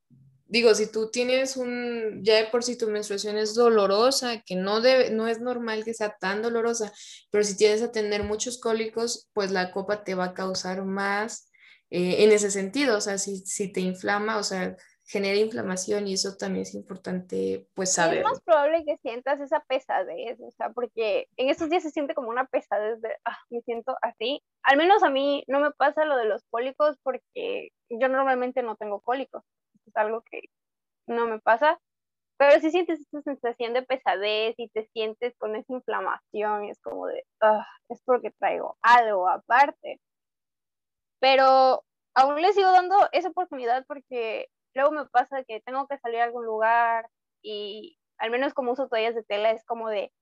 digo, 0.52 0.74
si 0.74 0.92
tú 0.92 1.10
tienes 1.10 1.56
un, 1.56 2.20
ya 2.22 2.36
de 2.36 2.44
por 2.44 2.62
si 2.62 2.76
tu 2.76 2.86
menstruación 2.86 3.38
es 3.38 3.54
dolorosa, 3.54 4.42
que 4.42 4.54
no, 4.54 4.82
debe, 4.82 5.08
no 5.08 5.26
es 5.26 5.40
normal 5.40 5.82
que 5.82 5.94
sea 5.94 6.18
tan 6.20 6.42
dolorosa, 6.42 6.92
pero 7.30 7.42
si 7.42 7.56
tienes 7.56 7.80
a 7.80 7.90
tener 7.90 8.22
muchos 8.22 8.60
cólicos, 8.60 9.30
pues 9.32 9.50
la 9.50 9.72
copa 9.72 10.04
te 10.04 10.14
va 10.14 10.26
a 10.26 10.34
causar 10.34 10.84
más 10.84 11.50
eh, 11.88 12.24
en 12.24 12.32
ese 12.32 12.50
sentido, 12.50 12.98
o 12.98 13.00
sea, 13.00 13.16
si, 13.16 13.38
si 13.38 13.72
te 13.72 13.80
inflama, 13.80 14.36
o 14.36 14.42
sea, 14.42 14.76
genera 15.06 15.38
inflamación 15.38 16.06
y 16.06 16.14
eso 16.14 16.36
también 16.36 16.64
es 16.64 16.74
importante 16.74 17.66
pues 17.72 17.94
saber. 17.94 18.18
Es 18.18 18.24
más 18.24 18.42
probable 18.42 18.84
que 18.84 18.98
sientas 18.98 19.40
esa 19.40 19.60
pesadez, 19.60 20.38
o 20.38 20.50
sea, 20.50 20.68
porque 20.68 21.28
en 21.38 21.48
estos 21.48 21.70
días 21.70 21.82
se 21.82 21.90
siente 21.90 22.14
como 22.14 22.28
una 22.28 22.44
pesadez 22.44 23.00
de, 23.00 23.08
ah, 23.24 23.38
me 23.48 23.62
siento 23.62 23.96
así. 24.02 24.42
Al 24.64 24.76
menos 24.76 25.02
a 25.02 25.08
mí 25.08 25.44
no 25.46 25.60
me 25.60 25.70
pasa 25.70 26.04
lo 26.04 26.18
de 26.18 26.26
los 26.26 26.44
cólicos 26.50 26.98
porque 27.02 27.70
yo 27.88 28.08
normalmente 28.08 28.62
no 28.62 28.76
tengo 28.76 29.00
cólicos 29.00 29.42
es 29.86 29.96
algo 29.96 30.22
que 30.30 30.42
no 31.06 31.26
me 31.26 31.40
pasa, 31.40 31.78
pero 32.38 32.60
si 32.60 32.70
sientes 32.70 33.00
esa 33.00 33.22
sensación 33.22 33.72
de 33.74 33.82
pesadez 33.82 34.54
y 34.58 34.68
te 34.70 34.86
sientes 34.92 35.34
con 35.38 35.56
esa 35.56 35.72
inflamación, 35.72 36.64
y 36.64 36.70
es 36.70 36.80
como 36.80 37.06
de, 37.06 37.24
ah, 37.40 37.66
es 37.88 38.02
porque 38.04 38.32
traigo 38.32 38.76
algo 38.82 39.28
aparte. 39.28 40.00
Pero 41.20 41.84
aún 42.14 42.42
le 42.42 42.52
sigo 42.52 42.70
dando 42.72 42.96
esa 43.12 43.28
oportunidad 43.28 43.84
porque 43.86 44.48
luego 44.74 44.90
me 44.90 45.06
pasa 45.06 45.44
que 45.44 45.60
tengo 45.60 45.86
que 45.86 45.98
salir 45.98 46.20
a 46.20 46.24
algún 46.24 46.44
lugar 46.44 47.08
y 47.42 47.96
al 48.18 48.30
menos 48.30 48.54
como 48.54 48.72
uso 48.72 48.88
toallas 48.88 49.14
de 49.14 49.22
tela 49.24 49.50
es 49.50 49.64
como 49.64 49.88
de, 49.88 50.12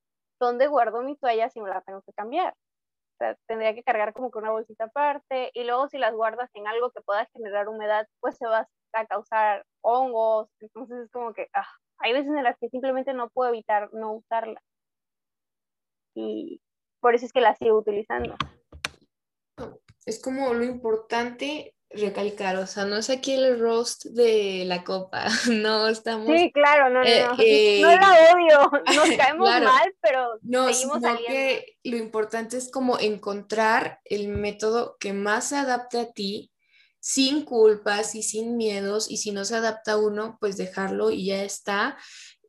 ¿dónde 0.41 0.67
guardo 0.67 1.03
mi 1.03 1.17
toalla 1.17 1.49
si 1.51 1.61
me 1.61 1.71
la 1.71 1.81
tengo 1.83 2.03
que 2.03 2.13
cambiar? 2.13 2.55
O 3.21 3.35
tendría 3.47 3.75
que 3.75 3.83
cargar 3.83 4.13
como 4.15 4.31
que 4.31 4.39
una 4.39 4.51
bolsita 4.51 4.85
aparte 4.85 5.51
y 5.55 5.65
luego 5.65 5.89
si 5.89 5.99
las 5.99 6.15
guardas 6.15 6.51
en 6.55 6.67
algo 6.67 6.91
que 6.91 7.03
pueda 7.03 7.27
generar 7.33 7.69
humedad, 7.69 8.07
pues 8.21 8.37
se 8.37 8.47
va 8.47 8.69
causar 9.09 9.65
hongos, 9.83 10.49
entonces 10.61 11.05
es 11.05 11.11
como 11.11 11.33
que 11.33 11.49
ah, 11.55 11.67
hay 11.99 12.13
veces 12.13 12.29
en 12.29 12.45
las 12.45 12.57
que 12.59 12.69
simplemente 12.69 13.15
no 13.15 13.31
puedo 13.31 13.51
evitar 13.51 13.93
no 13.93 14.15
usarla. 14.15 14.63
Y 16.15 16.61
por 17.01 17.15
eso 17.15 17.27
es 17.27 17.33
que 17.33 17.41
la 17.41 17.55
sigo 17.57 17.79
utilizando. 17.79 18.37
Es 20.07 20.21
como 20.21 20.55
lo 20.55 20.65
importante 20.65 21.75
recalcar, 21.91 22.57
o 22.57 22.67
sea, 22.67 22.85
no 22.85 22.97
es 22.97 23.11
aquí 23.11 23.33
el 23.33 23.59
roast 23.59 24.05
de 24.07 24.65
la 24.67 24.85
copa, 24.85 25.25
no 25.51 25.89
estamos... 25.89 26.27
Sí, 26.27 26.53
claro, 26.53 26.89
no, 26.89 27.01
no, 27.01 27.07
eh, 27.07 27.27
no, 27.27 27.37
eh, 27.39 27.81
no 27.83 27.89
la 27.89 28.17
odio, 28.33 28.71
nos 28.95 29.17
caemos 29.17 29.49
mal, 29.49 29.95
pero 30.01 30.39
no, 30.43 30.73
seguimos 30.73 31.01
saliendo. 31.01 31.29
que 31.29 31.79
lo 31.85 31.97
importante 31.97 32.57
es 32.57 32.71
como 32.71 32.99
encontrar 32.99 34.01
el 34.05 34.29
método 34.29 34.97
que 35.01 35.13
más 35.13 35.49
se 35.49 35.57
adapte 35.57 35.99
a 35.99 36.13
ti 36.13 36.53
sin 37.01 37.45
culpas 37.45 38.15
y 38.15 38.23
sin 38.23 38.57
miedos 38.57 39.11
y 39.11 39.17
si 39.17 39.33
no 39.33 39.45
se 39.45 39.57
adapta 39.57 39.97
uno, 39.97 40.37
pues 40.41 40.57
dejarlo 40.57 41.11
y 41.11 41.27
ya 41.27 41.43
está. 41.43 41.97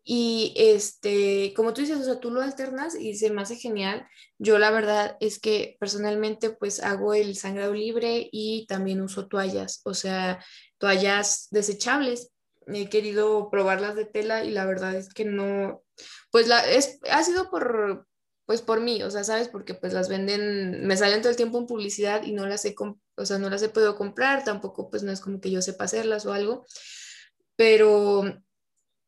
Y 0.04 0.54
este, 0.58 1.54
como 1.56 1.74
tú 1.74 1.82
dices, 1.82 2.00
o 2.00 2.04
sea, 2.04 2.20
tú 2.20 2.32
lo 2.32 2.42
alternas 2.42 2.96
y 2.96 3.16
se 3.16 3.30
me 3.30 3.42
hace 3.42 3.56
genial. 3.56 4.08
Yo 4.38 4.58
la 4.58 4.72
verdad 4.72 5.16
es 5.20 5.40
que 5.40 5.78
personalmente 5.80 6.50
pues 6.50 6.84
hago 6.84 7.14
el 7.14 7.36
sangrado 7.36 7.74
libre 7.74 8.28
y 8.32 8.66
también 8.68 9.02
uso 9.02 9.28
toallas, 9.28 9.82
o 9.86 9.94
sea, 9.94 10.44
toallas 10.80 11.48
desechables. 11.52 12.32
He 12.68 12.90
querido 12.90 13.50
probarlas 13.50 13.96
de 13.96 14.06
tela 14.06 14.44
y 14.44 14.52
la 14.52 14.66
verdad 14.66 14.96
es 14.96 15.14
que 15.14 15.26
no, 15.26 15.84
pues 16.32 16.48
la, 16.48 16.68
es, 16.70 17.00
ha 17.10 17.24
sido 17.24 17.50
por, 17.50 18.08
pues 18.52 18.62
por 18.62 18.82
mí, 18.82 19.02
o 19.02 19.10
sea, 19.10 19.24
¿sabes? 19.24 19.48
Porque 19.48 19.76
pues 19.76 19.94
las 19.94 20.10
venden, 20.10 20.86
me 20.86 20.98
salen 20.98 21.22
todo 21.22 21.30
el 21.30 21.38
tiempo 21.38 21.58
en 21.58 21.68
publicidad 21.68 22.24
y 22.24 22.34
no 22.34 22.46
las 22.48 22.66
he, 22.66 22.76
o 22.78 23.26
sea, 23.26 23.38
no 23.38 23.50
las 23.50 23.64
he 23.64 23.70
podido 23.70 23.96
comprar, 23.96 24.44
tampoco 24.44 24.90
pues 24.90 25.04
no 25.04 25.12
es 25.14 25.22
como 25.22 25.40
que 25.40 25.50
yo 25.50 25.62
sepa 25.62 25.86
hacerlas 25.86 26.26
o 26.26 26.34
algo, 26.34 26.66
pero 27.56 28.26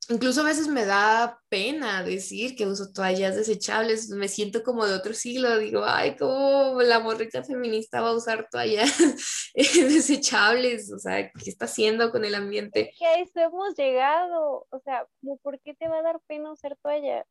incluso 0.07 0.39
a 0.39 0.45
veces 0.45 0.69
me 0.69 0.85
da 0.85 1.41
pena 1.49 2.03
decir 2.03 2.55
que 2.55 2.65
uso 2.65 2.93
toallas 2.93 3.35
desechables, 3.35 4.11
me 4.11 4.29
siento 4.29 4.63
como 4.63 4.85
de 4.85 4.93
otro 4.93 5.13
siglo, 5.13 5.57
digo, 5.57 5.83
ay, 5.83 6.15
cómo 6.15 6.81
la 6.81 7.01
morrita 7.01 7.43
feminista 7.43 7.99
va 7.99 8.11
a 8.11 8.15
usar 8.15 8.47
toallas 8.49 8.97
desechables, 9.53 10.89
o 10.89 10.99
sea, 10.99 11.29
¿qué 11.33 11.49
está 11.49 11.65
haciendo 11.65 12.11
con 12.11 12.23
el 12.23 12.35
ambiente? 12.35 12.93
que 12.97 13.05
a 13.05 13.19
eso 13.19 13.41
hemos 13.41 13.75
llegado, 13.75 14.65
o 14.69 14.79
sea, 14.85 15.05
¿por 15.41 15.59
qué 15.59 15.73
te 15.73 15.89
va 15.89 15.99
a 15.99 16.03
dar 16.03 16.21
pena 16.27 16.49
usar 16.49 16.77
toallas? 16.81 17.25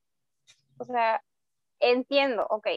O 0.77 0.85
sea, 0.85 1.22
entiendo, 1.83 2.47
ok, 2.49 2.68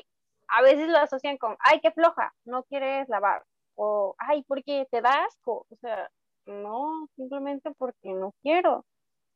a 0.48 0.62
veces 0.62 0.89
lo 0.89 0.98
asocian 0.98 1.38
con, 1.38 1.56
ay, 1.60 1.80
qué 1.82 1.91
floja, 1.91 2.34
no 2.44 2.63
quieres 2.63 3.08
lavar, 3.10 3.44
o, 3.76 4.15
ay, 4.18 4.44
porque 4.48 4.88
te 4.91 5.02
da 5.02 5.26
asco, 5.26 5.65
o 5.70 5.76
sea, 5.82 6.10
no, 6.46 7.08
simplemente 7.15 7.72
porque 7.78 8.13
no 8.13 8.34
quiero. 8.41 8.86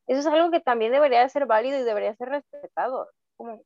Eso 0.08 0.22
es 0.22 0.28
algo 0.28 0.52
que 0.52 0.60
también 0.60 0.92
debería 0.92 1.28
ser 1.30 1.46
válido 1.46 1.80
y 1.80 1.84
debería 1.84 2.16
ser 2.16 2.30
respetado, 2.30 3.08
como, 3.38 3.62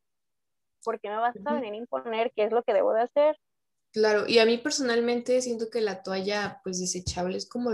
porque 0.84 1.10
me 1.10 1.18
vas 1.18 1.36
a 1.46 1.54
venir 1.54 1.74
a 1.74 1.78
imponer 1.78 2.32
qué 2.36 2.44
es 2.44 2.52
lo 2.52 2.64
que 2.64 2.74
debo 2.74 2.94
de 2.94 3.04
hacer. 3.04 3.38
Claro, 3.94 4.28
y 4.28 4.40
a 4.40 4.46
mí 4.46 4.58
personalmente 4.58 5.42
siento 5.42 5.70
que 5.70 5.80
la 5.80 6.02
toalla 6.02 6.60
pues 6.64 6.80
desechable 6.80 7.38
es 7.38 7.48
como 7.48 7.72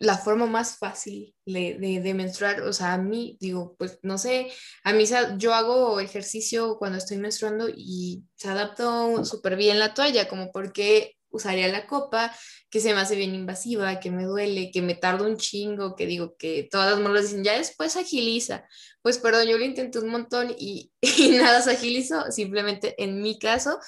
la 0.00 0.16
forma 0.16 0.46
más 0.46 0.78
fácil 0.78 1.34
de, 1.44 1.76
de, 1.78 2.14
menstruar, 2.14 2.62
o 2.62 2.72
sea, 2.72 2.94
a 2.94 2.98
mí, 2.98 3.36
digo, 3.38 3.76
pues 3.78 3.98
no 4.02 4.16
sé, 4.16 4.50
a 4.82 4.94
mí 4.94 5.04
yo 5.36 5.52
hago 5.52 6.00
ejercicio 6.00 6.78
cuando 6.78 6.96
estoy 6.96 7.18
menstruando 7.18 7.68
y 7.68 8.24
se 8.34 8.48
adapta 8.48 8.84
súper 9.24 9.56
bien 9.56 9.78
la 9.78 9.92
toalla, 9.92 10.26
como 10.26 10.52
porque 10.52 11.16
usaría 11.28 11.68
la 11.68 11.86
copa, 11.86 12.34
que 12.70 12.80
se 12.80 12.94
me 12.94 13.00
hace 13.00 13.14
bien 13.14 13.34
invasiva, 13.34 14.00
que 14.00 14.10
me 14.10 14.24
duele, 14.24 14.70
que 14.72 14.80
me 14.80 14.94
tarda 14.94 15.26
un 15.26 15.36
chingo, 15.36 15.94
que 15.94 16.06
digo 16.06 16.34
que 16.38 16.66
todas 16.70 16.90
las 16.90 17.00
morras 17.00 17.24
dicen, 17.24 17.44
ya 17.44 17.58
después 17.58 17.96
agiliza. 17.96 18.64
Pues 19.02 19.18
perdón, 19.18 19.48
yo 19.48 19.58
lo 19.58 19.64
intenté 19.66 19.98
un 19.98 20.08
montón 20.08 20.54
y, 20.58 20.92
y 21.02 21.28
nada 21.32 21.60
se 21.60 21.72
agilizó, 21.72 22.32
simplemente 22.32 22.94
en 23.02 23.20
mi 23.20 23.38
caso 23.38 23.78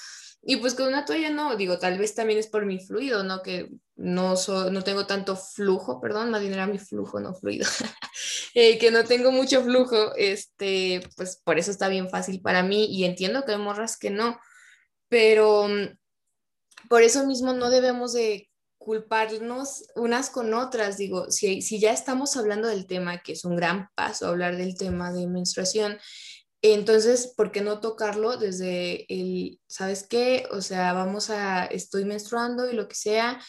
y 0.45 0.57
pues 0.57 0.75
con 0.75 0.89
una 0.89 1.05
toalla 1.05 1.31
no, 1.31 1.55
digo, 1.57 1.79
tal 1.79 1.99
vez 1.99 2.15
también 2.15 2.39
es 2.39 2.49
por 2.49 2.67
mi 2.67 2.81
fluido, 2.81 3.23
¿no? 3.23 3.43
Que 3.43 3.71
no, 3.95 4.35
no 4.71 4.83
tengo 4.83 5.07
tanto 5.07 5.37
flujo, 5.37 6.01
perdón, 6.01 6.31
más 6.31 6.41
bien 6.41 6.53
era 6.53 6.67
mi 6.67 6.79
flujo, 6.79 7.21
no 7.21 7.33
fluido, 7.33 7.67
eh, 8.55 8.77
que 8.79 8.91
no 8.91 9.05
tengo 9.05 9.31
mucho 9.31 9.63
flujo, 9.63 10.15
este, 10.17 11.01
pues 11.17 11.41
por 11.45 11.59
eso 11.59 11.71
está 11.71 11.87
bien 11.87 12.11
fácil 12.11 12.41
para 12.41 12.65
mí 12.65 12.87
y 12.87 13.05
entiendo 13.05 13.45
que 13.45 13.53
hay 13.53 13.59
morras 13.59 13.97
que 13.97 14.11
no, 14.11 14.41
pero 15.09 15.69
mm, 15.69 15.97
por 16.89 17.03
eso 17.03 17.25
mismo 17.25 17.53
no 17.53 17.71
debemos 17.71 18.13
de 18.13 18.51
culparnos 18.79 19.85
unas 19.95 20.29
con 20.29 20.55
otras, 20.55 20.97
digo, 20.97 21.31
si, 21.31 21.63
si 21.63 21.79
ya 21.79 21.93
estamos 21.93 22.37
hablando 22.37 22.67
del 22.67 22.89
tema, 22.89 23.23
que 23.23 23.33
es 23.33 23.45
un 23.45 23.55
gran 23.55 23.91
paso 23.95 24.27
hablar 24.27 24.57
del 24.57 24.77
tema 24.77 25.13
de 25.13 25.29
menstruación, 25.29 25.99
entonces, 26.63 27.35
¿por 27.37 27.51
qué 27.51 27.61
no 27.61 27.81
tocarlo 27.81 28.37
desde 28.37 29.13
el, 29.13 29.61
¿sabes 29.67 30.07
qué? 30.07 30.47
O 30.53 30.61
sea, 30.61 30.93
vamos 30.93 31.29
a, 31.31 31.67
estoy 31.67 32.05
menstruando 32.05 32.71
y 32.71 32.75
lo 32.75 32.87
que 32.87 32.95
sea, 32.95 33.41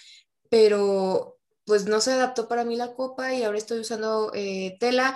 pero 0.50 1.38
pues 1.66 1.86
no 1.86 2.02
se 2.02 2.14
adaptó 2.14 2.48
para 2.48 2.66
mí 2.66 2.76
la 2.76 2.94
copa 2.96 3.34
y 3.34 3.44
ahora 3.44 3.60
estoy 3.60 3.80
usando 3.80 4.32
eh, 4.34 4.78
tela. 4.80 5.16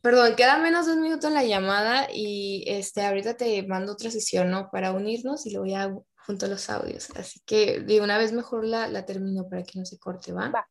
Perdón, 0.00 0.36
queda 0.36 0.58
menos 0.58 0.86
de 0.86 0.94
un 0.94 1.02
minuto 1.02 1.28
en 1.28 1.34
la 1.34 1.44
llamada 1.44 2.08
y 2.12 2.64
este, 2.66 3.04
ahorita 3.04 3.36
te 3.36 3.62
mando 3.66 3.92
otra 3.92 4.10
sesión, 4.10 4.50
¿no? 4.50 4.70
Para 4.70 4.92
unirnos 4.92 5.44
y 5.46 5.52
luego 5.52 5.66
ya 5.66 5.94
junto 6.26 6.46
a 6.46 6.48
los 6.48 6.70
audios. 6.70 7.10
Así 7.16 7.40
que 7.44 7.80
de 7.80 8.00
una 8.00 8.16
vez 8.18 8.32
mejor 8.32 8.64
la, 8.64 8.88
la 8.88 9.04
termino 9.04 9.48
para 9.48 9.62
que 9.64 9.78
no 9.78 9.84
se 9.84 9.98
corte, 9.98 10.32
¿va? 10.32 10.48
Va. 10.50 10.68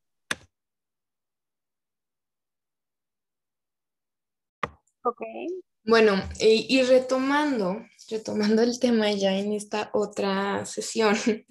Ok. 5.04 5.22
Bueno, 5.88 6.22
y 6.40 6.82
retomando 6.84 7.82
retomando 8.10 8.62
el 8.62 8.80
tema 8.80 9.12
ya 9.12 9.38
en 9.38 9.54
esta 9.54 9.90
otra 9.94 10.66
sesión, 10.66 11.16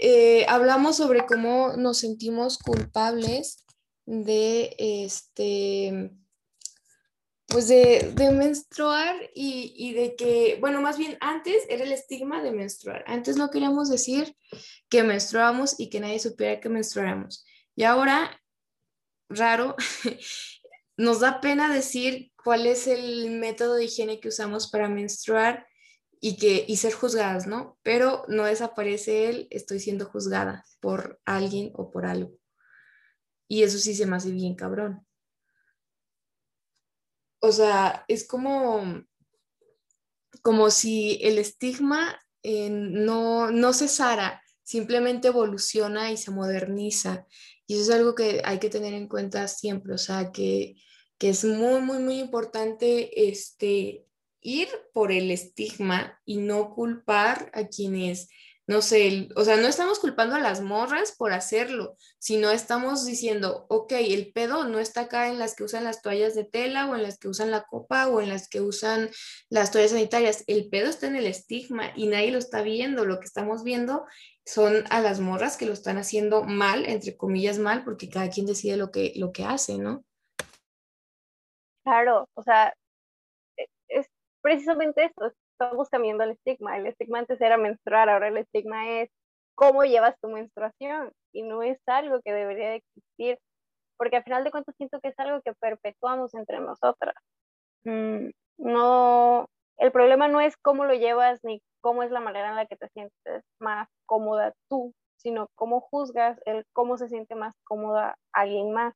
eh, 0.00 0.46
hablamos 0.48 0.96
sobre 0.96 1.26
cómo 1.26 1.76
nos 1.76 1.98
sentimos 1.98 2.58
culpables 2.58 3.64
de 4.06 4.74
este 4.78 6.10
pues 7.46 7.68
de, 7.68 8.14
menstruar 8.32 9.14
y, 9.34 9.74
y, 9.76 9.92
de 9.92 10.16
que, 10.16 10.56
bueno, 10.58 10.80
más 10.80 10.96
bien 10.96 11.18
antes 11.20 11.66
era 11.68 11.84
el 11.84 11.92
estigma 11.92 12.42
de 12.42 12.50
menstruar. 12.50 13.04
Antes 13.06 13.36
no 13.36 13.50
queríamos 13.50 13.90
decir 13.90 14.34
que 14.88 15.02
menstruábamos 15.02 15.78
y 15.78 15.90
que 15.90 16.00
nadie 16.00 16.18
supiera 16.18 16.60
que 16.60 16.70
menstruáramos. 16.70 17.44
Y 17.76 17.82
ahora, 17.82 18.40
raro, 19.28 19.76
nos 20.96 21.20
da 21.20 21.42
pena 21.42 21.70
decir 21.70 22.31
cuál 22.44 22.66
es 22.66 22.86
el 22.86 23.30
método 23.30 23.74
de 23.74 23.84
higiene 23.84 24.20
que 24.20 24.28
usamos 24.28 24.70
para 24.70 24.88
menstruar 24.88 25.66
y, 26.20 26.36
que, 26.36 26.64
y 26.68 26.76
ser 26.76 26.92
juzgadas, 26.92 27.46
¿no? 27.46 27.78
Pero 27.82 28.24
no 28.28 28.44
desaparece 28.44 29.28
el 29.28 29.48
estoy 29.50 29.80
siendo 29.80 30.06
juzgada 30.06 30.64
por 30.80 31.20
alguien 31.24 31.72
o 31.74 31.90
por 31.90 32.06
algo. 32.06 32.32
Y 33.48 33.64
eso 33.64 33.78
sí 33.78 33.94
se 33.94 34.06
me 34.06 34.16
hace 34.16 34.30
bien 34.30 34.54
cabrón 34.54 35.06
o 37.42 37.50
sea, 37.50 38.04
es 38.06 38.26
como, 38.26 39.04
como 40.42 40.70
si 40.70 41.18
el 41.22 41.38
estigma 41.38 42.20
eh, 42.44 42.70
no, 42.70 43.50
no 43.50 43.72
cesara, 43.72 44.40
simplemente 44.62 45.28
evoluciona 45.28 46.12
y 46.12 46.16
se 46.16 46.30
moderniza. 46.30 47.26
Y 47.66 47.74
eso 47.74 47.82
es 47.82 47.90
algo 47.90 48.14
que 48.14 48.42
hay 48.44 48.60
que 48.60 48.70
tener 48.70 48.94
en 48.94 49.08
cuenta 49.08 49.48
siempre, 49.48 49.92
o 49.92 49.98
sea, 49.98 50.30
que, 50.30 50.76
que 51.22 51.28
es 51.28 51.44
muy, 51.44 51.80
muy, 51.82 52.00
muy 52.00 52.18
importante 52.18 53.28
este, 53.28 54.08
ir 54.40 54.68
por 54.92 55.12
el 55.12 55.30
estigma 55.30 56.20
y 56.24 56.38
no 56.38 56.74
culpar 56.74 57.48
a 57.54 57.68
quienes 57.68 58.28
no 58.66 58.82
sé, 58.82 59.28
o 59.36 59.44
sea, 59.44 59.56
no 59.56 59.68
estamos 59.68 60.00
culpando 60.00 60.34
a 60.34 60.40
las 60.40 60.62
morras 60.62 61.14
por 61.16 61.32
hacerlo, 61.32 61.96
sino 62.18 62.50
estamos 62.50 63.06
diciendo, 63.06 63.66
ok, 63.68 63.92
el 63.92 64.32
pedo 64.32 64.64
no 64.64 64.80
está 64.80 65.02
acá 65.02 65.28
en 65.28 65.38
las 65.38 65.54
que 65.54 65.62
usan 65.62 65.84
las 65.84 66.02
toallas 66.02 66.34
de 66.34 66.42
tela 66.42 66.90
o 66.90 66.96
en 66.96 67.04
las 67.04 67.18
que 67.18 67.28
usan 67.28 67.52
la 67.52 67.62
copa 67.62 68.08
o 68.08 68.20
en 68.20 68.28
las 68.28 68.48
que 68.48 68.60
usan 68.60 69.08
las 69.48 69.70
toallas 69.70 69.92
sanitarias, 69.92 70.42
el 70.48 70.70
pedo 70.70 70.90
está 70.90 71.06
en 71.06 71.14
el 71.14 71.26
estigma 71.26 71.92
y 71.94 72.08
nadie 72.08 72.32
lo 72.32 72.38
está 72.38 72.62
viendo, 72.62 73.04
lo 73.04 73.20
que 73.20 73.26
estamos 73.26 73.62
viendo 73.62 74.06
son 74.44 74.86
a 74.90 75.00
las 75.00 75.20
morras 75.20 75.56
que 75.56 75.66
lo 75.66 75.72
están 75.72 75.98
haciendo 75.98 76.42
mal, 76.42 76.84
entre 76.86 77.16
comillas 77.16 77.58
mal, 77.58 77.84
porque 77.84 78.08
cada 78.08 78.28
quien 78.28 78.46
decide 78.46 78.76
lo 78.76 78.90
que, 78.90 79.12
lo 79.14 79.30
que 79.30 79.44
hace, 79.44 79.78
¿no? 79.78 80.04
Claro, 81.84 82.28
o 82.34 82.42
sea, 82.42 82.72
e, 83.58 83.66
es 83.88 84.06
precisamente 84.42 85.04
esto, 85.06 85.32
estamos 85.52 85.88
cambiando 85.90 86.24
el 86.24 86.32
estigma. 86.32 86.76
El 86.78 86.86
estigma 86.86 87.20
antes 87.20 87.40
era 87.40 87.58
menstruar, 87.58 88.10
ahora 88.10 88.28
el 88.28 88.38
estigma 88.38 88.88
es 89.02 89.10
cómo 89.56 89.84
llevas 89.84 90.16
tu 90.20 90.28
menstruación 90.30 91.12
y 91.32 91.42
no 91.42 91.62
es 91.62 91.78
algo 91.86 92.20
que 92.24 92.32
debería 92.32 92.70
de 92.70 92.76
existir, 92.76 93.38
porque 93.98 94.16
al 94.18 94.24
final 94.24 94.44
de 94.44 94.50
cuentas 94.52 94.76
siento 94.76 95.00
que 95.00 95.08
es 95.10 95.18
algo 95.18 95.40
que 95.42 95.54
perpetuamos 95.54 96.34
entre 96.34 96.60
nosotras. 96.60 97.14
Mm, 97.84 98.30
no, 98.58 99.46
el 99.78 99.92
problema 99.92 100.28
no 100.28 100.40
es 100.40 100.56
cómo 100.58 100.84
lo 100.84 100.94
llevas 100.94 101.40
ni 101.44 101.60
cómo 101.82 102.02
es 102.04 102.10
la 102.12 102.20
manera 102.20 102.50
en 102.50 102.56
la 102.56 102.66
que 102.66 102.76
te 102.76 102.88
sientes 102.90 103.44
más 103.60 103.88
cómoda 104.06 104.52
tú, 104.70 104.92
sino 105.16 105.48
cómo 105.56 105.80
juzgas 105.80 106.38
el 106.46 106.64
cómo 106.72 106.96
se 106.98 107.08
siente 107.08 107.34
más 107.36 107.54
cómoda 107.64 108.16
alguien 108.32 108.72
más. 108.72 108.94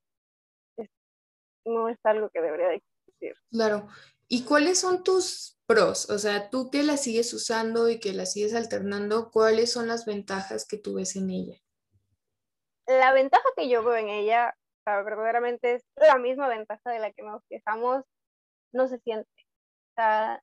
No 1.66 1.88
es 1.88 1.98
algo 2.04 2.30
que 2.30 2.40
debería 2.40 2.68
de 2.68 2.76
existir. 2.76 3.34
Claro. 3.50 3.88
¿Y 4.28 4.44
cuáles 4.44 4.80
son 4.80 5.04
tus 5.04 5.58
pros? 5.66 6.10
O 6.10 6.18
sea, 6.18 6.50
tú 6.50 6.70
que 6.70 6.82
la 6.82 6.96
sigues 6.96 7.32
usando 7.32 7.88
y 7.88 8.00
que 8.00 8.12
la 8.12 8.26
sigues 8.26 8.54
alternando, 8.54 9.30
¿cuáles 9.30 9.72
son 9.72 9.88
las 9.88 10.06
ventajas 10.06 10.66
que 10.66 10.78
tú 10.78 10.94
ves 10.94 11.16
en 11.16 11.30
ella? 11.30 11.58
La 12.86 13.12
ventaja 13.12 13.48
que 13.56 13.68
yo 13.68 13.84
veo 13.84 13.96
en 13.96 14.08
ella, 14.08 14.54
o 14.56 14.82
sea, 14.84 15.02
verdaderamente 15.02 15.74
es 15.74 15.84
la 15.96 16.18
misma 16.18 16.48
ventaja 16.48 16.90
de 16.90 17.00
la 17.00 17.12
que 17.12 17.22
nos 17.22 17.42
quejamos, 17.48 18.04
no 18.72 18.88
se 18.88 18.98
siente. 19.00 19.30
O 19.90 19.94
sea, 19.96 20.42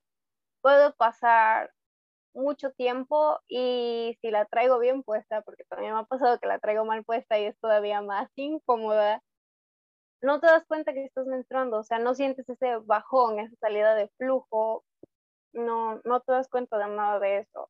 puedo 0.62 0.94
pasar 0.96 1.72
mucho 2.34 2.72
tiempo 2.72 3.40
y 3.48 4.18
si 4.22 4.32
la 4.32 4.46
traigo 4.46 4.80
bien 4.80 5.04
puesta, 5.04 5.42
porque 5.42 5.64
también 5.66 5.94
me 5.94 6.00
ha 6.00 6.04
pasado 6.04 6.40
que 6.40 6.48
la 6.48 6.60
traigo 6.60 6.86
mal 6.86 7.04
puesta 7.04 7.40
y 7.40 7.46
es 7.46 7.58
todavía 7.60 8.02
más 8.02 8.30
incómoda, 8.36 9.22
no 10.24 10.40
te 10.40 10.48
das 10.48 10.66
cuenta 10.66 10.94
que 10.94 11.06
estás 11.06 11.28
menstruando, 11.28 11.80
o 11.80 11.84
sea, 11.84 12.00
no 12.00 12.16
sientes 12.16 12.48
ese 12.50 12.78
bajón, 12.78 13.40
esa 13.40 13.56
salida 13.58 13.94
de 13.96 14.10
flujo, 14.18 14.84
no, 15.54 16.02
no 16.06 16.22
te 16.22 16.32
das 16.34 16.50
cuenta 16.50 16.78
de 16.78 16.88
nada 16.88 17.20
de 17.20 17.40
eso. 17.40 17.70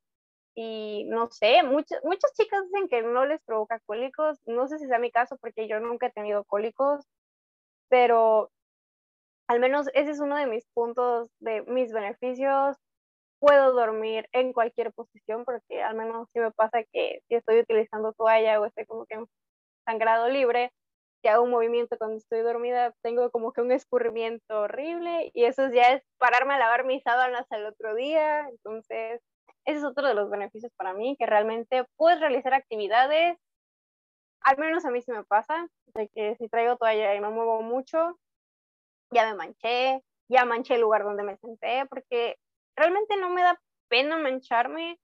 Y 0.55 1.05
no 1.09 1.29
sé, 1.31 1.63
muchas, 1.63 2.03
muchas 2.03 2.33
chicas 2.35 2.63
dicen 2.65 2.87
que 2.89 3.01
no 3.01 3.25
les 3.25 3.41
provoca 3.43 3.79
cólicos, 3.87 4.39
no 4.45 4.67
sé 4.67 4.79
si 4.79 4.87
sea 4.87 4.99
mi 4.99 5.11
caso 5.11 5.37
porque 5.41 5.67
yo 5.67 5.79
nunca 5.79 6.07
he 6.07 6.11
tenido 6.11 6.43
cólicos, 6.45 7.05
pero 7.89 8.51
al 9.47 9.59
menos 9.59 9.87
ese 9.93 10.11
es 10.11 10.19
uno 10.19 10.37
de 10.37 10.47
mis 10.47 10.65
puntos, 10.73 11.29
de 11.39 11.63
mis 11.63 11.91
beneficios. 11.93 12.77
Puedo 13.39 13.73
dormir 13.73 14.27
en 14.31 14.53
cualquier 14.53 14.93
posición 14.93 15.45
porque 15.45 15.83
al 15.83 15.95
menos 15.95 16.29
si 16.33 16.39
me 16.39 16.51
pasa 16.51 16.83
que 16.93 17.21
si 17.27 17.35
estoy 17.35 17.59
utilizando 17.59 18.13
toalla 18.13 18.59
o 18.61 18.65
estoy 18.65 18.85
como 18.85 19.05
que 19.05 19.23
sangrado 19.85 20.29
libre, 20.29 20.71
que 21.23 21.29
hago 21.29 21.43
un 21.43 21.51
movimiento 21.51 21.97
cuando 21.97 22.17
estoy 22.17 22.41
dormida, 22.41 22.93
tengo 23.01 23.31
como 23.31 23.53
que 23.53 23.61
un 23.61 23.71
escurrimiento 23.71 24.61
horrible 24.61 25.31
y 25.33 25.45
eso 25.45 25.69
ya 25.71 25.93
es 25.93 26.03
pararme 26.17 26.53
a 26.53 26.59
lavar 26.59 26.85
mis 26.85 27.01
sábanas 27.01 27.47
al 27.49 27.65
otro 27.65 27.95
día. 27.95 28.41
Entonces, 28.49 29.21
ese 29.65 29.77
es 29.77 29.83
otro 29.85 30.05
de 30.05 30.15
los 30.15 30.29
beneficios 30.29 30.73
para 30.75 30.93
mí, 30.93 31.15
que 31.17 31.25
realmente 31.25 31.85
puedes 31.95 32.19
realizar 32.19 32.53
actividades, 32.53 33.37
al 34.41 34.57
menos 34.57 34.83
a 34.83 34.91
mí 34.91 35.01
se 35.01 35.13
me 35.13 35.23
pasa, 35.23 35.67
de 35.95 36.09
que 36.09 36.35
si 36.35 36.49
traigo 36.49 36.75
toalla 36.75 37.15
y 37.15 37.21
me 37.21 37.29
muevo 37.29 37.61
mucho, 37.61 38.19
ya 39.11 39.25
me 39.25 39.35
manché, 39.35 40.03
ya 40.27 40.43
manché 40.43 40.75
el 40.75 40.81
lugar 40.81 41.05
donde 41.05 41.23
me 41.23 41.37
senté, 41.37 41.85
porque 41.85 42.37
realmente 42.75 43.15
no 43.15 43.29
me 43.29 43.43
da 43.43 43.57
pena 43.87 44.17
mancharme, 44.17 44.99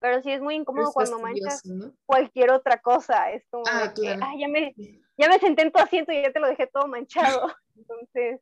pero 0.00 0.22
sí 0.22 0.32
es 0.32 0.40
muy 0.40 0.54
incómodo 0.54 0.92
cuando 0.92 1.18
manchas 1.20 1.62
cualquier 2.06 2.50
otra 2.50 2.80
cosa. 2.80 3.30
Es 3.30 3.46
como 3.50 3.64
ah, 3.70 3.92
que, 3.94 4.16
ya, 4.38 4.48
me, 4.48 4.74
ya 5.16 5.28
me 5.28 5.38
senté 5.38 5.62
en 5.62 5.72
tu 5.72 5.78
asiento 5.78 6.10
y 6.10 6.22
ya 6.22 6.32
te 6.32 6.40
lo 6.40 6.48
dejé 6.48 6.66
todo 6.66 6.88
manchado. 6.88 7.48
Entonces, 7.76 8.40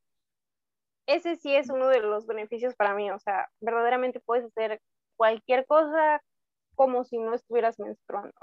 ese 1.07 1.37
sí 1.37 1.55
es 1.55 1.69
uno 1.69 1.89
de 1.89 2.01
los 2.01 2.27
beneficios 2.27 2.75
para 2.77 2.95
mí. 2.95 3.11
O 3.11 3.19
sea, 3.19 3.49
verdaderamente 3.61 4.21
puedes 4.21 4.47
hacer 4.47 4.81
cualquier 5.17 5.67
cosa 5.67 6.23
como 6.77 7.05
si 7.05 7.19
no 7.19 7.35
estuvieras 7.35 7.79
menstruando. 7.79 8.39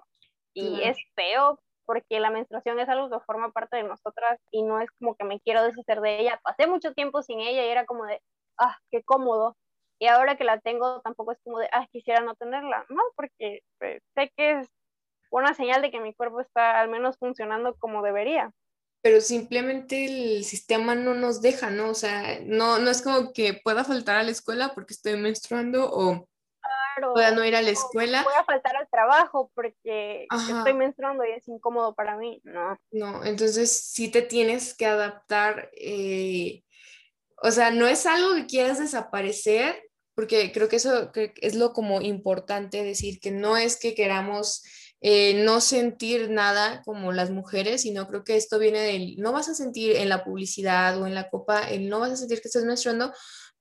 Y 0.54 0.82
es 0.84 0.98
feo 1.16 1.60
porque 1.86 2.20
la 2.20 2.30
menstruación 2.30 2.80
es 2.80 2.90
algo 2.90 3.10
que 3.10 3.24
forma 3.26 3.52
parte 3.52 3.78
de 3.78 3.84
nosotras 3.84 4.40
y 4.52 4.64
no 4.64 4.80
es 4.80 4.90
como 5.00 5.16
que 5.16 5.26
me 5.26 5.40
quiero 5.40 5.64
deshacer 5.64 6.02
de 6.02 6.20
ella. 6.20 6.40
Pasé 6.44 6.68
mucho 6.68 6.94
tiempo 6.94 7.22
sin 7.22 7.40
ella 7.40 7.66
y 7.66 7.70
era 7.70 7.86
como 7.86 8.06
de, 8.06 8.22
ah, 8.58 8.78
qué 8.90 9.04
cómodo 9.04 9.56
y 10.00 10.08
ahora 10.08 10.36
que 10.36 10.44
la 10.44 10.60
tengo 10.60 11.02
tampoco 11.02 11.32
es 11.32 11.40
como 11.44 11.60
de, 11.60 11.70
ah, 11.72 11.88
quisiera 11.92 12.22
no 12.22 12.36
tenerla, 12.36 12.86
no, 12.90 13.02
porque 13.16 13.62
pues, 13.80 14.02
sé 14.16 14.32
que 14.36 14.60
es 14.60 14.68
una 15.32 15.54
señal 15.54 15.82
de 15.82 15.92
que 15.92 16.00
mi 16.00 16.14
cuerpo 16.14 16.42
está 16.42 16.80
al 16.80 16.90
menos 16.90 17.18
funcionando 17.18 17.76
como 17.78 18.02
debería. 18.02 18.52
Pero 19.02 19.22
simplemente 19.22 20.06
el 20.06 20.44
sistema 20.44 20.96
no 20.96 21.14
nos 21.14 21.42
deja, 21.42 21.70
¿no? 21.70 21.90
O 21.90 21.94
sea, 21.94 22.40
no, 22.42 22.80
no 22.80 22.90
es 22.90 23.02
como 23.02 23.34
que 23.34 23.54
pueda 23.64 23.84
faltar 23.84 24.18
a 24.18 24.24
la 24.24 24.32
escuela 24.32 24.74
porque 24.74 24.94
estoy 24.94 25.16
menstruando 25.18 25.90
o 25.92 26.28
pueda 27.14 27.32
no 27.32 27.46
ir 27.46 27.56
a 27.56 27.62
la 27.62 27.70
escuela. 27.70 28.24
Pueda 28.24 28.44
faltar 28.44 28.76
al 28.78 28.88
trabajo 28.90 29.52
porque 29.54 30.28
estoy 30.32 30.74
menstruando 30.74 31.24
y 31.26 31.32
es 31.32 31.48
incómodo 31.48 31.94
para 31.94 32.18
mí, 32.18 32.42
no. 32.44 32.78
No, 32.92 33.24
entonces 33.24 33.72
sí 33.72 34.10
te 34.10 34.22
tienes 34.22 34.76
que 34.76 34.86
adaptar. 34.86 35.70
Eh, 35.74 36.64
o 37.42 37.52
sea, 37.52 37.72
no 37.72 37.88
es 37.88 38.06
algo 38.06 38.34
que 38.34 38.48
quieras 38.48 38.80
desaparecer, 38.80 39.85
porque 40.16 40.52
creo 40.52 40.70
que 40.70 40.78
eso 40.78 41.12
es 41.14 41.56
lo 41.56 41.74
como 41.74 42.02
importante 42.02 42.84
decir, 42.84 43.20
que 43.20 43.32
no 43.32 43.58
es 43.58 43.78
que 43.78 43.94
queramos 43.94 44.64
eh, 45.02 45.44
no 45.44 45.62
sentir 45.62 46.30
nada 46.30 46.82
como 46.84 47.12
las 47.12 47.30
mujeres, 47.30 47.82
sino 47.82 48.08
creo 48.08 48.24
que 48.24 48.38
esto 48.38 48.58
viene 48.58 48.80
del, 48.80 49.18
no 49.18 49.34
vas 49.34 49.50
a 49.50 49.54
sentir 49.54 49.96
en 49.98 50.10
la 50.10 50.24
publicidad 50.24 51.00
o 51.00 51.06
en 51.06 51.14
la 51.14 51.30
copa, 51.30 51.68
no 51.80 52.00
vas 52.00 52.14
a 52.14 52.18
sentir 52.18 52.42
que 52.42 52.48
estás 52.48 52.64
menstruando, 52.64 53.14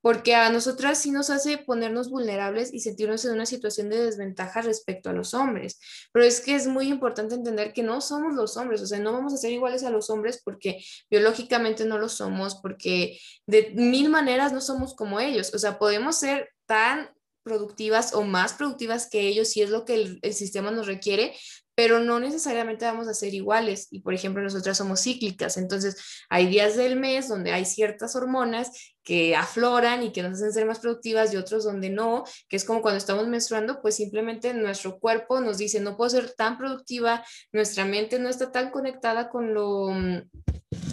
porque 0.05 0.35
a 0.35 0.51
nosotras 0.51 0.99
sí 0.99 1.11
nos 1.11 1.31
hace 1.31 1.57
ponernos 1.57 2.11
vulnerables 2.11 2.75
y 2.75 2.81
sentirnos 2.81 3.25
en 3.25 3.33
una 3.33 3.47
situación 3.47 3.89
de 3.89 4.05
desventaja 4.05 4.61
respecto 4.61 5.09
a 5.09 5.15
los 5.15 5.33
hombres. 5.33 5.81
Pero 6.13 6.27
es 6.27 6.43
que 6.43 6.55
es 6.55 6.67
muy 6.67 6.89
importante 6.89 7.35
entender 7.35 7.73
que 7.73 7.83
no 7.83 8.03
somos 8.03 8.35
los 8.35 8.59
hombres, 8.59 8.83
o 8.83 8.87
sea, 8.87 8.99
no 8.99 9.15
vamos 9.15 9.33
a 9.33 9.39
ser 9.39 9.53
iguales 9.53 9.83
a 9.83 9.89
los 9.89 10.11
hombres 10.11 10.43
porque 10.45 10.85
biológicamente 11.11 11.87
no 11.87 11.97
lo 11.97 12.11
somos, 12.11 12.57
porque 12.57 13.19
de 13.47 13.73
mil 13.77 14.11
maneras 14.11 14.53
no 14.53 14.61
somos 14.61 14.95
como 14.95 15.21
ellos, 15.21 15.55
o 15.55 15.59
sea, 15.59 15.79
podemos 15.79 16.19
ser 16.19 16.51
tan 16.67 17.09
productivas 17.43 18.13
o 18.13 18.25
más 18.25 18.53
productivas 18.53 19.09
que 19.09 19.21
ellos 19.21 19.49
si 19.49 19.63
es 19.63 19.71
lo 19.71 19.87
que 19.87 20.19
el, 20.21 20.35
sistema 20.35 20.71
nos 20.71 20.87
requiere, 20.87 21.35
pero 21.75 22.01
no 22.01 22.21
necesariamente 22.21 22.85
vamos 22.85 23.09
a 23.09 23.15
ser 23.15 23.35
iguales. 23.35 23.89
Y 23.91 24.01
por 24.01 24.15
ejemplo, 24.15 24.43
nosotras 24.43 24.77
somos 24.77 25.03
cíclicas, 25.03 25.57
entonces 25.57 25.97
hay 26.29 26.47
días 26.47 26.77
del 26.77 26.97
mes 26.97 27.29
donde 27.29 27.53
hay 27.53 27.65
ciertas 27.65 28.15
hormonas 28.17 28.95
que 29.03 29.37
afloran 29.37 30.03
y 30.03 30.13
que 30.13 30.23
nos 30.23 30.35
hacen 30.35 30.53
ser 30.53 30.67
más 30.67 30.79
productivas 30.79 31.33
y 31.33 31.37
otros 31.37 31.65
donde 31.65 31.91
no, 31.91 32.25
que 32.49 32.57
es 32.57 32.65
como 32.65 32.81
cuando 32.81 32.99
estamos 32.99 33.29
menstruando, 33.29 33.83
pues 33.83 33.97
simplemente 33.97 34.55
nuestro 34.55 34.99
cuerpo 34.99 35.41
nos 35.41 35.59
dice, 35.59 35.81
no 35.81 35.97
puedo 35.97 36.11
ser 36.11 36.33
tan 36.35 36.57
productiva, 36.57 37.25
nuestra 37.53 37.85
mente 37.85 38.19
no 38.19 38.29
está 38.29 38.51
tan 38.51 38.71
conectada 38.71 39.29
con 39.29 39.53
lo, 39.53 39.91
mm, 39.91 40.23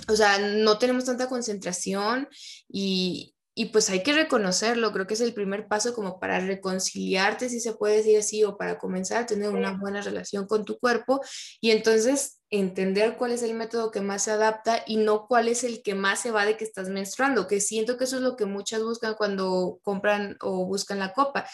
o 0.09 0.15
sea, 0.15 0.39
no 0.39 0.77
tenemos 0.77 1.05
tanta 1.05 1.29
concentración 1.29 2.27
y, 2.67 3.33
y 3.61 3.65
pues 3.65 3.91
hay 3.91 4.01
que 4.01 4.13
reconocerlo, 4.13 4.91
creo 4.91 5.05
que 5.05 5.13
es 5.13 5.21
el 5.21 5.35
primer 5.35 5.67
paso 5.67 5.93
como 5.93 6.19
para 6.19 6.39
reconciliarte, 6.39 7.47
si 7.47 7.59
se 7.59 7.73
puede 7.73 7.97
decir 7.97 8.17
así, 8.17 8.43
o 8.43 8.57
para 8.57 8.79
comenzar 8.79 9.21
a 9.21 9.25
tener 9.27 9.49
una 9.49 9.77
buena 9.77 10.01
relación 10.01 10.47
con 10.47 10.65
tu 10.65 10.79
cuerpo 10.79 11.21
y 11.59 11.69
entonces 11.69 12.41
entender 12.49 13.17
cuál 13.17 13.33
es 13.33 13.43
el 13.43 13.53
método 13.53 13.91
que 13.91 14.01
más 14.01 14.23
se 14.23 14.31
adapta 14.31 14.81
y 14.87 14.97
no 14.97 15.27
cuál 15.27 15.47
es 15.47 15.63
el 15.63 15.83
que 15.83 15.93
más 15.93 16.21
se 16.21 16.31
va 16.31 16.43
de 16.43 16.57
que 16.57 16.63
estás 16.63 16.89
menstruando, 16.89 17.45
que 17.45 17.61
siento 17.61 17.97
que 17.97 18.05
eso 18.05 18.15
es 18.15 18.23
lo 18.23 18.35
que 18.35 18.47
muchas 18.47 18.81
buscan 18.81 19.13
cuando 19.13 19.77
compran 19.83 20.37
o 20.41 20.65
buscan 20.65 20.97
la 20.97 21.13
copa, 21.13 21.45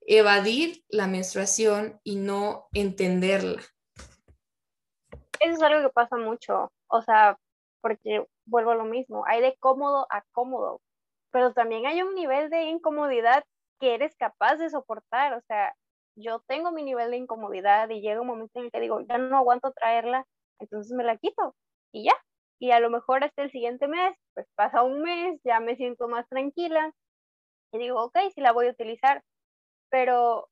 evadir 0.00 0.82
la 0.88 1.08
menstruación 1.08 2.00
y 2.04 2.16
no 2.16 2.68
entenderla. 2.72 3.60
Eso 5.40 5.56
es 5.56 5.62
algo 5.62 5.86
que 5.86 5.92
pasa 5.92 6.16
mucho, 6.16 6.72
o 6.86 7.02
sea, 7.02 7.38
porque 7.82 8.24
vuelvo 8.46 8.70
a 8.70 8.76
lo 8.76 8.84
mismo, 8.86 9.26
hay 9.26 9.42
de 9.42 9.54
cómodo 9.60 10.06
a 10.08 10.22
cómodo 10.32 10.80
pero 11.32 11.52
también 11.52 11.86
hay 11.86 12.02
un 12.02 12.14
nivel 12.14 12.50
de 12.50 12.64
incomodidad 12.64 13.44
que 13.80 13.94
eres 13.94 14.16
capaz 14.16 14.56
de 14.56 14.70
soportar, 14.70 15.34
o 15.34 15.40
sea, 15.42 15.74
yo 16.16 16.40
tengo 16.46 16.72
mi 16.72 16.82
nivel 16.82 17.10
de 17.10 17.16
incomodidad 17.18 17.88
y 17.90 18.00
llega 18.02 18.20
un 18.20 18.26
momento 18.26 18.58
en 18.58 18.66
el 18.66 18.70
que 18.72 18.80
digo, 18.80 19.00
ya 19.08 19.18
no 19.18 19.36
aguanto 19.36 19.72
traerla, 19.72 20.24
entonces 20.60 20.92
me 20.96 21.04
la 21.04 21.16
quito 21.16 21.54
y 21.92 22.04
ya. 22.04 22.12
Y 22.60 22.72
a 22.72 22.80
lo 22.80 22.90
mejor 22.90 23.24
hasta 23.24 23.42
el 23.42 23.50
siguiente 23.50 23.88
mes, 23.88 24.14
pues 24.34 24.46
pasa 24.54 24.82
un 24.82 25.00
mes, 25.02 25.40
ya 25.44 25.60
me 25.60 25.76
siento 25.76 26.08
más 26.08 26.28
tranquila 26.28 26.92
y 27.72 27.78
digo, 27.78 28.02
ok, 28.02 28.18
sí 28.34 28.40
la 28.40 28.52
voy 28.52 28.66
a 28.68 28.72
utilizar, 28.72 29.22
pero 29.90 30.48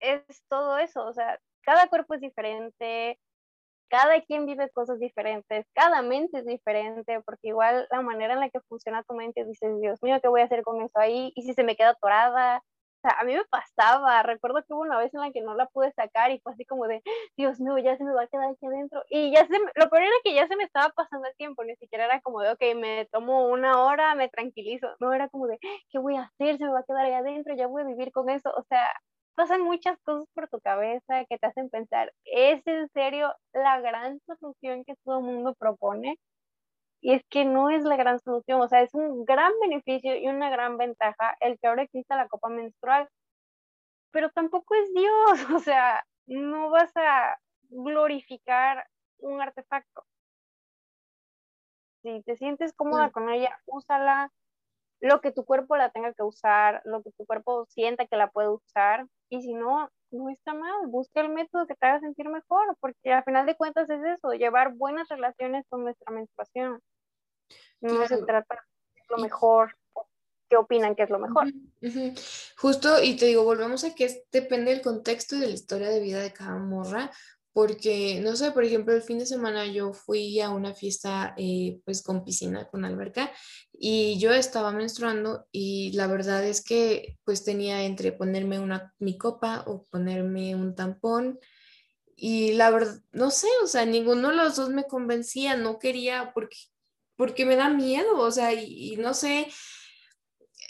es 0.00 0.24
todo 0.48 0.78
eso, 0.78 1.04
o 1.06 1.12
sea, 1.12 1.38
cada 1.62 1.88
cuerpo 1.88 2.14
es 2.14 2.20
diferente, 2.20 3.18
cada 3.88 4.20
quien 4.22 4.46
vive 4.46 4.70
cosas 4.70 4.98
diferentes, 4.98 5.66
cada 5.74 6.02
mente 6.02 6.38
es 6.38 6.46
diferente, 6.46 7.20
porque 7.24 7.48
igual 7.48 7.86
la 7.90 8.02
manera 8.02 8.34
en 8.34 8.40
la 8.40 8.50
que 8.50 8.60
funciona 8.68 9.02
tu 9.04 9.14
mente, 9.14 9.44
dices, 9.44 9.80
Dios 9.80 10.02
mío, 10.02 10.18
¿qué 10.20 10.28
voy 10.28 10.40
a 10.40 10.44
hacer 10.44 10.62
con 10.62 10.80
eso 10.82 10.98
ahí? 10.98 11.32
¿Y 11.34 11.42
si 11.42 11.54
se 11.54 11.64
me 11.64 11.76
queda 11.76 11.90
atorada? 11.90 12.58
O 12.58 13.08
sea, 13.08 13.18
a 13.20 13.24
mí 13.24 13.34
me 13.34 13.44
pasaba, 13.44 14.22
recuerdo 14.22 14.62
que 14.64 14.72
hubo 14.72 14.80
una 14.80 14.98
vez 14.98 15.12
en 15.14 15.20
la 15.20 15.30
que 15.30 15.42
no 15.42 15.54
la 15.54 15.66
pude 15.66 15.92
sacar 15.92 16.30
y 16.30 16.40
fue 16.40 16.52
así 16.52 16.64
como 16.64 16.86
de, 16.88 17.02
Dios 17.36 17.60
mío, 17.60 17.78
ya 17.78 17.96
se 17.96 18.04
me 18.04 18.12
va 18.12 18.22
a 18.22 18.26
quedar 18.26 18.50
aquí 18.50 18.66
adentro. 18.66 19.02
Y 19.10 19.32
ya 19.32 19.46
se, 19.46 19.58
lo 19.58 19.90
peor 19.90 20.02
era 20.02 20.12
que 20.24 20.34
ya 20.34 20.46
se 20.48 20.56
me 20.56 20.64
estaba 20.64 20.88
pasando 20.90 21.28
el 21.28 21.36
tiempo, 21.36 21.62
ni 21.64 21.76
siquiera 21.76 22.06
era 22.06 22.20
como 22.20 22.40
de, 22.40 22.52
ok, 22.52 22.62
me 22.76 23.06
tomo 23.12 23.48
una 23.48 23.84
hora, 23.84 24.14
me 24.14 24.28
tranquilizo. 24.28 24.88
No, 25.00 25.12
era 25.12 25.28
como 25.28 25.46
de, 25.46 25.58
¿qué 25.90 25.98
voy 25.98 26.16
a 26.16 26.22
hacer? 26.22 26.58
Se 26.58 26.64
me 26.64 26.72
va 26.72 26.80
a 26.80 26.84
quedar 26.84 27.04
ahí 27.04 27.12
adentro, 27.12 27.54
ya 27.54 27.66
voy 27.66 27.82
a 27.82 27.86
vivir 27.86 28.12
con 28.12 28.30
eso. 28.30 28.50
O 28.56 28.62
sea, 28.68 28.88
pasan 29.36 29.62
muchas 29.62 29.98
cosas 30.02 30.26
por 30.34 30.48
tu 30.48 30.60
cabeza 30.60 31.24
que 31.28 31.38
te 31.38 31.46
hacen 31.46 31.70
pensar, 31.70 32.12
¿es 32.24 32.66
en 32.66 32.88
serio 32.90 33.32
la 33.52 33.80
gran 33.80 34.20
solución 34.26 34.84
que 34.84 34.96
todo 35.04 35.20
el 35.20 35.24
mundo 35.24 35.54
propone? 35.54 36.18
Y 37.02 37.12
es 37.14 37.22
que 37.30 37.44
no 37.44 37.70
es 37.70 37.84
la 37.84 37.96
gran 37.96 38.18
solución, 38.20 38.60
o 38.60 38.68
sea, 38.68 38.82
es 38.82 38.94
un 38.94 39.24
gran 39.24 39.52
beneficio 39.60 40.16
y 40.16 40.28
una 40.28 40.50
gran 40.50 40.78
ventaja 40.78 41.36
el 41.40 41.58
que 41.60 41.68
ahora 41.68 41.82
exista 41.84 42.16
la 42.16 42.28
copa 42.28 42.48
menstrual, 42.48 43.08
pero 44.10 44.30
tampoco 44.30 44.74
es 44.74 44.92
Dios, 44.94 45.10
o 45.54 45.60
sea, 45.60 46.04
no 46.26 46.70
vas 46.70 46.92
a 46.96 47.36
glorificar 47.68 48.86
un 49.18 49.40
artefacto. 49.40 50.04
Si 52.02 52.22
te 52.22 52.36
sientes 52.36 52.72
cómoda 52.72 53.10
con 53.10 53.28
ella, 53.30 53.58
úsala, 53.66 54.30
lo 55.00 55.20
que 55.20 55.32
tu 55.32 55.44
cuerpo 55.44 55.76
la 55.76 55.90
tenga 55.90 56.14
que 56.14 56.22
usar, 56.22 56.80
lo 56.84 57.02
que 57.02 57.10
tu 57.12 57.26
cuerpo 57.26 57.66
sienta 57.68 58.06
que 58.06 58.16
la 58.16 58.30
puede 58.30 58.48
usar, 58.48 59.06
y 59.28 59.42
si 59.42 59.54
no, 59.54 59.90
no 60.10 60.30
está 60.30 60.54
mal, 60.54 60.86
busca 60.86 61.20
el 61.20 61.30
método 61.30 61.66
que 61.66 61.74
te 61.74 61.86
haga 61.86 62.00
sentir 62.00 62.28
mejor, 62.28 62.76
porque 62.80 63.12
al 63.12 63.24
final 63.24 63.46
de 63.46 63.56
cuentas 63.56 63.88
es 63.90 64.02
eso, 64.04 64.32
llevar 64.32 64.74
buenas 64.74 65.08
relaciones 65.08 65.64
con 65.68 65.82
nuestra 65.82 66.12
menstruación. 66.12 66.80
No 67.80 68.06
se 68.06 68.22
trata 68.22 68.54
de 68.94 69.02
lo 69.10 69.18
mejor, 69.18 69.76
qué 70.48 70.56
opinan 70.56 70.94
que 70.94 71.02
es 71.02 71.10
lo 71.10 71.18
mejor. 71.18 71.46
Justo, 72.56 73.02
y 73.02 73.16
te 73.16 73.26
digo, 73.26 73.44
volvemos 73.44 73.84
a 73.84 73.94
que 73.94 74.24
depende 74.32 74.70
del 74.70 74.82
contexto 74.82 75.36
y 75.36 75.40
de 75.40 75.46
la 75.48 75.52
historia 75.52 75.88
de 75.88 76.00
vida 76.00 76.20
de 76.20 76.32
cada 76.32 76.56
morra, 76.56 77.10
porque, 77.56 78.20
no 78.20 78.36
sé, 78.36 78.50
por 78.50 78.64
ejemplo, 78.64 78.94
el 78.94 79.00
fin 79.00 79.18
de 79.18 79.24
semana 79.24 79.64
yo 79.64 79.94
fui 79.94 80.38
a 80.42 80.50
una 80.50 80.74
fiesta 80.74 81.32
eh, 81.38 81.80
pues 81.86 82.02
con 82.02 82.22
piscina, 82.22 82.68
con 82.68 82.84
alberca, 82.84 83.32
y 83.72 84.18
yo 84.18 84.34
estaba 84.34 84.72
menstruando 84.72 85.46
y 85.52 85.90
la 85.92 86.06
verdad 86.06 86.44
es 86.44 86.62
que 86.62 87.16
pues 87.24 87.44
tenía 87.44 87.84
entre 87.84 88.12
ponerme 88.12 88.58
una, 88.58 88.92
mi 88.98 89.16
copa 89.16 89.64
o 89.66 89.86
ponerme 89.86 90.54
un 90.54 90.74
tampón 90.74 91.40
y 92.14 92.52
la 92.52 92.68
verdad, 92.68 93.00
no 93.12 93.30
sé, 93.30 93.48
o 93.64 93.66
sea, 93.66 93.86
ninguno 93.86 94.28
de 94.28 94.36
los 94.36 94.56
dos 94.56 94.68
me 94.68 94.84
convencía, 94.84 95.56
no 95.56 95.78
quería 95.78 96.32
porque, 96.34 96.58
porque 97.16 97.46
me 97.46 97.56
da 97.56 97.70
miedo, 97.70 98.18
o 98.18 98.30
sea, 98.30 98.52
y 98.52 98.96
no 98.98 99.14
sé, 99.14 99.48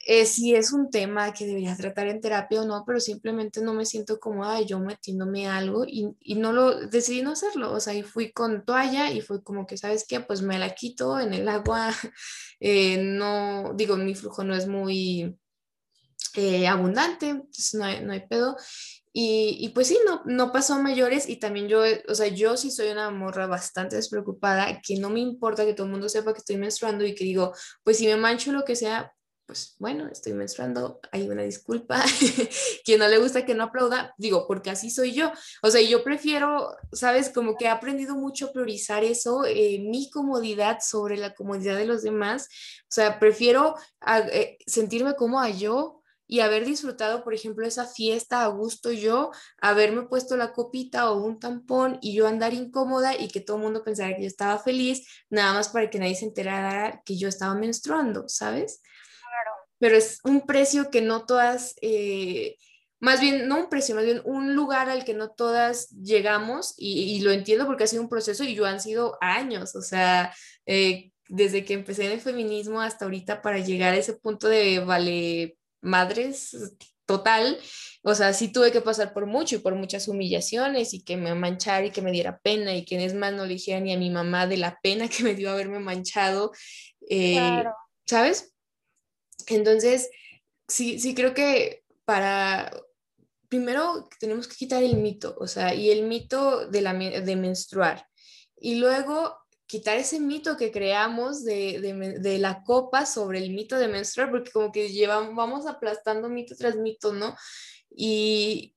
eh, 0.08 0.24
si 0.24 0.54
es 0.54 0.72
un 0.72 0.88
tema 0.88 1.32
que 1.32 1.46
debería 1.46 1.76
tratar 1.76 2.06
en 2.06 2.20
terapia 2.20 2.62
o 2.62 2.64
no, 2.64 2.84
pero 2.86 3.00
simplemente 3.00 3.60
no 3.60 3.74
me 3.74 3.84
siento 3.84 4.20
cómoda 4.20 4.60
yo 4.60 4.78
metiéndome 4.78 5.48
algo 5.48 5.84
y, 5.84 6.16
y, 6.20 6.36
no 6.36 6.52
lo 6.52 6.86
decidí 6.86 7.22
no 7.22 7.32
hacerlo. 7.32 7.72
O 7.72 7.80
sea, 7.80 7.92
y 7.92 8.04
fui 8.04 8.30
con 8.30 8.64
toalla 8.64 9.10
y 9.10 9.20
fue 9.20 9.42
como 9.42 9.66
que, 9.66 9.76
¿sabes 9.76 10.06
qué? 10.08 10.20
Pues 10.20 10.42
me 10.42 10.60
la 10.60 10.74
quito 10.76 11.18
en 11.18 11.34
el 11.34 11.48
agua. 11.48 11.90
Eh, 12.58 12.96
no, 12.96 13.74
digo, 13.74 13.98
mi 13.98 14.14
flujo 14.14 14.42
no 14.42 14.54
es 14.54 14.66
muy 14.66 15.36
eh, 16.36 16.66
abundante, 16.66 17.42
no 17.74 17.84
hay, 17.84 18.02
no 18.02 18.14
hay 18.14 18.26
pedo. 18.26 18.56
Y, 19.12 19.58
y, 19.60 19.68
pues 19.70 19.88
sí, 19.88 19.98
no, 20.06 20.22
no 20.24 20.52
pasó 20.52 20.74
a 20.74 20.78
mayores 20.82 21.28
y 21.28 21.36
también 21.36 21.68
yo, 21.68 21.82
o 22.08 22.14
sea, 22.14 22.28
yo 22.28 22.56
sí 22.56 22.70
soy 22.70 22.88
una 22.88 23.10
morra 23.10 23.46
bastante 23.46 23.96
despreocupada, 23.96 24.80
que 24.82 24.98
no 24.98 25.10
me 25.10 25.20
importa 25.20 25.66
que 25.66 25.74
todo 25.74 25.86
el 25.86 25.92
mundo 25.92 26.08
sepa 26.08 26.32
que 26.32 26.38
estoy 26.38 26.56
menstruando 26.56 27.04
y 27.04 27.14
que 27.14 27.24
digo, 27.24 27.52
pues 27.84 27.98
si 27.98 28.06
me 28.06 28.16
mancho 28.16 28.52
lo 28.52 28.64
que 28.64 28.74
sea, 28.74 29.15
pues 29.46 29.76
bueno, 29.78 30.08
estoy 30.08 30.32
menstruando, 30.32 31.00
hay 31.12 31.28
una 31.28 31.42
disculpa, 31.42 32.02
quien 32.84 32.98
no 32.98 33.08
le 33.08 33.18
gusta 33.18 33.46
que 33.46 33.54
no 33.54 33.64
aplauda, 33.64 34.14
digo, 34.18 34.46
porque 34.46 34.70
así 34.70 34.90
soy 34.90 35.12
yo. 35.12 35.30
O 35.62 35.70
sea, 35.70 35.80
yo 35.80 36.02
prefiero, 36.02 36.76
sabes, 36.92 37.30
como 37.30 37.56
que 37.56 37.66
he 37.66 37.68
aprendido 37.68 38.16
mucho 38.16 38.46
a 38.46 38.52
priorizar 38.52 39.04
eso, 39.04 39.44
eh, 39.46 39.78
mi 39.78 40.10
comodidad 40.10 40.78
sobre 40.80 41.16
la 41.16 41.34
comodidad 41.34 41.76
de 41.76 41.86
los 41.86 42.02
demás. 42.02 42.48
O 42.82 42.92
sea, 42.92 43.18
prefiero 43.20 43.76
eh, 44.32 44.58
sentirme 44.66 45.14
cómoda 45.14 45.48
yo 45.48 46.02
y 46.26 46.40
haber 46.40 46.64
disfrutado, 46.64 47.22
por 47.22 47.34
ejemplo, 47.34 47.66
esa 47.66 47.86
fiesta 47.86 48.42
a 48.42 48.48
gusto 48.48 48.90
yo, 48.90 49.30
haberme 49.60 50.02
puesto 50.02 50.36
la 50.36 50.52
copita 50.52 51.10
o 51.10 51.22
un 51.22 51.38
tampón 51.38 51.98
y 52.02 52.14
yo 52.14 52.26
andar 52.26 52.52
incómoda 52.52 53.16
y 53.16 53.28
que 53.28 53.40
todo 53.40 53.58
el 53.58 53.62
mundo 53.62 53.84
pensara 53.84 54.14
que 54.16 54.22
yo 54.22 54.28
estaba 54.28 54.58
feliz, 54.58 55.06
nada 55.30 55.52
más 55.54 55.68
para 55.68 55.88
que 55.88 55.98
nadie 55.98 56.16
se 56.16 56.24
enterara 56.24 57.00
que 57.04 57.16
yo 57.16 57.28
estaba 57.28 57.54
menstruando, 57.54 58.28
¿sabes? 58.28 58.82
Pero 59.78 59.96
es 59.96 60.20
un 60.24 60.46
precio 60.46 60.90
que 60.90 61.02
no 61.02 61.26
todas, 61.26 61.74
eh, 61.82 62.56
más 63.00 63.20
bien, 63.20 63.48
no 63.48 63.58
un 63.58 63.68
precio, 63.68 63.94
más 63.94 64.04
bien 64.04 64.22
un 64.24 64.54
lugar 64.54 64.88
al 64.88 65.04
que 65.04 65.14
no 65.14 65.30
todas 65.30 65.90
llegamos 65.90 66.74
y, 66.76 67.20
lo 67.20 67.30
entiendo 67.30 67.66
porque 67.66 67.84
ha 67.84 67.88
sido 67.88 68.02
un 68.02 68.08
proceso 68.08 68.44
y 68.44 68.54
yo 68.54 68.64
han 68.66 68.80
sido 68.80 69.18
años, 69.20 69.76
o 69.76 69.82
sea, 69.82 70.34
eh, 70.64 71.12
desde 71.28 71.64
que 71.64 71.74
empecé 71.74 72.06
en 72.06 72.12
el 72.12 72.20
feminismo 72.20 72.80
hasta 72.80 73.04
ahorita 73.04 73.42
para 73.42 73.58
llegar 73.58 73.94
a 73.94 73.98
ese 73.98 74.14
punto 74.14 74.48
de 74.48 74.80
vale 74.80 75.58
madres 75.80 76.56
total, 77.04 77.58
o 78.02 78.14
sea, 78.14 78.32
sí 78.32 78.48
tuve 78.48 78.72
que 78.72 78.80
pasar 78.80 79.12
por 79.12 79.26
mucho 79.26 79.56
y 79.56 79.58
por 79.58 79.74
muchas 79.74 80.08
humillaciones 80.08 80.94
y 80.94 81.02
que 81.02 81.16
me 81.16 81.34
manchara 81.34 81.86
y 81.86 81.90
que 81.90 82.02
me 82.02 82.12
diera 82.12 82.38
pena 82.38 82.74
y 82.74 82.84
que 82.84 83.04
es 83.04 83.14
más 83.14 83.32
no 83.32 83.44
le 83.44 83.54
dijera 83.54 83.80
ni 83.80 83.92
a 83.92 83.98
mi 83.98 84.10
mamá 84.10 84.46
de 84.46 84.56
la 84.56 84.78
pena 84.82 85.08
que 85.08 85.22
me 85.22 85.34
dio 85.34 85.50
haberme 85.50 85.78
manchado, 85.78 86.52
eh, 87.08 87.64
¿sabes? 88.04 88.55
Entonces, 89.54 90.10
sí, 90.68 90.98
sí 90.98 91.14
creo 91.14 91.34
que 91.34 91.84
para, 92.04 92.70
primero 93.48 94.08
tenemos 94.20 94.48
que 94.48 94.56
quitar 94.56 94.82
el 94.82 94.96
mito, 94.96 95.36
o 95.38 95.46
sea, 95.46 95.74
y 95.74 95.90
el 95.90 96.02
mito 96.02 96.68
de, 96.68 96.80
la, 96.80 96.94
de 96.94 97.36
menstruar. 97.36 98.06
Y 98.58 98.76
luego 98.76 99.36
quitar 99.66 99.98
ese 99.98 100.20
mito 100.20 100.56
que 100.56 100.70
creamos 100.70 101.44
de, 101.44 101.80
de, 101.80 102.18
de, 102.20 102.38
la 102.38 102.62
copa 102.62 103.04
sobre 103.04 103.38
el 103.38 103.50
mito 103.50 103.76
de 103.78 103.88
menstruar, 103.88 104.30
porque 104.30 104.52
como 104.52 104.70
que 104.70 104.90
llevamos, 104.90 105.34
vamos 105.34 105.66
aplastando 105.66 106.28
mito 106.28 106.54
tras 106.56 106.76
mito, 106.76 107.12
¿no? 107.12 107.36
Y, 107.90 108.75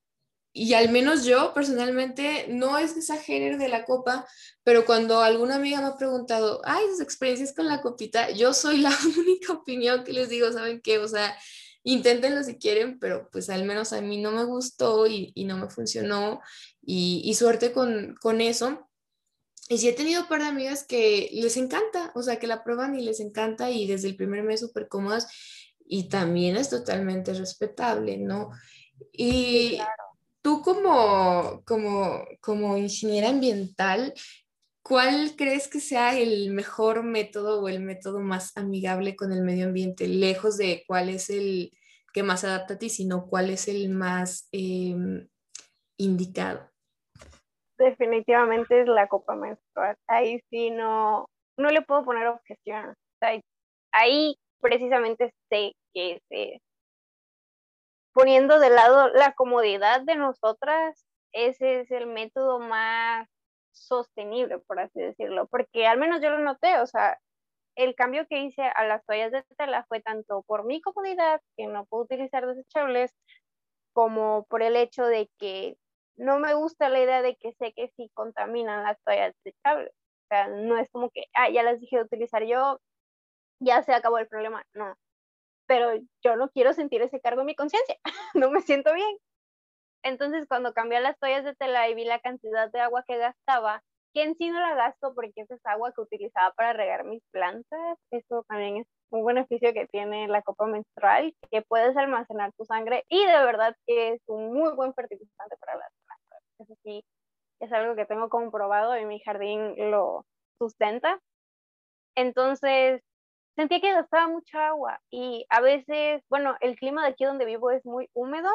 y 0.52 0.74
al 0.74 0.90
menos 0.90 1.24
yo 1.24 1.54
personalmente 1.54 2.46
no 2.48 2.76
es 2.76 2.96
esa 2.96 3.16
género 3.16 3.56
de 3.56 3.68
la 3.68 3.84
copa, 3.84 4.26
pero 4.64 4.84
cuando 4.84 5.20
alguna 5.20 5.56
amiga 5.56 5.80
me 5.80 5.86
ha 5.86 5.96
preguntado, 5.96 6.60
ay, 6.64 6.84
sus 6.90 7.00
experiencias 7.00 7.54
con 7.54 7.68
la 7.68 7.80
copita, 7.80 8.30
yo 8.30 8.52
soy 8.52 8.78
la 8.78 8.90
única 9.18 9.52
opinión 9.52 10.02
que 10.02 10.12
les 10.12 10.28
digo, 10.28 10.50
¿saben 10.52 10.80
qué? 10.80 10.98
O 10.98 11.06
sea, 11.06 11.36
inténtenlo 11.84 12.42
si 12.42 12.58
quieren, 12.58 12.98
pero 12.98 13.28
pues 13.30 13.48
al 13.48 13.64
menos 13.64 13.92
a 13.92 14.00
mí 14.00 14.20
no 14.20 14.32
me 14.32 14.44
gustó 14.44 15.06
y, 15.06 15.32
no 15.44 15.56
me 15.56 15.70
funcionó 15.70 16.40
y, 16.82 17.32
suerte 17.34 17.72
con, 17.72 18.16
con 18.20 18.40
eso. 18.40 18.88
Y 19.68 19.78
sí 19.78 19.88
he 19.88 19.92
tenido 19.92 20.22
un 20.22 20.28
par 20.28 20.42
de 20.42 20.48
amigas 20.48 20.84
que 20.84 21.30
les 21.32 21.56
encanta, 21.56 22.10
o 22.16 22.22
sea, 22.22 22.40
que 22.40 22.48
la 22.48 22.64
prueban 22.64 22.98
y 22.98 23.02
les 23.02 23.20
encanta 23.20 23.70
y 23.70 23.86
desde 23.86 24.08
el 24.08 24.16
primer 24.16 24.42
mes 24.42 24.58
súper 24.58 24.88
cómodas 24.88 25.28
y 25.86 26.08
también 26.08 26.56
es 26.56 26.70
totalmente 26.70 27.32
respetable, 27.34 28.16
¿no? 28.16 28.50
Y 29.12 29.78
tú 30.42 30.62
como, 30.62 31.62
como, 31.64 32.24
como 32.40 32.76
ingeniera 32.76 33.28
ambiental, 33.28 34.14
¿cuál 34.82 35.34
crees 35.36 35.68
que 35.68 35.80
sea 35.80 36.18
el 36.18 36.50
mejor 36.52 37.02
método 37.02 37.62
o 37.62 37.68
el 37.68 37.80
método 37.80 38.20
más 38.20 38.56
amigable 38.56 39.16
con 39.16 39.32
el 39.32 39.42
medio 39.42 39.66
ambiente, 39.66 40.08
lejos 40.08 40.56
de 40.56 40.84
cuál 40.86 41.08
es 41.08 41.30
el 41.30 41.70
que 42.12 42.22
más 42.22 42.44
adapta 42.44 42.74
a 42.74 42.78
ti, 42.78 42.88
sino 42.88 43.26
cuál 43.26 43.50
es 43.50 43.68
el 43.68 43.90
más 43.90 44.48
em, 44.52 45.28
indicado? 45.96 46.68
Definitivamente 47.78 48.82
es 48.82 48.88
la 48.88 49.08
copa 49.08 49.34
menstrual. 49.34 49.96
Ahí 50.06 50.40
sí 50.50 50.70
no, 50.70 51.26
no 51.56 51.70
le 51.70 51.82
puedo 51.82 52.04
poner 52.04 52.26
objeción. 52.26 52.94
ahí 53.92 54.36
precisamente 54.60 55.32
sé 55.48 55.72
que 55.94 56.20
se, 56.28 56.60
poniendo 58.12 58.58
de 58.58 58.70
lado 58.70 59.08
la 59.10 59.32
comodidad 59.34 60.02
de 60.02 60.16
nosotras, 60.16 61.06
ese 61.32 61.80
es 61.80 61.90
el 61.90 62.06
método 62.06 62.58
más 62.58 63.28
sostenible, 63.72 64.58
por 64.60 64.80
así 64.80 65.00
decirlo, 65.00 65.46
porque 65.48 65.86
al 65.86 65.98
menos 65.98 66.20
yo 66.20 66.30
lo 66.30 66.38
noté, 66.40 66.78
o 66.80 66.86
sea, 66.86 67.18
el 67.76 67.94
cambio 67.94 68.26
que 68.28 68.40
hice 68.40 68.62
a 68.62 68.84
las 68.84 69.04
toallas 69.06 69.32
de 69.32 69.44
tela 69.56 69.84
fue 69.88 70.00
tanto 70.00 70.42
por 70.42 70.64
mi 70.64 70.80
comodidad, 70.80 71.40
que 71.56 71.66
no 71.66 71.86
puedo 71.86 72.04
utilizar 72.04 72.46
desechables, 72.46 73.12
como 73.92 74.44
por 74.48 74.62
el 74.62 74.76
hecho 74.76 75.04
de 75.04 75.30
que 75.38 75.76
no 76.16 76.38
me 76.38 76.54
gusta 76.54 76.88
la 76.88 77.00
idea 77.00 77.22
de 77.22 77.36
que 77.36 77.52
sé 77.54 77.72
que 77.74 77.88
sí 77.96 78.10
contaminan 78.14 78.84
las 78.84 79.00
toallas 79.02 79.34
desechables. 79.44 79.90
O 79.90 80.26
sea, 80.28 80.48
no 80.48 80.78
es 80.78 80.90
como 80.90 81.10
que, 81.10 81.24
ah, 81.34 81.50
ya 81.50 81.62
las 81.62 81.80
dije 81.80 81.96
de 81.96 82.02
utilizar 82.04 82.44
yo, 82.44 82.80
ya 83.60 83.82
se 83.82 83.94
acabó 83.94 84.18
el 84.18 84.28
problema. 84.28 84.64
No, 84.74 84.94
pero 85.70 85.92
yo 86.24 86.34
no 86.34 86.48
quiero 86.48 86.72
sentir 86.72 87.00
ese 87.00 87.20
cargo 87.20 87.42
en 87.42 87.46
mi 87.46 87.54
conciencia, 87.54 87.94
no 88.34 88.50
me 88.50 88.60
siento 88.60 88.92
bien. 88.92 89.16
Entonces, 90.02 90.48
cuando 90.48 90.72
cambié 90.72 90.98
las 90.98 91.16
toallas 91.20 91.44
de 91.44 91.54
tela 91.54 91.88
y 91.88 91.94
vi 91.94 92.04
la 92.04 92.18
cantidad 92.18 92.68
de 92.72 92.80
agua 92.80 93.04
que 93.06 93.18
gastaba, 93.18 93.80
que 94.12 94.24
en 94.24 94.34
sí 94.34 94.50
no 94.50 94.58
la 94.58 94.74
gasto 94.74 95.14
porque 95.14 95.30
esa 95.36 95.54
es 95.54 95.60
agua 95.64 95.92
que 95.94 96.00
utilizaba 96.00 96.52
para 96.54 96.72
regar 96.72 97.04
mis 97.04 97.22
plantas, 97.30 97.98
eso 98.10 98.44
también 98.48 98.78
es 98.78 98.88
un 99.10 99.24
beneficio 99.24 99.72
que 99.72 99.86
tiene 99.86 100.26
la 100.26 100.42
copa 100.42 100.66
menstrual, 100.66 101.32
que 101.52 101.62
puedes 101.62 101.96
almacenar 101.96 102.50
tu 102.58 102.64
sangre 102.64 103.04
y 103.08 103.24
de 103.24 103.44
verdad 103.44 103.76
que 103.86 104.14
es 104.14 104.22
un 104.26 104.52
muy 104.52 104.74
buen 104.74 104.92
fertilizante 104.92 105.56
para 105.60 105.78
las 105.78 105.92
plantas. 106.04 106.42
Eso 106.58 106.74
sí, 106.82 107.04
es 107.60 107.72
algo 107.72 107.94
que 107.94 108.06
tengo 108.06 108.28
comprobado 108.28 108.98
y 108.98 109.04
mi 109.04 109.20
jardín 109.20 109.76
lo 109.92 110.24
sustenta. 110.58 111.20
Entonces, 112.16 113.02
sentía 113.60 113.80
que 113.80 113.92
gastaba 113.92 114.26
mucha 114.28 114.68
agua 114.68 115.00
y 115.10 115.44
a 115.50 115.60
veces, 115.60 116.22
bueno, 116.30 116.56
el 116.60 116.76
clima 116.76 117.02
de 117.02 117.10
aquí 117.10 117.26
donde 117.26 117.44
vivo 117.44 117.70
es 117.70 117.84
muy 117.84 118.08
húmedo, 118.14 118.48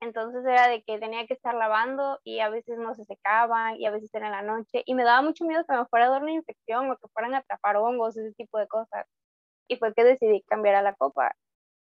entonces 0.00 0.44
era 0.46 0.68
de 0.68 0.82
que 0.84 0.98
tenía 1.00 1.26
que 1.26 1.34
estar 1.34 1.54
lavando 1.54 2.20
y 2.22 2.38
a 2.38 2.48
veces 2.50 2.78
no 2.78 2.94
se 2.94 3.04
secaban 3.04 3.76
y 3.76 3.86
a 3.86 3.90
veces 3.90 4.08
era 4.14 4.26
en 4.26 4.32
la 4.32 4.42
noche 4.42 4.82
y 4.86 4.94
me 4.94 5.02
daba 5.02 5.22
mucho 5.22 5.44
miedo 5.44 5.64
que 5.68 5.74
me 5.74 5.86
fuera 5.86 6.06
a 6.06 6.10
dar 6.10 6.22
una 6.22 6.32
infección 6.32 6.88
o 6.90 6.96
que 6.96 7.08
fueran 7.12 7.34
a 7.34 7.38
atrapar 7.38 7.76
hongos, 7.76 8.16
ese 8.16 8.32
tipo 8.34 8.58
de 8.58 8.68
cosas. 8.68 9.06
Y 9.68 9.76
fue 9.76 9.94
que 9.94 10.04
decidí 10.04 10.42
cambiar 10.48 10.76
a 10.76 10.82
la 10.82 10.94
copa. 10.94 11.32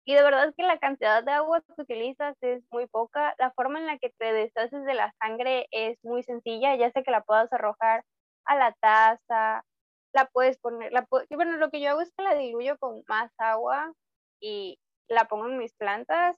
Y 0.06 0.14
de 0.14 0.22
verdad 0.24 0.52
que 0.56 0.64
la 0.64 0.78
cantidad 0.78 1.24
de 1.24 1.32
agua 1.32 1.62
que 1.62 1.82
utilizas 1.82 2.36
es 2.42 2.64
muy 2.72 2.86
poca. 2.88 3.34
La 3.38 3.52
forma 3.52 3.78
en 3.80 3.86
la 3.86 3.98
que 3.98 4.10
te 4.18 4.32
deshaces 4.32 4.84
de 4.84 4.94
la 4.94 5.12
sangre 5.20 5.68
es 5.72 5.98
muy 6.04 6.22
sencilla, 6.24 6.76
ya 6.76 6.90
sea 6.92 7.02
que 7.04 7.12
la 7.12 7.22
puedas 7.22 7.52
arrojar 7.52 8.04
a 8.46 8.56
la 8.56 8.72
taza, 8.80 9.64
la 10.12 10.26
puedes 10.26 10.58
poner, 10.58 10.92
la 10.92 11.06
bueno, 11.30 11.56
lo 11.56 11.70
que 11.70 11.80
yo 11.80 11.90
hago 11.90 12.00
es 12.00 12.12
que 12.16 12.22
la 12.22 12.34
diluyo 12.34 12.78
con 12.78 13.02
más 13.08 13.32
agua 13.38 13.92
y 14.40 14.78
la 15.08 15.26
pongo 15.26 15.46
en 15.48 15.58
mis 15.58 15.74
plantas, 15.74 16.36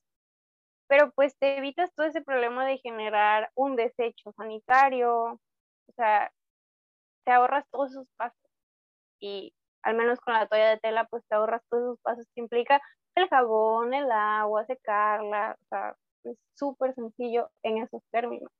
pero 0.89 1.13
pues 1.13 1.37
te 1.39 1.59
evitas 1.59 1.93
todo 1.95 2.07
ese 2.07 2.23
problema 2.23 2.67
de 2.67 2.79
generar 2.79 3.51
un 3.55 3.77
desecho 3.77 4.33
sanitario, 4.37 5.41
o 5.89 5.93
sea, 5.97 6.33
te 7.25 7.33
ahorras 7.33 7.67
todos 7.71 7.93
esos 7.93 8.09
pasos. 8.17 8.39
Y 9.21 9.55
al 9.83 9.97
menos 9.97 10.21
con 10.21 10.35
la 10.35 10.47
toalla 10.49 10.71
de 10.71 10.79
tela 10.79 11.07
pues 11.07 11.25
te 11.29 11.35
ahorras 11.37 11.63
todos 11.71 11.85
esos 11.85 12.01
pasos 12.03 12.27
que 12.35 12.43
implica 12.43 12.81
el 13.17 13.29
jabón, 13.29 13.95
el 13.95 14.11
agua, 14.13 14.67
secarla, 14.67 15.57
o 15.63 15.67
sea, 15.69 15.97
es 16.25 16.39
súper 16.55 16.95
sencillo 16.95 17.51
en 17.63 17.79
esos 17.79 18.03
términos 18.11 18.51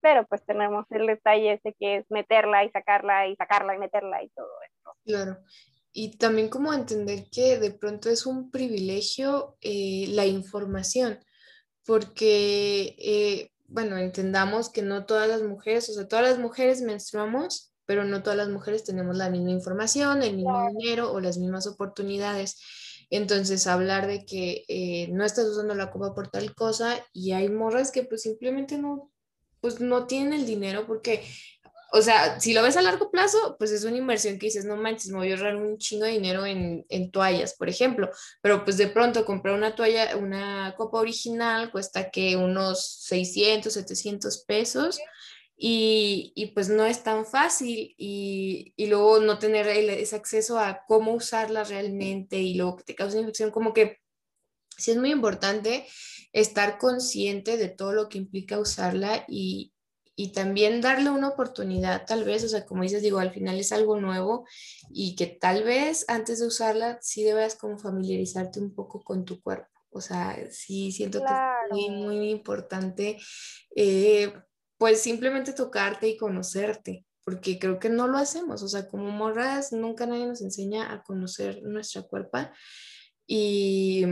pero 0.00 0.26
pues 0.26 0.44
tenemos 0.44 0.86
el 0.90 1.06
detalle 1.06 1.54
ese 1.54 1.74
que 1.78 1.96
es 1.98 2.06
meterla 2.10 2.64
y 2.64 2.70
sacarla 2.70 3.26
y 3.28 3.36
sacarla 3.36 3.74
y 3.74 3.78
meterla 3.78 4.22
y 4.22 4.28
todo 4.30 4.50
eso. 4.62 4.96
Claro. 5.04 5.38
Y 5.92 6.18
también 6.18 6.48
como 6.48 6.74
entender 6.74 7.24
que 7.32 7.58
de 7.58 7.70
pronto 7.70 8.10
es 8.10 8.26
un 8.26 8.50
privilegio 8.50 9.56
eh, 9.62 10.06
la 10.10 10.26
información, 10.26 11.18
porque, 11.86 12.96
eh, 12.98 13.50
bueno, 13.66 13.96
entendamos 13.96 14.70
que 14.70 14.82
no 14.82 15.06
todas 15.06 15.28
las 15.28 15.42
mujeres, 15.42 15.88
o 15.88 15.94
sea, 15.94 16.06
todas 16.06 16.28
las 16.28 16.38
mujeres 16.38 16.82
menstruamos, 16.82 17.72
pero 17.86 18.04
no 18.04 18.22
todas 18.22 18.36
las 18.36 18.48
mujeres 18.48 18.84
tenemos 18.84 19.16
la 19.16 19.30
misma 19.30 19.52
información, 19.52 20.22
el 20.22 20.36
mismo 20.36 20.68
dinero 20.68 21.12
o 21.12 21.20
las 21.20 21.38
mismas 21.38 21.66
oportunidades. 21.66 22.60
Entonces, 23.08 23.66
hablar 23.66 24.06
de 24.06 24.26
que 24.26 24.64
eh, 24.68 25.08
no 25.12 25.24
estás 25.24 25.46
usando 25.46 25.74
la 25.74 25.90
copa 25.90 26.14
por 26.14 26.28
tal 26.28 26.54
cosa 26.54 26.96
y 27.12 27.32
hay 27.32 27.48
morras 27.48 27.92
que 27.92 28.02
pues 28.02 28.22
simplemente 28.22 28.76
no, 28.78 29.12
pues 29.60 29.80
no 29.80 30.06
tienen 30.06 30.32
el 30.32 30.46
dinero 30.46 30.86
porque, 30.86 31.24
o 31.92 32.02
sea, 32.02 32.40
si 32.40 32.52
lo 32.52 32.62
ves 32.62 32.76
a 32.76 32.82
largo 32.82 33.10
plazo, 33.10 33.56
pues 33.58 33.70
es 33.72 33.84
una 33.84 33.96
inversión 33.96 34.38
que 34.38 34.46
dices, 34.46 34.64
no 34.64 34.76
manches, 34.76 35.10
me 35.10 35.18
voy 35.18 35.32
a 35.32 35.34
ahorrar 35.34 35.56
un 35.56 35.78
chingo 35.78 36.04
de 36.04 36.12
dinero 36.12 36.46
en, 36.46 36.84
en 36.88 37.10
toallas, 37.10 37.54
por 37.54 37.68
ejemplo, 37.68 38.10
pero 38.42 38.64
pues 38.64 38.76
de 38.76 38.88
pronto 38.88 39.24
comprar 39.24 39.54
una 39.54 39.74
toalla, 39.74 40.16
una 40.16 40.74
copa 40.76 40.98
original 40.98 41.70
cuesta 41.70 42.10
que 42.10 42.36
unos 42.36 42.86
600, 43.04 43.72
700 43.72 44.44
pesos. 44.46 44.98
Y, 45.58 46.34
y, 46.36 46.48
pues 46.48 46.68
no 46.68 46.84
es 46.84 47.02
tan 47.02 47.24
fácil 47.24 47.94
y, 47.96 48.74
y 48.76 48.86
luego 48.88 49.20
no 49.20 49.38
tener 49.38 49.66
ese 49.68 50.14
acceso 50.14 50.58
a 50.58 50.84
cómo 50.86 51.14
usarla 51.14 51.64
realmente 51.64 52.36
y 52.36 52.56
luego 52.56 52.76
que 52.76 52.84
te 52.84 52.94
causa 52.94 53.18
infección, 53.18 53.50
como 53.50 53.72
que 53.72 54.00
sí 54.76 54.90
es 54.90 54.96
muy 54.98 55.10
importante 55.10 55.86
estar 56.36 56.76
consciente 56.76 57.56
de 57.56 57.70
todo 57.70 57.94
lo 57.94 58.10
que 58.10 58.18
implica 58.18 58.58
usarla 58.58 59.24
y, 59.26 59.72
también 60.34 60.80
darle 60.80 61.10
una 61.10 61.28
oportunidad, 61.28 62.06
tal 62.06 62.24
vez, 62.24 62.42
o 62.42 62.48
sea, 62.48 62.64
como 62.64 62.82
dices, 62.82 63.02
digo, 63.02 63.18
al 63.18 63.32
final 63.32 63.58
es 63.60 63.70
algo 63.70 64.00
nuevo 64.00 64.46
y 64.88 65.14
que 65.14 65.26
tal 65.26 65.62
vez 65.62 66.06
antes 66.08 66.38
de 66.38 66.46
usarla 66.46 66.98
sí 67.02 67.22
debas 67.22 67.54
como 67.54 67.78
familiarizarte 67.78 68.58
un 68.60 68.74
poco 68.74 69.02
con 69.02 69.26
tu 69.26 69.42
cuerpo. 69.42 69.68
O 69.90 70.00
sea, 70.00 70.38
sí 70.50 70.90
siento 70.90 71.20
que 71.20 71.26
es 71.26 71.90
muy, 71.90 71.90
muy 71.90 72.30
importante, 72.30 73.18
eh, 73.74 74.32
pues 74.78 75.02
simplemente 75.02 75.52
tocarte 75.52 76.08
y 76.08 76.16
conocerte, 76.16 77.04
porque 77.22 77.58
creo 77.58 77.78
que 77.78 77.90
no 77.90 78.08
lo 78.08 78.16
hacemos. 78.16 78.62
O 78.62 78.68
sea, 78.68 78.88
como 78.88 79.10
morras, 79.10 79.72
nunca 79.72 80.06
nadie 80.06 80.26
nos 80.26 80.40
enseña 80.40 80.92
a 80.92 81.02
conocer 81.02 81.62
nuestra 81.62 82.02
cuerpo. 82.02 82.38
Y 83.26 84.04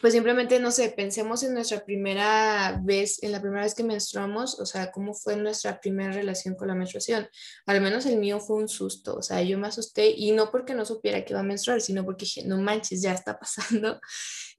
pues 0.00 0.14
simplemente, 0.14 0.58
no 0.58 0.70
sé, 0.70 0.88
pensemos 0.90 1.42
en 1.42 1.54
nuestra 1.54 1.84
primera 1.84 2.80
vez, 2.82 3.22
en 3.22 3.32
la 3.32 3.40
primera 3.40 3.62
vez 3.62 3.74
que 3.74 3.84
menstruamos, 3.84 4.58
o 4.58 4.66
sea, 4.66 4.90
cómo 4.90 5.14
fue 5.14 5.36
nuestra 5.36 5.80
primera 5.80 6.12
relación 6.12 6.54
con 6.54 6.68
la 6.68 6.74
menstruación. 6.74 7.28
Al 7.66 7.80
menos 7.80 8.06
el 8.06 8.16
mío 8.18 8.40
fue 8.40 8.56
un 8.56 8.68
susto, 8.68 9.14
o 9.14 9.22
sea, 9.22 9.42
yo 9.42 9.58
me 9.58 9.68
asusté 9.68 10.10
y 10.10 10.32
no 10.32 10.50
porque 10.50 10.74
no 10.74 10.84
supiera 10.84 11.24
que 11.24 11.32
iba 11.32 11.40
a 11.40 11.44
menstruar, 11.44 11.80
sino 11.80 12.04
porque 12.04 12.24
dije, 12.24 12.44
no 12.44 12.58
manches, 12.58 13.02
ya 13.02 13.12
está 13.12 13.38
pasando. 13.38 14.00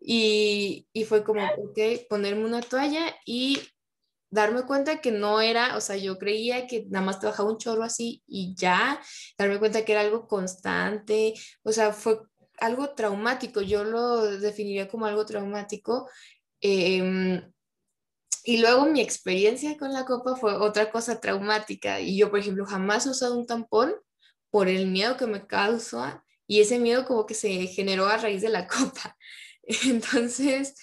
Y, 0.05 0.85
y 0.91 1.05
fue 1.05 1.23
como, 1.23 1.45
ok, 1.45 1.79
ponerme 2.09 2.43
una 2.43 2.59
toalla 2.59 3.15
y 3.25 3.57
darme 4.33 4.63
cuenta 4.63 4.99
que 4.99 5.11
no 5.11 5.41
era, 5.41 5.77
o 5.77 5.81
sea, 5.81 5.95
yo 5.95 6.17
creía 6.17 6.65
que 6.65 6.87
nada 6.89 7.05
más 7.05 7.19
te 7.19 7.27
bajaba 7.27 7.51
un 7.51 7.59
chorro 7.59 7.83
así 7.83 8.23
y 8.27 8.55
ya, 8.55 8.99
darme 9.37 9.59
cuenta 9.59 9.85
que 9.85 9.91
era 9.91 10.01
algo 10.01 10.27
constante, 10.27 11.35
o 11.61 11.71
sea, 11.71 11.93
fue 11.93 12.19
algo 12.63 12.89
traumático, 12.91 13.61
yo 13.61 13.83
lo 13.83 14.25
definiría 14.39 14.87
como 14.87 15.05
algo 15.05 15.25
traumático. 15.25 16.09
Em, 16.61 17.41
y 18.45 18.57
luego 18.57 18.85
mi 18.85 19.01
experiencia 19.01 19.77
con 19.77 19.93
la 19.93 20.05
copa 20.05 20.35
fue 20.35 20.53
otra 20.55 20.89
cosa 20.91 21.19
traumática. 21.19 21.99
Y 21.99 22.17
yo, 22.17 22.29
por 22.29 22.39
ejemplo, 22.39 22.65
jamás 22.65 23.05
he 23.05 23.09
usado 23.09 23.37
un 23.37 23.45
tampón 23.45 23.93
por 24.49 24.69
el 24.69 24.87
miedo 24.87 25.17
que 25.17 25.27
me 25.27 25.45
causa 25.45 26.23
y 26.47 26.61
ese 26.61 26.79
miedo 26.79 27.05
como 27.05 27.25
que 27.25 27.33
se 27.33 27.67
generó 27.67 28.05
a 28.07 28.17
raíz 28.17 28.41
de 28.41 28.49
la 28.49 28.67
copa. 28.67 29.17
Entonces, 29.63 30.75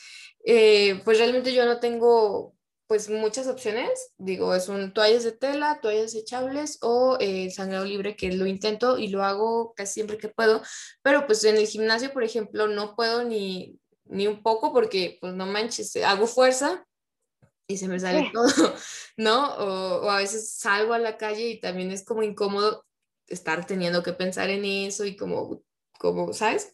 eh, 0.44 1.00
pues 1.04 1.18
realmente 1.18 1.54
yo 1.54 1.64
no 1.64 1.80
tengo 1.80 2.54
pues 2.90 3.08
muchas 3.08 3.46
opciones. 3.46 4.14
Digo, 4.18 4.52
es 4.52 4.68
un 4.68 4.92
toallas 4.92 5.22
de 5.22 5.30
tela, 5.30 5.78
toallas 5.80 6.12
echables 6.16 6.78
o 6.82 7.18
eh, 7.20 7.48
sangrado 7.52 7.84
libre, 7.84 8.16
que 8.16 8.32
lo 8.32 8.46
intento 8.46 8.98
y 8.98 9.06
lo 9.06 9.22
hago 9.22 9.74
casi 9.74 9.92
siempre 9.92 10.18
que 10.18 10.28
puedo. 10.28 10.60
Pero 11.00 11.24
pues 11.24 11.44
en 11.44 11.56
el 11.56 11.68
gimnasio, 11.68 12.12
por 12.12 12.24
ejemplo, 12.24 12.66
no 12.66 12.96
puedo 12.96 13.22
ni, 13.22 13.78
ni 14.06 14.26
un 14.26 14.42
poco 14.42 14.72
porque, 14.72 15.18
pues 15.20 15.34
no 15.34 15.46
manches, 15.46 15.94
hago 15.98 16.26
fuerza 16.26 16.84
y 17.68 17.76
se 17.76 17.86
me 17.86 18.00
sale 18.00 18.28
todo, 18.32 18.46
¿no? 19.16 19.54
O, 19.54 20.06
o, 20.06 20.10
a 20.10 20.16
veces 20.16 20.54
salgo 20.54 20.92
a 20.92 20.98
la 20.98 21.16
calle 21.16 21.48
y 21.48 21.60
también 21.60 21.92
es 21.92 22.04
como 22.04 22.24
incómodo 22.24 22.84
estar 23.28 23.68
teniendo 23.68 24.02
que 24.02 24.14
pensar 24.14 24.50
en 24.50 24.64
eso 24.64 25.04
y 25.04 25.16
como, 25.16 25.62
como 25.96 26.32
¿sabes? 26.32 26.72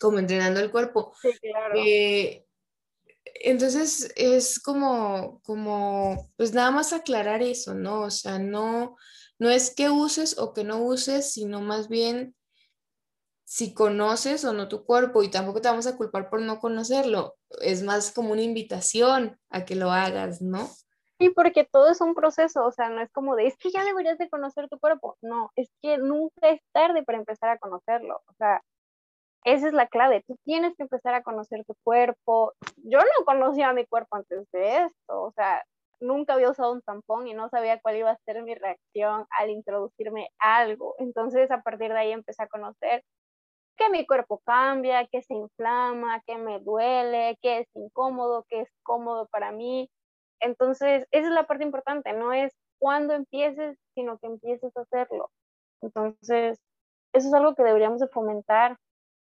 Como 0.00 0.18
entrenando 0.18 0.58
el 0.58 0.72
cuerpo. 0.72 1.14
Sí, 1.22 1.30
claro. 1.40 1.74
Eh, 1.76 2.48
entonces 3.24 4.12
es 4.16 4.60
como, 4.60 5.40
como, 5.42 6.30
pues 6.36 6.52
nada 6.52 6.70
más 6.70 6.92
aclarar 6.92 7.42
eso, 7.42 7.74
¿no? 7.74 8.02
O 8.02 8.10
sea, 8.10 8.38
no, 8.38 8.96
no 9.38 9.50
es 9.50 9.74
que 9.74 9.90
uses 9.90 10.38
o 10.38 10.52
que 10.52 10.64
no 10.64 10.82
uses, 10.82 11.32
sino 11.32 11.60
más 11.60 11.88
bien 11.88 12.34
si 13.44 13.74
conoces 13.74 14.44
o 14.44 14.52
no 14.52 14.68
tu 14.68 14.84
cuerpo 14.84 15.22
y 15.22 15.30
tampoco 15.30 15.60
te 15.60 15.68
vamos 15.68 15.86
a 15.86 15.96
culpar 15.96 16.30
por 16.30 16.40
no 16.40 16.60
conocerlo. 16.60 17.36
Es 17.60 17.82
más 17.82 18.12
como 18.12 18.30
una 18.32 18.42
invitación 18.42 19.40
a 19.50 19.64
que 19.64 19.74
lo 19.74 19.90
hagas, 19.90 20.40
¿no? 20.40 20.70
Sí, 21.18 21.30
porque 21.30 21.68
todo 21.70 21.90
es 21.90 22.00
un 22.00 22.14
proceso, 22.14 22.64
o 22.64 22.72
sea, 22.72 22.88
no 22.88 23.02
es 23.02 23.10
como 23.12 23.36
de, 23.36 23.46
es 23.46 23.56
que 23.58 23.70
ya 23.70 23.84
deberías 23.84 24.18
de 24.18 24.30
conocer 24.30 24.68
tu 24.68 24.78
cuerpo. 24.78 25.18
No, 25.20 25.50
es 25.56 25.68
que 25.82 25.98
nunca 25.98 26.48
es 26.48 26.60
tarde 26.72 27.02
para 27.02 27.18
empezar 27.18 27.50
a 27.50 27.58
conocerlo. 27.58 28.22
O 28.26 28.32
sea, 28.38 28.62
esa 29.44 29.68
es 29.68 29.72
la 29.72 29.86
clave. 29.88 30.22
Tú 30.26 30.36
tienes 30.44 30.74
que 30.76 30.82
empezar 30.84 31.14
a 31.14 31.22
conocer 31.22 31.64
tu 31.64 31.74
cuerpo. 31.82 32.52
Yo 32.76 32.98
no 32.98 33.24
conocía 33.24 33.72
mi 33.72 33.86
cuerpo 33.86 34.16
antes 34.16 34.46
de 34.52 34.78
esto. 34.84 35.22
O 35.22 35.32
sea, 35.32 35.62
nunca 36.00 36.34
había 36.34 36.50
usado 36.50 36.72
un 36.72 36.82
tampón 36.82 37.26
y 37.28 37.34
no 37.34 37.48
sabía 37.48 37.80
cuál 37.80 37.96
iba 37.96 38.10
a 38.10 38.18
ser 38.24 38.42
mi 38.42 38.54
reacción 38.54 39.26
al 39.38 39.50
introducirme 39.50 40.28
algo. 40.38 40.94
Entonces, 40.98 41.50
a 41.50 41.62
partir 41.62 41.92
de 41.92 41.98
ahí 41.98 42.12
empecé 42.12 42.42
a 42.42 42.48
conocer 42.48 43.02
que 43.76 43.88
mi 43.90 44.06
cuerpo 44.06 44.40
cambia, 44.44 45.06
que 45.06 45.22
se 45.22 45.34
inflama, 45.34 46.22
que 46.26 46.36
me 46.36 46.60
duele, 46.60 47.38
que 47.42 47.60
es 47.60 47.68
incómodo, 47.74 48.44
que 48.48 48.60
es 48.62 48.68
cómodo 48.82 49.26
para 49.28 49.52
mí. 49.52 49.90
Entonces, 50.40 51.06
esa 51.12 51.28
es 51.28 51.32
la 51.32 51.46
parte 51.46 51.64
importante. 51.64 52.12
No 52.12 52.32
es 52.32 52.52
cuándo 52.78 53.14
empieces, 53.14 53.78
sino 53.94 54.18
que 54.18 54.26
empieces 54.26 54.76
a 54.76 54.82
hacerlo. 54.82 55.30
Entonces, 55.82 56.58
eso 57.14 57.28
es 57.28 57.34
algo 57.34 57.54
que 57.54 57.62
deberíamos 57.62 58.00
de 58.00 58.08
fomentar 58.08 58.76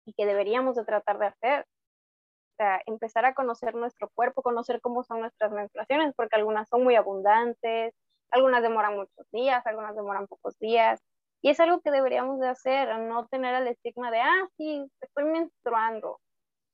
y 0.05 0.12
que 0.14 0.26
deberíamos 0.26 0.76
de 0.76 0.84
tratar 0.84 1.18
de 1.18 1.26
hacer. 1.26 1.61
O 1.62 2.55
sea, 2.57 2.80
empezar 2.86 3.24
a 3.24 3.34
conocer 3.34 3.74
nuestro 3.74 4.11
cuerpo, 4.14 4.42
conocer 4.42 4.80
cómo 4.80 5.03
son 5.05 5.20
nuestras 5.20 5.53
menstruaciones, 5.53 6.12
porque 6.16 6.36
algunas 6.36 6.68
son 6.68 6.84
muy 6.84 6.96
abundantes, 6.96 7.94
algunas 8.30 8.62
demoran 8.62 8.96
muchos 8.96 9.26
días, 9.32 9.66
algunas 9.66 9.96
demoran 9.96 10.26
pocos 10.26 10.59
días. 10.59 11.00
Y 11.42 11.50
es 11.50 11.61
algo 11.61 11.80
que 11.80 11.90
deberíamos 11.90 12.40
de 12.40 12.48
hacer, 12.48 12.96
no 13.00 13.26
tener 13.26 13.55
el 13.55 13.68
estigma 13.68 14.11
de, 14.11 14.20
ah, 14.20 14.48
sí, 14.57 14.86
estoy 15.00 15.24
menstruando, 15.24 16.20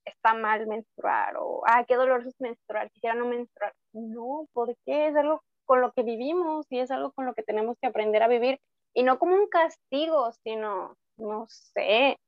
está 0.05 0.35
mal 0.35 0.67
menstruar, 0.67 1.37
o, 1.39 1.63
ah, 1.67 1.85
qué 1.87 1.97
dolor 1.97 2.27
es 2.27 2.35
menstruar, 2.41 2.91
quisiera 2.91 3.15
no 3.15 3.27
menstruar. 3.27 3.73
No, 3.93 4.47
porque 4.53 5.09
es 5.09 5.17
algo 5.17 5.43
con 5.65 5.81
lo 5.81 5.93
que 5.93 6.03
vivimos 6.03 6.67
y 6.71 6.81
es 6.81 6.91
algo 6.91 7.13
con 7.13 7.27
lo 7.27 7.35
que 7.35 7.43
tenemos 7.43 7.77
que 7.81 7.89
aprender 7.89 8.23
a 8.23 8.29
vivir, 8.29 8.59
y 8.95 9.05
no 9.05 9.19
como 9.19 9.35
un 9.35 9.49
castigo, 9.49 10.33
sino, 10.45 10.97
no 11.19 11.47
sé, 11.49 12.19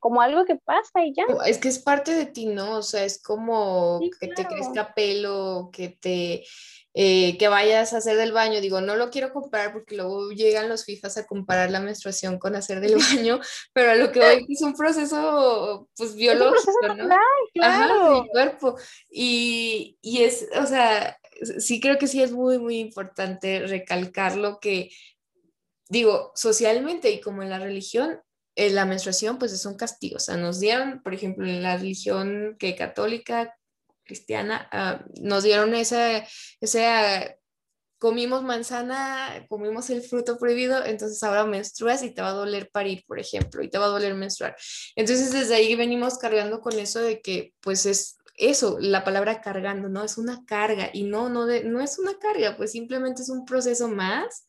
como 0.00 0.22
algo 0.22 0.44
que 0.44 0.56
pasa 0.56 1.04
y 1.04 1.14
ya. 1.14 1.24
Es 1.46 1.58
que 1.58 1.68
es 1.68 1.78
parte 1.78 2.12
de 2.12 2.26
ti, 2.26 2.46
¿no? 2.46 2.78
O 2.78 2.82
sea, 2.82 3.04
es 3.04 3.22
como 3.22 4.00
que 4.18 4.28
te 4.28 4.46
crezca 4.46 4.94
pelo, 4.94 5.70
que 5.72 5.90
te 5.90 6.44
eh, 6.92 7.38
que 7.38 7.46
vayas 7.46 7.92
a 7.92 7.98
hacer 7.98 8.16
del 8.16 8.32
baño. 8.32 8.60
Digo, 8.60 8.80
no 8.80 8.96
lo 8.96 9.10
quiero 9.10 9.32
comparar 9.32 9.72
porque 9.72 9.94
luego 9.94 10.30
llegan 10.30 10.68
los 10.68 10.84
FIFAs 10.84 11.18
a 11.18 11.26
comparar 11.26 11.70
la 11.70 11.80
menstruación 11.80 12.38
con 12.38 12.56
hacer 12.56 12.80
del 12.80 12.96
baño, 13.30 13.40
pero 13.72 13.92
a 13.92 13.94
lo 13.94 14.10
que 14.10 14.20
voy 14.20 14.46
es 14.48 14.62
un 14.62 14.74
proceso 14.74 15.88
pues 15.96 16.16
biológico, 16.16 16.94
¿no? 16.96 17.16
Claro. 17.54 18.26
cuerpo. 18.32 18.76
Y, 19.10 19.98
y 20.00 20.24
es, 20.24 20.48
o 20.60 20.66
sea, 20.66 21.16
sí 21.58 21.80
creo 21.80 21.98
que 21.98 22.08
sí 22.08 22.22
es 22.22 22.32
muy, 22.32 22.58
muy 22.58 22.78
importante 22.78 23.60
recalcar 23.66 24.36
lo 24.36 24.58
que 24.58 24.90
digo, 25.90 26.32
socialmente 26.34 27.10
y 27.10 27.20
como 27.20 27.42
en 27.42 27.50
la 27.50 27.58
religión, 27.58 28.20
eh, 28.60 28.68
la 28.68 28.84
menstruación 28.84 29.38
pues 29.38 29.52
es 29.52 29.64
un 29.64 29.74
castigo, 29.74 30.16
o 30.16 30.20
sea, 30.20 30.36
nos 30.36 30.60
dieron, 30.60 31.02
por 31.02 31.14
ejemplo, 31.14 31.46
en 31.46 31.62
la 31.62 31.78
religión 31.78 32.56
que 32.58 32.76
católica, 32.76 33.56
cristiana, 34.04 34.68
ah, 34.70 35.02
nos 35.18 35.44
dieron 35.44 35.74
ese, 35.74 36.26
ese, 36.60 37.38
comimos 37.96 38.42
manzana, 38.42 39.46
comimos 39.48 39.88
el 39.88 40.02
fruto 40.02 40.36
prohibido, 40.36 40.84
entonces 40.84 41.22
ahora 41.22 41.46
menstruas 41.46 42.02
y 42.02 42.10
te 42.10 42.20
va 42.20 42.28
a 42.28 42.32
doler 42.32 42.70
parir, 42.70 43.02
por 43.06 43.18
ejemplo, 43.18 43.62
y 43.62 43.70
te 43.70 43.78
va 43.78 43.86
a 43.86 43.88
doler 43.88 44.14
menstruar. 44.14 44.54
Entonces 44.94 45.32
desde 45.32 45.54
ahí 45.54 45.74
venimos 45.74 46.18
cargando 46.18 46.60
con 46.60 46.78
eso 46.78 47.00
de 47.00 47.22
que 47.22 47.54
pues 47.60 47.86
es 47.86 48.18
eso, 48.36 48.76
la 48.78 49.04
palabra 49.04 49.40
cargando, 49.40 49.88
¿no? 49.88 50.04
Es 50.04 50.18
una 50.18 50.44
carga 50.44 50.90
y 50.92 51.04
no, 51.04 51.30
no, 51.30 51.46
de, 51.46 51.64
no 51.64 51.80
es 51.80 51.98
una 51.98 52.18
carga, 52.18 52.58
pues 52.58 52.72
simplemente 52.72 53.22
es 53.22 53.30
un 53.30 53.46
proceso 53.46 53.88
más 53.88 54.46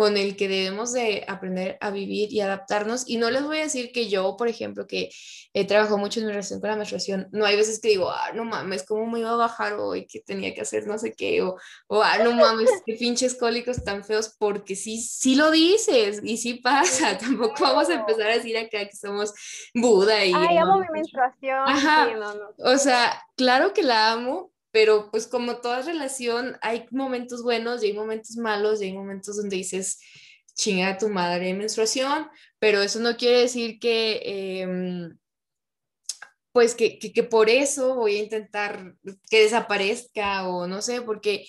con 0.00 0.16
el 0.16 0.34
que 0.34 0.48
debemos 0.48 0.94
de 0.94 1.26
aprender 1.28 1.76
a 1.82 1.90
vivir 1.90 2.32
y 2.32 2.40
adaptarnos. 2.40 3.06
Y 3.06 3.18
no 3.18 3.28
les 3.28 3.42
voy 3.42 3.58
a 3.58 3.64
decir 3.64 3.92
que 3.92 4.08
yo, 4.08 4.34
por 4.38 4.48
ejemplo, 4.48 4.86
que 4.86 5.10
he 5.52 5.66
trabajado 5.66 5.98
mucho 5.98 6.20
en 6.20 6.24
mi 6.24 6.32
relación 6.32 6.58
con 6.58 6.70
la 6.70 6.76
menstruación, 6.76 7.28
no 7.32 7.44
hay 7.44 7.54
veces 7.54 7.80
que 7.82 7.88
digo, 7.88 8.10
ah, 8.10 8.32
no 8.34 8.46
mames, 8.46 8.82
¿cómo 8.84 9.04
me 9.06 9.20
iba 9.20 9.32
a 9.32 9.36
bajar 9.36 9.74
hoy? 9.74 10.06
que 10.06 10.20
tenía 10.20 10.54
que 10.54 10.62
hacer 10.62 10.86
no 10.86 10.96
sé 10.96 11.12
qué? 11.12 11.42
O, 11.42 11.58
o 11.88 12.02
ah, 12.02 12.16
no 12.24 12.32
mames, 12.32 12.70
qué 12.86 12.94
pinches 12.94 13.34
cólicos 13.34 13.84
tan 13.84 14.02
feos, 14.02 14.34
porque 14.38 14.74
sí, 14.74 15.02
sí 15.02 15.34
lo 15.34 15.50
dices 15.50 16.22
y 16.24 16.38
sí 16.38 16.54
pasa. 16.54 17.18
Tampoco 17.18 17.56
vamos 17.60 17.90
a 17.90 17.96
empezar 17.96 18.30
a 18.30 18.36
decir 18.36 18.56
acá 18.56 18.86
que 18.88 18.96
somos 18.96 19.34
Buda 19.74 20.24
y... 20.24 20.32
Ay, 20.34 20.56
amo 20.56 20.78
mi 20.78 20.86
menstruación. 20.94 21.62
Ajá. 21.66 22.08
O 22.56 22.78
sea, 22.78 23.22
claro 23.36 23.74
que 23.74 23.82
la 23.82 24.12
amo, 24.12 24.50
pero 24.72 25.10
pues 25.10 25.26
como 25.26 25.56
toda 25.60 25.82
relación 25.82 26.56
hay 26.62 26.86
momentos 26.90 27.42
buenos 27.42 27.82
y 27.82 27.86
hay 27.86 27.92
momentos 27.92 28.36
malos 28.36 28.80
y 28.80 28.86
hay 28.86 28.92
momentos 28.92 29.36
donde 29.36 29.56
dices, 29.56 29.98
chinga 30.54 30.98
tu 30.98 31.08
madre 31.08 31.54
menstruación, 31.54 32.28
pero 32.58 32.82
eso 32.82 33.00
no 33.00 33.16
quiere 33.16 33.40
decir 33.40 33.78
que, 33.78 34.60
em, 34.62 35.18
pues 36.52 36.74
que, 36.74 36.98
que, 36.98 37.22
por 37.22 37.48
eso 37.48 37.94
voy 37.94 38.16
a 38.16 38.22
intentar 38.22 38.94
que 39.30 39.42
desaparezca 39.42 40.48
o 40.48 40.66
no 40.66 40.82
sé, 40.82 41.00
porque 41.02 41.46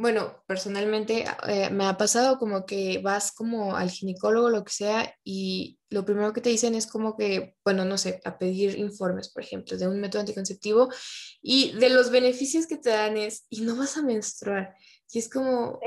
bueno, 0.00 0.42
personalmente 0.46 1.26
eh, 1.46 1.68
me 1.68 1.84
ha 1.84 1.98
pasado 1.98 2.38
como 2.38 2.64
que 2.64 3.00
vas 3.04 3.32
como 3.32 3.76
al 3.76 3.90
ginecólogo, 3.90 4.48
lo 4.48 4.64
que 4.64 4.72
sea, 4.72 5.14
y 5.22 5.78
lo 5.90 6.06
primero 6.06 6.32
que 6.32 6.40
te 6.40 6.48
dicen 6.48 6.74
es 6.74 6.86
como 6.86 7.18
que, 7.18 7.54
bueno, 7.62 7.84
no 7.84 7.98
sé, 7.98 8.18
a 8.24 8.38
pedir 8.38 8.78
informes, 8.78 9.28
por 9.28 9.42
ejemplo, 9.42 9.76
de 9.76 9.86
un 9.86 10.00
método 10.00 10.20
anticonceptivo, 10.20 10.88
y 11.42 11.72
de 11.72 11.90
los 11.90 12.10
beneficios 12.10 12.66
que 12.66 12.78
te 12.78 12.88
dan 12.88 13.18
es, 13.18 13.44
y 13.50 13.60
no 13.60 13.76
vas 13.76 13.98
a 13.98 14.02
menstruar. 14.02 14.74
Y 15.12 15.18
es 15.18 15.28
como, 15.28 15.78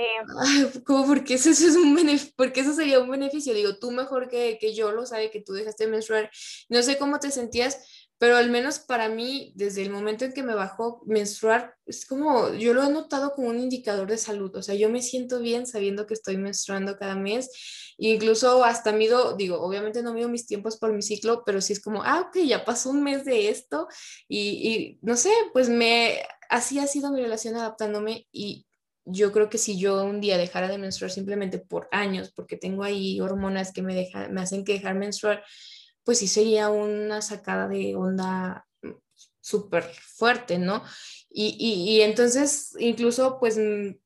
ay, 0.42 0.70
como 0.86 1.08
porque 1.08 1.34
eso, 1.34 1.50
es 1.50 1.62
un 1.76 1.98
porque 2.36 2.60
eso 2.60 2.74
sería 2.74 3.00
un 3.00 3.10
beneficio. 3.10 3.54
Digo, 3.54 3.80
tú 3.80 3.90
mejor 3.90 4.28
que, 4.30 4.58
que 4.60 4.76
yo 4.76 4.92
lo 4.92 5.08
sabes 5.08 5.32
que 5.32 5.42
tú 5.42 5.54
dejaste 5.54 5.86
de 5.86 5.92
menstruar. 5.92 6.30
No 6.70 6.84
sé 6.84 6.98
cómo 6.98 7.20
te 7.20 7.32
sentías, 7.32 7.80
pero 8.24 8.38
al 8.38 8.50
menos 8.50 8.80
para 8.80 9.10
mí, 9.10 9.52
desde 9.54 9.82
el 9.82 9.90
momento 9.90 10.24
en 10.24 10.32
que 10.32 10.44
me 10.44 10.56
bajó 10.56 11.04
menstruar, 11.06 11.76
es 11.86 12.06
como, 12.06 12.54
yo 12.54 12.74
lo 12.74 12.82
he 12.82 12.90
notado 12.90 13.34
como 13.34 13.50
un 13.50 13.60
indicador 13.60 14.08
de 14.08 14.18
salud, 14.18 14.56
o 14.56 14.62
sea, 14.62 14.76
yo 14.76 14.90
me 14.90 15.02
siento 15.02 15.42
bien 15.42 15.68
sabiendo 15.68 16.08
que 16.08 16.14
estoy 16.14 16.38
menstruando 16.38 16.98
cada 16.98 17.18
mes, 17.18 17.50
incluso 17.98 18.64
hasta 18.64 18.94
mido, 18.94 19.36
digo, 19.36 19.60
obviamente 19.60 20.02
no 20.02 20.14
mido 20.14 20.30
mis 20.30 20.48
tiempos 20.48 20.78
por 20.78 20.94
mi 20.94 21.02
ciclo, 21.02 21.44
pero 21.46 21.60
sí 21.60 21.74
es 21.74 21.82
como, 21.82 22.02
ah, 22.02 22.22
ok, 22.22 22.38
ya 22.46 22.64
pasó 22.64 22.92
un 22.92 23.04
mes 23.04 23.26
de 23.26 23.50
esto, 23.50 23.90
y, 24.30 24.40
y 24.40 25.00
no 25.02 25.18
sé, 25.18 25.32
pues 25.52 25.68
me, 25.68 26.22
así 26.50 26.80
ha 26.80 26.88
sido 26.88 27.12
mi 27.12 27.22
relación 27.22 27.58
adaptándome 27.58 28.26
y 28.32 28.66
yo 29.06 29.34
creo 29.34 29.50
que 29.50 29.58
si 29.58 29.78
yo 29.78 30.04
un 30.06 30.22
día 30.22 30.38
dejara 30.38 30.70
de 30.70 30.78
menstruar 30.78 31.12
simplemente 31.12 31.60
por 31.60 31.90
años, 31.92 32.32
porque 32.34 32.56
tengo 32.56 32.84
ahí 32.84 33.20
hormonas 33.20 33.74
que 33.74 33.82
me, 33.82 33.94
deja, 33.94 34.30
me 34.30 34.40
hacen 34.40 34.64
que 34.64 34.74
dejar 34.74 34.96
menstruar, 34.96 35.44
pues 36.04 36.20
sí 36.20 36.28
sería 36.28 36.70
una 36.70 37.22
sacada 37.22 37.68
de 37.68 37.96
onda 37.96 38.68
súper 39.40 39.84
fuerte, 39.84 40.58
¿no? 40.58 40.84
Y, 41.30 41.58
y, 41.60 41.98
y, 41.98 42.02
entonces 42.02 42.76
incluso 42.80 43.40
pues 43.40 43.60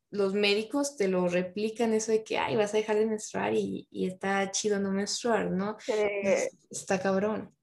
los 0.09 0.33
médicos 0.33 0.95
te 0.97 1.07
lo 1.07 1.27
replican 1.27 1.93
eso 1.93 2.11
de 2.11 2.23
que, 2.23 2.37
ay, 2.37 2.55
vas 2.55 2.73
a 2.73 2.77
dejar 2.77 2.95
de 2.95 3.05
menstruar 3.05 3.53
y, 3.53 3.87
y 3.91 4.07
está 4.07 4.49
chido 4.51 4.79
no 4.79 4.91
menstruar, 4.91 5.51
¿no? 5.51 5.77
está 6.69 6.99
cabrón. 6.99 7.53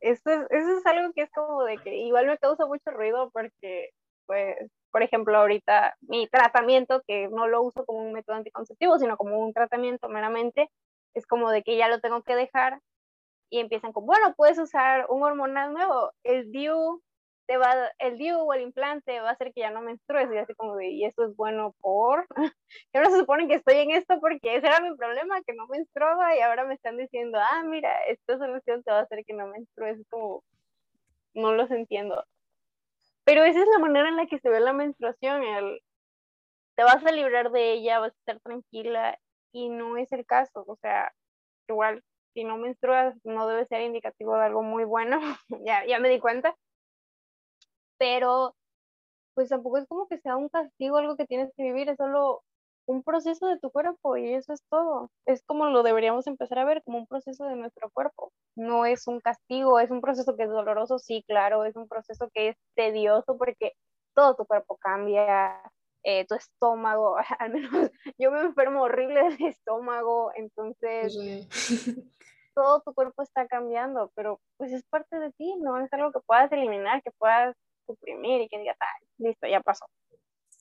Eso 0.00 0.30
es, 0.30 0.40
eso 0.50 0.78
es 0.78 0.86
algo 0.86 1.12
que 1.12 1.22
es 1.22 1.30
como 1.30 1.64
de 1.64 1.78
que 1.78 1.96
igual 1.96 2.26
me 2.26 2.38
causa 2.38 2.66
mucho 2.66 2.90
ruido 2.90 3.30
porque, 3.30 3.90
pues, 4.26 4.56
por 4.90 5.02
ejemplo, 5.02 5.36
ahorita 5.36 5.96
mi 6.00 6.28
tratamiento, 6.28 7.02
que 7.06 7.28
no 7.28 7.48
lo 7.48 7.62
uso 7.62 7.84
como 7.84 8.00
un 8.00 8.12
método 8.12 8.36
anticonceptivo, 8.36 8.98
sino 8.98 9.16
como 9.16 9.38
un 9.38 9.52
tratamiento 9.52 10.08
meramente, 10.08 10.70
es 11.14 11.26
como 11.26 11.50
de 11.50 11.62
que 11.62 11.76
ya 11.76 11.88
lo 11.88 12.00
tengo 12.00 12.22
que 12.22 12.34
dejar 12.34 12.80
y 13.50 13.60
empiezan 13.60 13.92
con, 13.92 14.06
bueno, 14.06 14.34
puedes 14.36 14.58
usar 14.58 15.06
un 15.08 15.22
hormonal 15.22 15.72
nuevo, 15.72 16.12
el 16.24 16.50
DIU, 16.50 17.02
te 17.46 17.56
va, 17.58 17.74
el 17.98 18.18
DIU 18.18 18.38
o 18.38 18.52
el 18.54 18.62
implante 18.62 19.20
va 19.20 19.30
a 19.30 19.32
hacer 19.32 19.52
que 19.52 19.60
ya 19.60 19.70
no 19.70 19.80
menstrues, 19.82 20.28
y 20.32 20.38
así 20.38 20.54
como 20.54 20.80
y 20.80 21.04
eso 21.04 21.24
es 21.24 21.36
bueno 21.36 21.74
por, 21.80 22.26
y 22.92 22.96
ahora 22.96 23.10
se 23.10 23.18
supone 23.18 23.48
que 23.48 23.54
estoy 23.54 23.76
en 23.78 23.92
esto 23.92 24.18
porque 24.20 24.56
ese 24.56 24.66
era 24.66 24.80
mi 24.80 24.96
problema, 24.96 25.42
que 25.42 25.54
no 25.54 25.66
menstruaba, 25.68 26.36
y 26.36 26.40
ahora 26.40 26.64
me 26.64 26.74
están 26.74 26.96
diciendo, 26.96 27.38
ah, 27.40 27.62
mira, 27.64 27.92
esta 28.08 28.38
solución 28.38 28.82
te 28.82 28.90
va 28.90 29.00
a 29.00 29.02
hacer 29.02 29.24
que 29.24 29.34
no 29.34 29.46
menstrues, 29.46 29.98
como, 30.10 30.42
no 31.34 31.52
los 31.54 31.70
entiendo. 31.70 32.24
Pero 33.24 33.44
esa 33.44 33.60
es 33.60 33.68
la 33.68 33.78
manera 33.78 34.08
en 34.08 34.16
la 34.16 34.26
que 34.26 34.38
se 34.40 34.48
ve 34.50 34.60
la 34.60 34.72
menstruación, 34.72 35.42
el, 35.42 35.80
te 36.76 36.84
vas 36.84 37.04
a 37.04 37.12
librar 37.12 37.50
de 37.50 37.72
ella, 37.72 38.00
vas 38.00 38.12
a 38.12 38.18
estar 38.18 38.40
tranquila, 38.40 39.18
y 39.52 39.68
no 39.68 39.96
es 39.96 40.12
el 40.12 40.26
caso, 40.26 40.64
o 40.66 40.76
sea, 40.76 41.12
igual, 41.68 42.02
si 42.36 42.44
no 42.44 42.58
menstruas, 42.58 43.16
no 43.24 43.46
debe 43.48 43.64
ser 43.64 43.80
indicativo 43.80 44.36
de 44.36 44.44
algo 44.44 44.62
muy 44.62 44.84
bueno, 44.84 45.18
ya, 45.64 45.86
ya 45.86 45.98
me 45.98 46.10
di 46.10 46.20
cuenta, 46.20 46.54
pero 47.98 48.54
pues 49.34 49.48
tampoco 49.48 49.78
es 49.78 49.86
como 49.86 50.06
que 50.06 50.18
sea 50.18 50.36
un 50.36 50.50
castigo, 50.50 50.98
algo 50.98 51.16
que 51.16 51.26
tienes 51.26 51.50
que 51.56 51.62
vivir, 51.62 51.88
es 51.88 51.96
solo 51.96 52.42
un 52.86 53.02
proceso 53.02 53.46
de 53.46 53.58
tu 53.58 53.70
cuerpo 53.70 54.18
y 54.18 54.34
eso 54.34 54.52
es 54.52 54.62
todo. 54.68 55.10
Es 55.24 55.42
como 55.44 55.66
lo 55.66 55.82
deberíamos 55.82 56.26
empezar 56.26 56.58
a 56.58 56.64
ver, 56.66 56.82
como 56.84 56.98
un 56.98 57.06
proceso 57.06 57.46
de 57.46 57.56
nuestro 57.56 57.90
cuerpo. 57.90 58.32
No 58.54 58.84
es 58.84 59.06
un 59.06 59.20
castigo, 59.20 59.80
es 59.80 59.90
un 59.90 60.02
proceso 60.02 60.36
que 60.36 60.44
es 60.44 60.50
doloroso, 60.50 60.98
sí, 60.98 61.24
claro, 61.26 61.64
es 61.64 61.74
un 61.76 61.88
proceso 61.88 62.28
que 62.34 62.50
es 62.50 62.56
tedioso 62.74 63.38
porque 63.38 63.72
todo 64.14 64.36
tu 64.36 64.44
cuerpo 64.46 64.76
cambia, 64.76 65.60
eh, 66.08 66.24
tu 66.24 66.36
estómago, 66.36 67.16
al 67.40 67.50
menos 67.50 67.90
yo 68.16 68.30
me 68.30 68.40
enfermo 68.40 68.82
horrible 68.82 69.24
del 69.24 69.48
estómago, 69.48 70.30
entonces 70.36 71.18
todo 72.54 72.80
tu 72.82 72.94
cuerpo 72.94 73.22
está 73.22 73.48
cambiando, 73.48 74.12
pero 74.14 74.40
pues 74.56 74.72
es 74.72 74.84
parte 74.84 75.18
de 75.18 75.32
ti, 75.32 75.56
no 75.60 75.84
es 75.84 75.92
algo 75.92 76.12
que 76.12 76.20
puedas 76.20 76.50
eliminar, 76.52 77.02
que 77.02 77.10
puedas 77.18 77.56
suprimir 77.86 78.40
y 78.40 78.48
que 78.48 78.58
digas, 78.58 78.76
listo, 79.18 79.48
ya 79.48 79.60
pasó. 79.60 79.86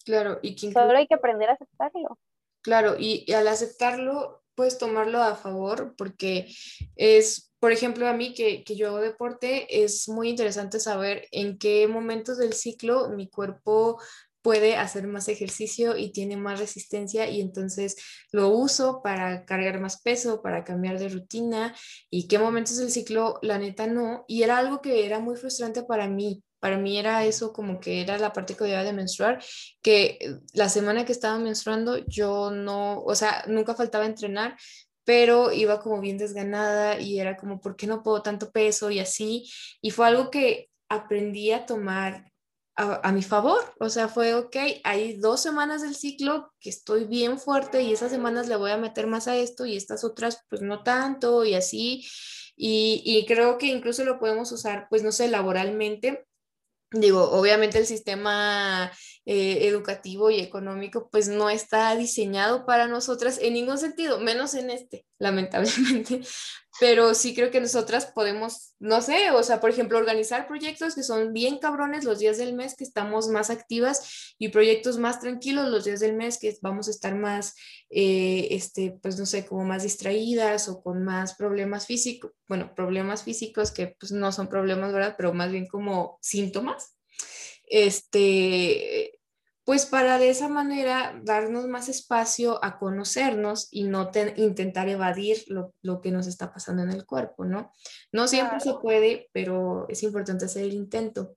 Claro, 0.03 0.39
y 0.41 0.55
que 0.55 0.71
Solo 0.71 0.97
hay 0.97 1.07
que 1.07 1.15
aprender 1.15 1.49
a 1.49 1.53
aceptarlo. 1.53 2.17
Claro, 2.61 2.95
y, 2.97 3.31
al 3.31 3.47
aceptarlo, 3.47 4.43
puedes 4.55 4.79
tomarlo 4.79 5.21
a 5.21 5.35
favor 5.35 5.95
porque 5.95 6.47
es, 6.95 7.53
por 7.59 7.71
ejemplo, 7.71 8.07
a 8.07 8.13
mí 8.13 8.33
que, 8.33 8.63
que, 8.63 8.75
yo 8.75 8.87
hago 8.87 8.99
deporte, 8.99 9.83
es 9.83 10.09
muy 10.09 10.29
interesante 10.29 10.79
saber 10.79 11.27
en 11.31 11.59
qué 11.59 11.87
momentos 11.87 12.37
del 12.37 12.53
ciclo 12.53 13.09
mi 13.09 13.29
cuerpo 13.29 13.99
puede 14.45 14.77
hacer 14.77 15.07
más 15.07 15.27
ejercicio 15.27 15.97
y 15.97 16.11
tiene 16.11 16.37
más 16.37 16.59
resistencia 16.59 17.27
y 17.27 17.41
entonces 17.41 17.95
lo 18.31 18.49
uso 18.49 19.01
para 19.01 19.43
cargar 19.43 19.79
más 19.79 20.03
peso, 20.03 20.43
para 20.43 20.63
cambiar 20.63 20.99
de 20.99 21.09
rutina 21.09 21.75
y 22.11 22.27
qué 22.27 22.37
momentos 22.37 22.77
del 22.77 22.91
ciclo 22.91 23.39
la 23.41 23.57
neta 23.57 23.87
no. 23.87 24.23
Y 24.27 24.43
era 24.43 24.59
algo 24.59 24.83
que 24.83 25.03
era 25.03 25.19
muy 25.19 25.35
frustrante 25.35 25.81
para 25.81 26.07
mí 26.07 26.43
para 26.59 26.77
mí 26.77 26.97
era 26.97 27.25
eso 27.25 27.53
como 27.53 27.79
que 27.79 28.01
era 28.01 28.19
la 28.19 28.33
parte 28.33 28.55
que 28.55 28.63
debía 28.63 28.83
de 28.83 28.93
menstruar, 28.93 29.43
que 29.83 30.17
eh, 30.19 30.39
la 30.53 30.69
semana 30.69 31.05
que 31.05 31.11
estaba 31.11 31.37
menstruando 31.37 31.97
yo 32.07 32.49
no, 32.51 33.01
o 33.03 33.13
sea, 33.15 33.45
nunca 33.47 33.75
faltaba 33.75 34.05
entrenar, 34.05 34.57
pero 35.03 35.51
iba 35.51 35.79
como 35.79 36.01
bien 36.01 36.17
desganada 36.17 36.99
y 36.99 37.19
era 37.19 37.35
como, 37.37 37.61
¿por 37.61 37.75
qué 37.75 37.87
no 37.87 38.01
puedo 38.03 38.21
tanto 38.23 38.51
peso? 38.51 38.89
Y 38.89 38.99
así, 38.99 39.51
y 39.81 39.91
fue 39.91 40.07
algo 40.07 40.31
que 40.31 40.69
aprendí 40.89 41.51
a 41.51 41.65
tomar 41.67 42.31
a, 42.77 43.11
mi 43.13 43.23
favor, 43.23 43.63
o 43.79 43.89
sea, 43.89 44.09
fue, 44.09 44.33
ok, 44.33 44.55
hay 44.83 45.17
dos 45.17 45.41
semanas 45.41 45.81
del 45.81 45.95
ciclo 45.95 46.53
que 46.59 46.69
estoy 46.69 47.05
bien 47.05 47.39
fuerte 47.39 47.81
y 47.81 47.93
esas 47.93 48.11
semanas 48.11 48.49
le 48.49 48.57
voy 48.57 48.71
a 48.71 48.77
meter 48.77 49.07
más 49.07 49.27
a 49.27 49.35
esto 49.37 49.65
y 49.65 49.77
estas 49.77 50.03
otras 50.03 50.43
pues 50.49 50.61
no 50.61 50.83
tanto 50.83 51.45
y 51.45 51.53
así, 51.53 52.05
y, 52.57 53.01
y 53.05 53.25
creo 53.25 53.57
que 53.57 53.67
incluso 53.67 54.03
lo 54.03 54.19
podemos 54.19 54.51
usar, 54.51 54.87
pues 54.89 55.03
no 55.03 55.11
sé, 55.11 55.27
laboralmente. 55.29 56.25
Digo, 56.91 57.23
obviamente 57.31 57.79
el 57.79 57.85
sistema 57.87 58.91
eh, 59.25 59.67
educativo 59.67 60.29
y 60.29 60.39
económico 60.39 61.09
pues 61.09 61.27
no 61.27 61.49
está 61.49 61.95
diseñado 61.95 62.65
para 62.65 62.87
nosotras 62.87 63.39
en 63.41 63.53
ningún 63.53 63.77
sentido, 63.77 64.19
menos 64.19 64.53
en 64.53 64.69
este, 64.69 65.05
lamentablemente, 65.17 66.21
pero 66.79 67.13
sí 67.13 67.33
creo 67.33 67.51
que 67.51 67.61
nosotras 67.61 68.07
podemos, 68.07 68.73
no 68.79 69.01
sé, 69.01 69.31
o 69.31 69.43
sea, 69.43 69.61
por 69.61 69.69
ejemplo, 69.69 69.97
organizar 69.97 70.47
proyectos 70.47 70.95
que 70.95 71.03
son 71.03 71.31
bien 71.31 71.57
cabrones 71.59 72.03
los 72.03 72.19
días 72.19 72.37
del 72.37 72.53
mes 72.53 72.75
que 72.75 72.83
estamos 72.83 73.29
más 73.29 73.49
activas 73.49 74.35
y 74.37 74.49
proyectos 74.49 74.97
más 74.97 75.19
tranquilos 75.21 75.69
los 75.69 75.85
días 75.85 76.01
del 76.01 76.15
mes 76.15 76.37
que 76.37 76.57
vamos 76.61 76.87
a 76.87 76.91
estar 76.91 77.15
más, 77.15 77.55
eh, 77.89 78.49
este, 78.51 78.97
pues 79.01 79.17
no 79.17 79.25
sé, 79.25 79.45
como 79.45 79.63
más 79.63 79.83
distraídas 79.83 80.67
o 80.67 80.81
con 80.81 81.03
más 81.03 81.35
problemas 81.35 81.85
físicos, 81.85 82.31
bueno, 82.47 82.73
problemas 82.75 83.23
físicos 83.23 83.71
que 83.71 83.95
pues 83.99 84.11
no 84.11 84.31
son 84.31 84.49
problemas, 84.49 84.91
¿verdad? 84.91 85.15
Pero 85.17 85.33
más 85.33 85.51
bien 85.51 85.67
como 85.67 86.19
síntomas. 86.21 86.97
Este, 87.67 89.14
pues 89.65 89.87
para 89.87 90.19
de 90.19 90.29
esa 90.29 90.47
manera 90.47 91.19
darnos 91.23 91.67
más 91.67 91.89
espacio 91.89 92.63
a 92.63 92.77
conocernos 92.77 93.67
y 93.71 93.83
no 93.83 94.11
intentar 94.35 94.87
evadir 94.87 95.43
lo, 95.47 96.01
que 96.01 96.11
nos 96.11 96.27
está 96.27 96.53
pasando 96.53 96.83
en 96.83 96.91
el 96.91 97.05
cuerpo, 97.05 97.45
¿no? 97.45 97.71
No 98.11 98.27
siempre 98.27 98.59
se 98.59 98.75
puede, 98.75 99.27
pero 99.33 99.87
es 99.89 100.03
importante 100.03 100.45
hacer 100.45 100.63
el 100.65 100.73
intento. 100.73 101.35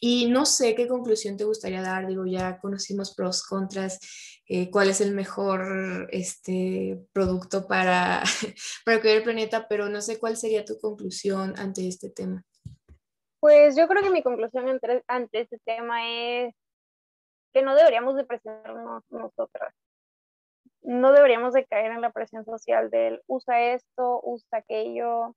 Y 0.00 0.26
no 0.26 0.44
sé 0.44 0.74
qué 0.74 0.86
conclusión 0.86 1.38
te 1.38 1.44
gustaría 1.44 1.80
dar, 1.80 2.06
digo, 2.06 2.26
ya 2.26 2.58
conocimos 2.58 3.14
pros, 3.14 3.42
contras, 3.42 3.98
eh, 4.46 4.70
cuál 4.70 4.90
es 4.90 5.00
el 5.00 5.14
mejor 5.14 6.08
este, 6.12 7.00
producto 7.14 7.66
para, 7.66 8.22
para 8.84 9.00
cuidar 9.00 9.16
el 9.16 9.22
planeta, 9.22 9.66
pero 9.66 9.88
no 9.88 10.02
sé 10.02 10.18
cuál 10.18 10.36
sería 10.36 10.66
tu 10.66 10.78
conclusión 10.78 11.54
ante 11.56 11.88
este 11.88 12.10
tema. 12.10 12.44
Pues 13.40 13.76
yo 13.76 13.88
creo 13.88 14.02
que 14.02 14.10
mi 14.10 14.22
conclusión 14.22 14.78
ante 15.06 15.40
este 15.40 15.58
tema 15.64 16.06
es 16.10 16.54
que 17.54 17.62
no 17.62 17.74
deberíamos 17.74 18.16
de 18.16 18.24
presionarnos 18.24 19.04
nosotras. 19.10 19.72
No 20.82 21.12
deberíamos 21.12 21.54
de 21.54 21.64
caer 21.64 21.92
en 21.92 22.02
la 22.02 22.10
presión 22.10 22.44
social 22.44 22.90
del 22.90 23.22
usa 23.26 23.72
esto, 23.72 24.20
usa 24.24 24.58
aquello, 24.58 25.34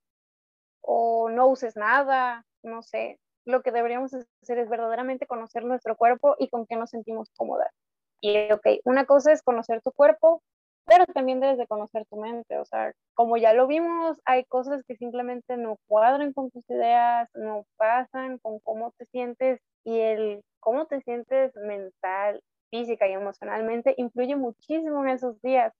o 0.82 1.30
no 1.30 1.46
uses 1.46 1.76
nada, 1.76 2.44
no 2.62 2.82
sé. 2.82 3.18
Lo 3.46 3.62
que 3.62 3.72
deberíamos 3.72 4.12
hacer 4.12 4.58
es 4.58 4.68
verdaderamente 4.68 5.26
conocer 5.26 5.64
nuestro 5.64 5.96
cuerpo 5.96 6.34
y 6.38 6.50
con 6.50 6.66
qué 6.66 6.76
nos 6.76 6.90
sentimos 6.90 7.30
cómodas. 7.36 7.72
Y, 8.20 8.52
ok, 8.52 8.66
una 8.84 9.06
cosa 9.06 9.32
es 9.32 9.42
conocer 9.42 9.80
tu 9.80 9.92
cuerpo, 9.92 10.42
pero 10.88 11.04
también 11.06 11.38
debes 11.40 11.58
de 11.58 11.66
conocer 11.66 12.06
tu 12.06 12.16
mente. 12.16 12.58
O 12.58 12.64
sea, 12.64 12.92
como 13.14 13.36
ya 13.36 13.52
lo 13.52 13.66
vimos, 13.66 14.18
hay 14.24 14.44
cosas 14.46 14.82
que 14.86 14.96
simplemente 14.96 15.56
no 15.58 15.76
cuadran 15.86 16.32
con 16.32 16.50
tus 16.50 16.68
ideas, 16.70 17.28
no 17.34 17.66
pasan 17.76 18.38
con 18.38 18.58
cómo 18.60 18.92
te 18.98 19.04
sientes 19.06 19.60
y 19.84 20.00
el 20.00 20.42
cómo 20.60 20.86
te 20.86 21.02
sientes 21.02 21.54
mental, 21.56 22.42
física 22.70 23.06
y 23.06 23.12
emocionalmente 23.12 23.94
influye 23.98 24.34
muchísimo 24.36 25.04
en 25.04 25.10
esos 25.10 25.40
días. 25.42 25.74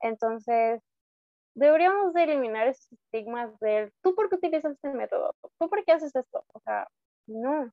Entonces, 0.00 0.82
deberíamos 1.54 2.12
de 2.14 2.24
eliminar 2.24 2.68
esos 2.68 2.92
estigmas 2.92 3.58
de 3.60 3.90
tú 4.02 4.14
por 4.14 4.28
qué 4.28 4.36
utilizas 4.36 4.72
este 4.72 4.90
método, 4.90 5.34
tú 5.58 5.68
por 5.70 5.84
qué 5.84 5.92
haces 5.92 6.14
esto. 6.14 6.44
O 6.52 6.60
sea, 6.60 6.88
no, 7.26 7.72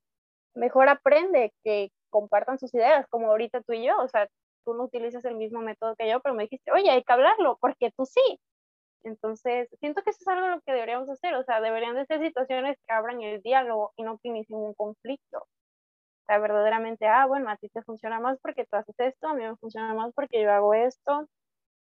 mejor 0.54 0.88
aprende 0.88 1.52
que 1.64 1.90
compartan 2.10 2.58
sus 2.58 2.72
ideas, 2.74 3.06
como 3.10 3.28
ahorita 3.28 3.62
tú 3.62 3.74
y 3.74 3.86
yo. 3.86 3.98
O 3.98 4.08
sea, 4.08 4.28
tú 4.64 4.74
no 4.74 4.84
utilizas 4.84 5.24
el 5.24 5.36
mismo 5.36 5.60
método 5.60 5.96
que 5.96 6.08
yo, 6.10 6.20
pero 6.20 6.34
me 6.34 6.44
dijiste, 6.44 6.72
oye, 6.72 6.90
hay 6.90 7.04
que 7.04 7.12
hablarlo, 7.12 7.58
porque 7.60 7.90
tú 7.96 8.04
sí. 8.06 8.40
Entonces, 9.04 9.68
siento 9.80 10.02
que 10.02 10.10
eso 10.10 10.20
es 10.22 10.28
algo 10.28 10.48
lo 10.48 10.60
que 10.62 10.72
deberíamos 10.72 11.08
hacer, 11.10 11.34
o 11.34 11.44
sea, 11.44 11.60
deberían 11.60 11.94
de 11.96 12.06
ser 12.06 12.20
situaciones 12.20 12.78
que 12.86 12.94
abran 12.94 13.20
el 13.22 13.42
diálogo 13.42 13.92
y 13.96 14.02
no 14.04 14.18
que 14.18 14.28
inicien 14.28 14.58
un 14.60 14.74
conflicto. 14.74 15.38
O 16.24 16.26
sea, 16.26 16.38
verdaderamente, 16.38 17.06
ah, 17.06 17.26
bueno, 17.26 17.50
a 17.50 17.56
ti 17.56 17.68
te 17.70 17.82
funciona 17.82 18.20
más 18.20 18.38
porque 18.42 18.64
tú 18.66 18.76
haces 18.76 18.94
esto, 18.98 19.28
a 19.28 19.34
mí 19.34 19.42
me 19.44 19.56
funciona 19.56 19.94
más 19.94 20.12
porque 20.14 20.42
yo 20.42 20.50
hago 20.52 20.74
esto. 20.74 21.28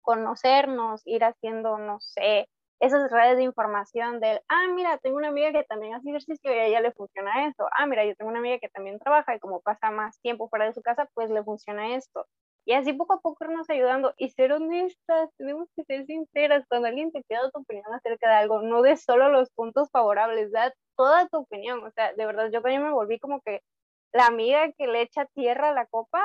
Conocernos, 0.02 1.02
ir 1.06 1.24
haciendo, 1.24 1.78
no 1.78 2.00
sé, 2.00 2.48
esas 2.80 3.10
redes 3.10 3.36
de 3.38 3.44
información 3.44 4.20
del, 4.20 4.40
ah, 4.48 4.68
mira, 4.74 4.98
tengo 4.98 5.16
una 5.18 5.28
amiga 5.28 5.52
que 5.52 5.64
también 5.64 5.94
hace 5.94 6.08
ejercicio 6.10 6.54
y 6.54 6.58
a 6.58 6.66
ella 6.66 6.80
le 6.80 6.92
funciona 6.92 7.46
esto. 7.48 7.66
Ah, 7.78 7.86
mira, 7.86 8.04
yo 8.06 8.14
tengo 8.16 8.30
una 8.30 8.40
amiga 8.40 8.58
que 8.60 8.68
también 8.70 8.98
trabaja 9.00 9.34
y 9.36 9.40
como 9.40 9.60
pasa 9.62 9.90
más 9.90 10.20
tiempo 10.20 10.48
fuera 10.48 10.66
de 10.66 10.74
su 10.74 10.82
casa, 10.82 11.08
pues 11.14 11.30
le 11.30 11.44
funciona 11.44 11.94
esto. 11.96 12.26
Y 12.68 12.74
así 12.74 12.92
poco 12.92 13.14
a 13.14 13.20
poco 13.20 13.46
irnos 13.46 13.70
ayudando 13.70 14.12
y 14.18 14.28
ser 14.28 14.52
honestas, 14.52 15.30
tenemos 15.38 15.68
que 15.74 15.84
ser 15.84 16.04
sinceras. 16.04 16.66
Cuando 16.68 16.88
alguien 16.88 17.10
te 17.12 17.22
pida 17.26 17.50
tu 17.50 17.60
opinión 17.60 17.86
acerca 17.94 18.28
de 18.28 18.34
algo, 18.36 18.60
no 18.60 18.82
des 18.82 19.02
solo 19.02 19.30
los 19.30 19.50
puntos 19.52 19.88
favorables, 19.90 20.52
da 20.52 20.74
toda 20.96 21.26
tu 21.28 21.38
opinión. 21.38 21.82
O 21.82 21.90
sea, 21.92 22.12
de 22.12 22.26
verdad, 22.26 22.50
yo 22.52 22.60
también 22.60 22.84
me 22.84 22.92
volví 22.92 23.18
como 23.20 23.40
que 23.40 23.62
la 24.12 24.26
amiga 24.26 24.70
que 24.76 24.86
le 24.86 25.00
echa 25.02 25.24
tierra 25.34 25.70
a 25.70 25.74
la 25.74 25.86
copa, 25.86 26.22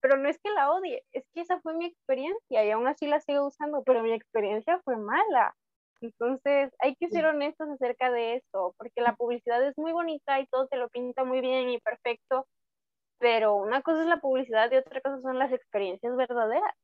pero 0.00 0.18
no 0.18 0.28
es 0.28 0.38
que 0.42 0.50
la 0.50 0.70
odie, 0.72 1.04
es 1.12 1.24
que 1.34 1.40
esa 1.40 1.58
fue 1.62 1.74
mi 1.74 1.86
experiencia 1.86 2.64
y 2.66 2.70
aún 2.70 2.86
así 2.86 3.06
la 3.06 3.20
sigo 3.20 3.46
usando, 3.46 3.82
pero 3.84 4.02
mi 4.02 4.12
experiencia 4.12 4.80
fue 4.84 4.96
mala. 4.98 5.54
Entonces, 6.02 6.70
hay 6.80 6.96
que 6.96 7.08
ser 7.08 7.24
honestos 7.26 7.68
acerca 7.70 8.10
de 8.10 8.36
esto, 8.36 8.74
porque 8.78 9.00
la 9.00 9.16
publicidad 9.16 9.66
es 9.66 9.76
muy 9.78 9.92
bonita 9.92 10.38
y 10.40 10.46
todo 10.48 10.68
te 10.68 10.76
lo 10.76 10.88
pinta 10.90 11.24
muy 11.24 11.40
bien 11.40 11.70
y 11.70 11.80
perfecto, 11.80 12.46
pero 13.18 13.56
una 13.56 13.82
cosa 13.82 14.02
es 14.02 14.08
la 14.08 14.20
publicidad 14.20 14.70
y 14.72 14.76
otra 14.76 15.00
cosa 15.00 15.20
son 15.20 15.38
las 15.38 15.52
experiencias 15.52 16.16
verdaderas. 16.16 16.74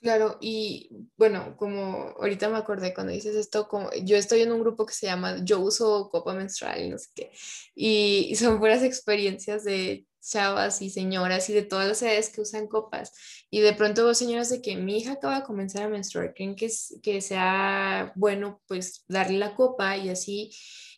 Claro, 0.00 0.38
y 0.40 0.88
bueno, 1.18 1.56
como 1.58 2.14
ahorita 2.18 2.48
me 2.48 2.56
acordé 2.56 2.94
cuando 2.94 3.12
dices 3.12 3.36
esto, 3.36 3.68
como 3.68 3.90
yo 4.02 4.16
estoy 4.16 4.40
en 4.40 4.50
un 4.50 4.60
grupo 4.60 4.86
que 4.86 4.94
se 4.94 5.06
llama 5.06 5.44
Yo 5.44 5.60
uso 5.60 6.08
copa 6.10 6.32
menstrual 6.32 6.82
y 6.82 6.88
no 6.88 6.96
sé 6.96 7.08
qué, 7.14 7.30
y, 7.74 8.34
son 8.36 8.58
buenas 8.60 8.82
experiencias 8.82 9.62
de 9.62 10.06
chavas 10.22 10.80
y 10.80 10.88
señoras 10.88 11.50
y 11.50 11.52
de 11.52 11.62
todas 11.62 11.86
las 11.86 12.00
edades 12.02 12.30
que 12.30 12.40
usan 12.40 12.66
copas. 12.66 13.12
Y 13.50 13.60
de 13.60 13.74
pronto 13.74 14.06
vos 14.06 14.16
señoras 14.16 14.48
de 14.48 14.62
que 14.62 14.76
mi 14.76 14.98
hija 14.98 15.12
acaba 15.12 15.40
de 15.40 15.44
comenzar 15.44 15.82
a 15.82 15.88
menstruar, 15.88 16.32
creen 16.34 16.56
que, 16.56 16.70
que 17.02 17.20
sea 17.20 18.12
bueno 18.16 18.62
pues 18.66 19.04
darle 19.08 19.38
la 19.38 19.54
copa 19.54 19.98
y 19.98 20.08
así. 20.08 20.50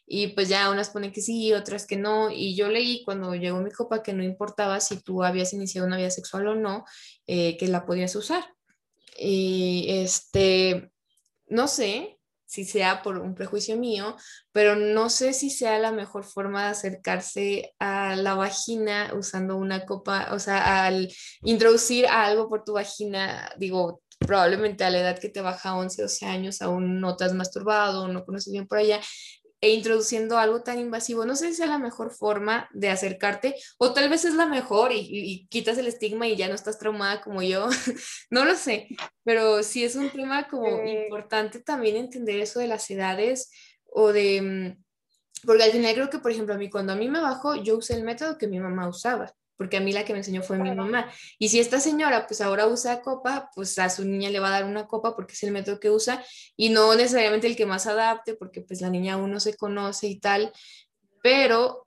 Y 0.07 0.29
pues 0.29 0.49
ya 0.49 0.71
unas 0.71 0.91
ponen 0.91 1.13
que 1.13 1.23
sí, 1.23 1.53
otras 1.53 1.87
que 1.87 1.97
no. 1.97 2.31
Y 2.31 2.55
yo 2.55 2.69
leí 2.69 3.03
cuando 3.05 3.35
llegó 3.35 3.61
mi 3.61 3.71
copa 3.71 4.03
que 4.03 4.13
no 4.13 4.23
importaba 4.23 4.81
si 4.81 5.01
tú 5.01 5.23
habías 5.23 5.53
iniciado 5.53 5.87
una 5.87 5.97
vida 5.97 6.11
sexual 6.11 6.49
o 6.49 6.55
no, 6.55 6.85
eh, 7.27 7.57
que 7.57 7.69
la 7.69 7.87
podías 7.87 8.15
usar. 8.17 8.45
Y 9.19 9.87
este, 9.89 10.91
no 11.47 11.69
sé 11.69 12.19
si 12.53 12.67
sea 12.67 13.01
por 13.03 13.17
un 13.17 13.35
prejuicio 13.35 13.79
mío, 13.79 14.15
pero 14.53 14.77
no 14.77 15.09
sé 15.09 15.33
si 15.33 15.49
sea 15.49 15.79
la 15.79 15.91
mejor 15.91 16.23
forma 16.23 16.65
de 16.65 16.71
acercarse 16.73 17.75
a 17.79 18.15
la 18.15 18.35
vagina 18.35 19.11
usando 19.17 19.57
una 19.57 19.87
copa, 19.87 20.29
o 20.33 20.39
sea, 20.39 20.85
al 20.85 21.11
introducir 21.45 22.07
algo 22.07 22.51
por 22.51 22.63
tu 22.63 22.75
vagina, 22.75 23.51
digo, 23.57 24.03
probablemente 24.19 24.85
a 24.85 24.91
la 24.91 25.01
edad 25.01 25.19
que 25.19 25.31
te 25.31 25.41
baja 25.41 25.77
11, 25.77 26.03
12 26.03 26.27
años, 26.27 26.61
aún 26.61 27.01
no 27.01 27.17
te 27.17 27.25
has 27.25 27.33
masturbado, 27.33 28.07
no 28.09 28.23
conoces 28.27 28.53
bien 28.53 28.67
por 28.67 28.77
allá, 28.77 29.01
e 29.63 29.71
introduciendo 29.71 30.37
algo 30.39 30.63
tan 30.63 30.79
invasivo. 30.79 31.25
No 31.25 31.37
sé 31.37 31.55
si 31.55 31.63
es 31.63 31.69
la 31.69 31.79
mejor 31.79 32.11
forma 32.11 32.69
de 32.73 32.91
acercarte 32.91 33.55
o 33.79 33.95
tal 33.95 34.11
vez 34.11 34.25
es 34.25 34.35
la 34.35 34.47
mejor 34.47 34.91
y, 34.93 35.47
quitas 35.49 35.79
el 35.79 35.87
estigma 35.87 36.27
y 36.27 36.37
ya 36.37 36.49
no 36.49 36.55
estás 36.55 36.79
traumada 36.79 37.23
como 37.23 37.43
yo. 37.43 37.69
no 38.31 38.45
lo 38.45 38.57
sé, 38.57 38.89
pero 39.25 39.63
sí 39.63 39.85
es 39.85 39.95
un 39.95 40.11
tema 40.11 40.49
como 40.49 40.85
importante 40.85 41.61
también 41.61 41.97
entender 41.97 42.41
eso 42.41 42.59
de 42.61 42.67
las 42.67 42.91
edades 42.91 43.51
o 43.85 44.13
de... 44.13 44.43
Mm, 44.43 44.83
porque 45.47 45.65
al 45.65 45.73
final 45.73 45.95
creo 45.95 46.11
que, 46.11 46.19
por 46.19 46.31
ejemplo, 46.31 46.55
a 46.55 46.59
mí 46.59 46.69
cuando 46.69 46.93
a 46.93 46.97
mí 46.97 47.09
me 47.09 47.21
bajó, 47.21 47.57
yo 47.57 47.77
usé 47.77 47.95
el 47.95 48.05
método 48.05 48.39
que 48.39 48.47
mi 48.47 48.61
mamá 48.61 48.89
usaba 48.89 49.33
porque 49.57 49.77
a 49.77 49.81
mí 49.81 49.93
la 49.93 50.05
que 50.05 50.13
me 50.13 50.21
enseñó 50.21 50.43
fue 50.43 50.59
mi 50.59 50.75
mamá. 50.75 51.11
Y 51.39 51.49
si 51.49 51.61
esta 51.61 51.81
señora 51.81 52.27
pues 52.27 52.41
ahora 52.41 52.67
usa 52.67 53.03
copa, 53.03 53.51
pues 53.55 53.79
a 53.79 53.89
su 53.91 54.05
niña 54.05 54.31
le 54.31 54.41
va 54.41 54.49
a 54.49 54.53
dar 54.53 54.65
una 54.65 54.87
copa 54.87 55.15
porque 55.15 55.35
es 55.35 55.43
el 55.43 55.53
método 55.53 55.81
que 55.81 55.91
usa 55.91 56.25
y 56.57 56.71
no 56.71 56.95
necesariamente 56.95 57.47
el 57.47 57.57
que 57.57 57.67
más 57.67 57.87
adapte 57.87 58.35
porque 58.35 58.63
pues 58.63 58.81
la 58.81 58.91
niña 58.91 59.15
aún 59.15 59.31
no 59.31 59.41
se 59.41 59.57
conoce 59.57 60.09
y 60.09 60.19
tal, 60.21 60.53
pero 61.23 61.83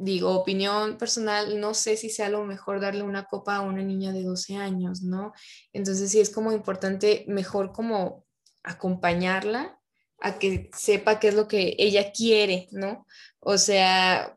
digo, 0.00 0.30
opinión 0.34 0.96
personal, 0.96 1.60
no 1.60 1.74
sé 1.74 1.96
si 1.96 2.08
sea 2.08 2.30
lo 2.30 2.44
mejor 2.44 2.80
darle 2.80 3.02
una 3.02 3.26
copa 3.26 3.56
a 3.56 3.60
una 3.60 3.82
niña 3.82 4.12
de 4.12 4.22
12 4.22 4.56
años, 4.56 5.02
¿no? 5.02 5.32
Entonces 5.72 6.10
sí 6.10 6.20
es 6.20 6.30
como 6.30 6.52
importante, 6.52 7.24
mejor 7.28 7.72
como 7.72 8.24
acompañarla 8.62 9.78
a 10.20 10.38
que 10.38 10.70
sepa 10.74 11.18
qué 11.18 11.28
es 11.28 11.34
lo 11.34 11.48
que 11.48 11.76
ella 11.78 12.12
quiere, 12.12 12.68
¿no? 12.72 13.06
O 13.40 13.58
sea, 13.58 14.36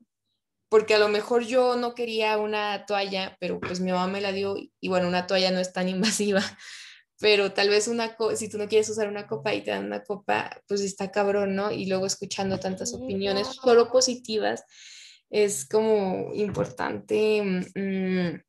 porque 0.73 0.95
a 0.95 0.97
lo 0.97 1.07
mejor 1.07 1.43
yo 1.45 1.75
no 1.75 1.93
quería 1.93 2.35
una 2.39 2.87
toalla, 2.87 3.37
pero 3.39 3.59
pues 3.59 3.79
mi 3.79 3.91
mamá 3.91 4.07
me 4.07 4.21
la 4.21 4.31
dio 4.31 4.55
y 4.57 4.89
bueno, 4.89 5.07
una 5.07 5.27
toalla 5.27 5.51
no 5.51 5.59
es 5.59 5.71
tan 5.71 5.87
invasiva, 5.97 6.41
pero 7.19 7.53
tal 7.53 7.69
vez 7.69 7.87
una, 7.87 8.17
si 8.33 8.49
tú 8.49 8.57
no 8.57 8.67
quieres 8.67 8.89
usar 8.89 9.07
una 9.07 9.27
copa 9.27 9.53
y 9.53 9.61
te 9.61 9.69
dan 9.69 9.85
una 9.85 10.01
copa, 10.01 10.49
pues 10.67 10.81
está 10.81 11.11
cabrón, 11.11 11.55
¿no? 11.55 11.71
Y 11.71 11.85
luego 11.85 12.07
escuchando 12.07 12.59
tantas 12.59 12.91
opiniones 12.95 13.49
solo 13.49 13.91
positivas, 13.91 14.63
es 15.29 15.67
como 15.67 16.33
importante, 16.33 17.69
mm, 17.75 18.41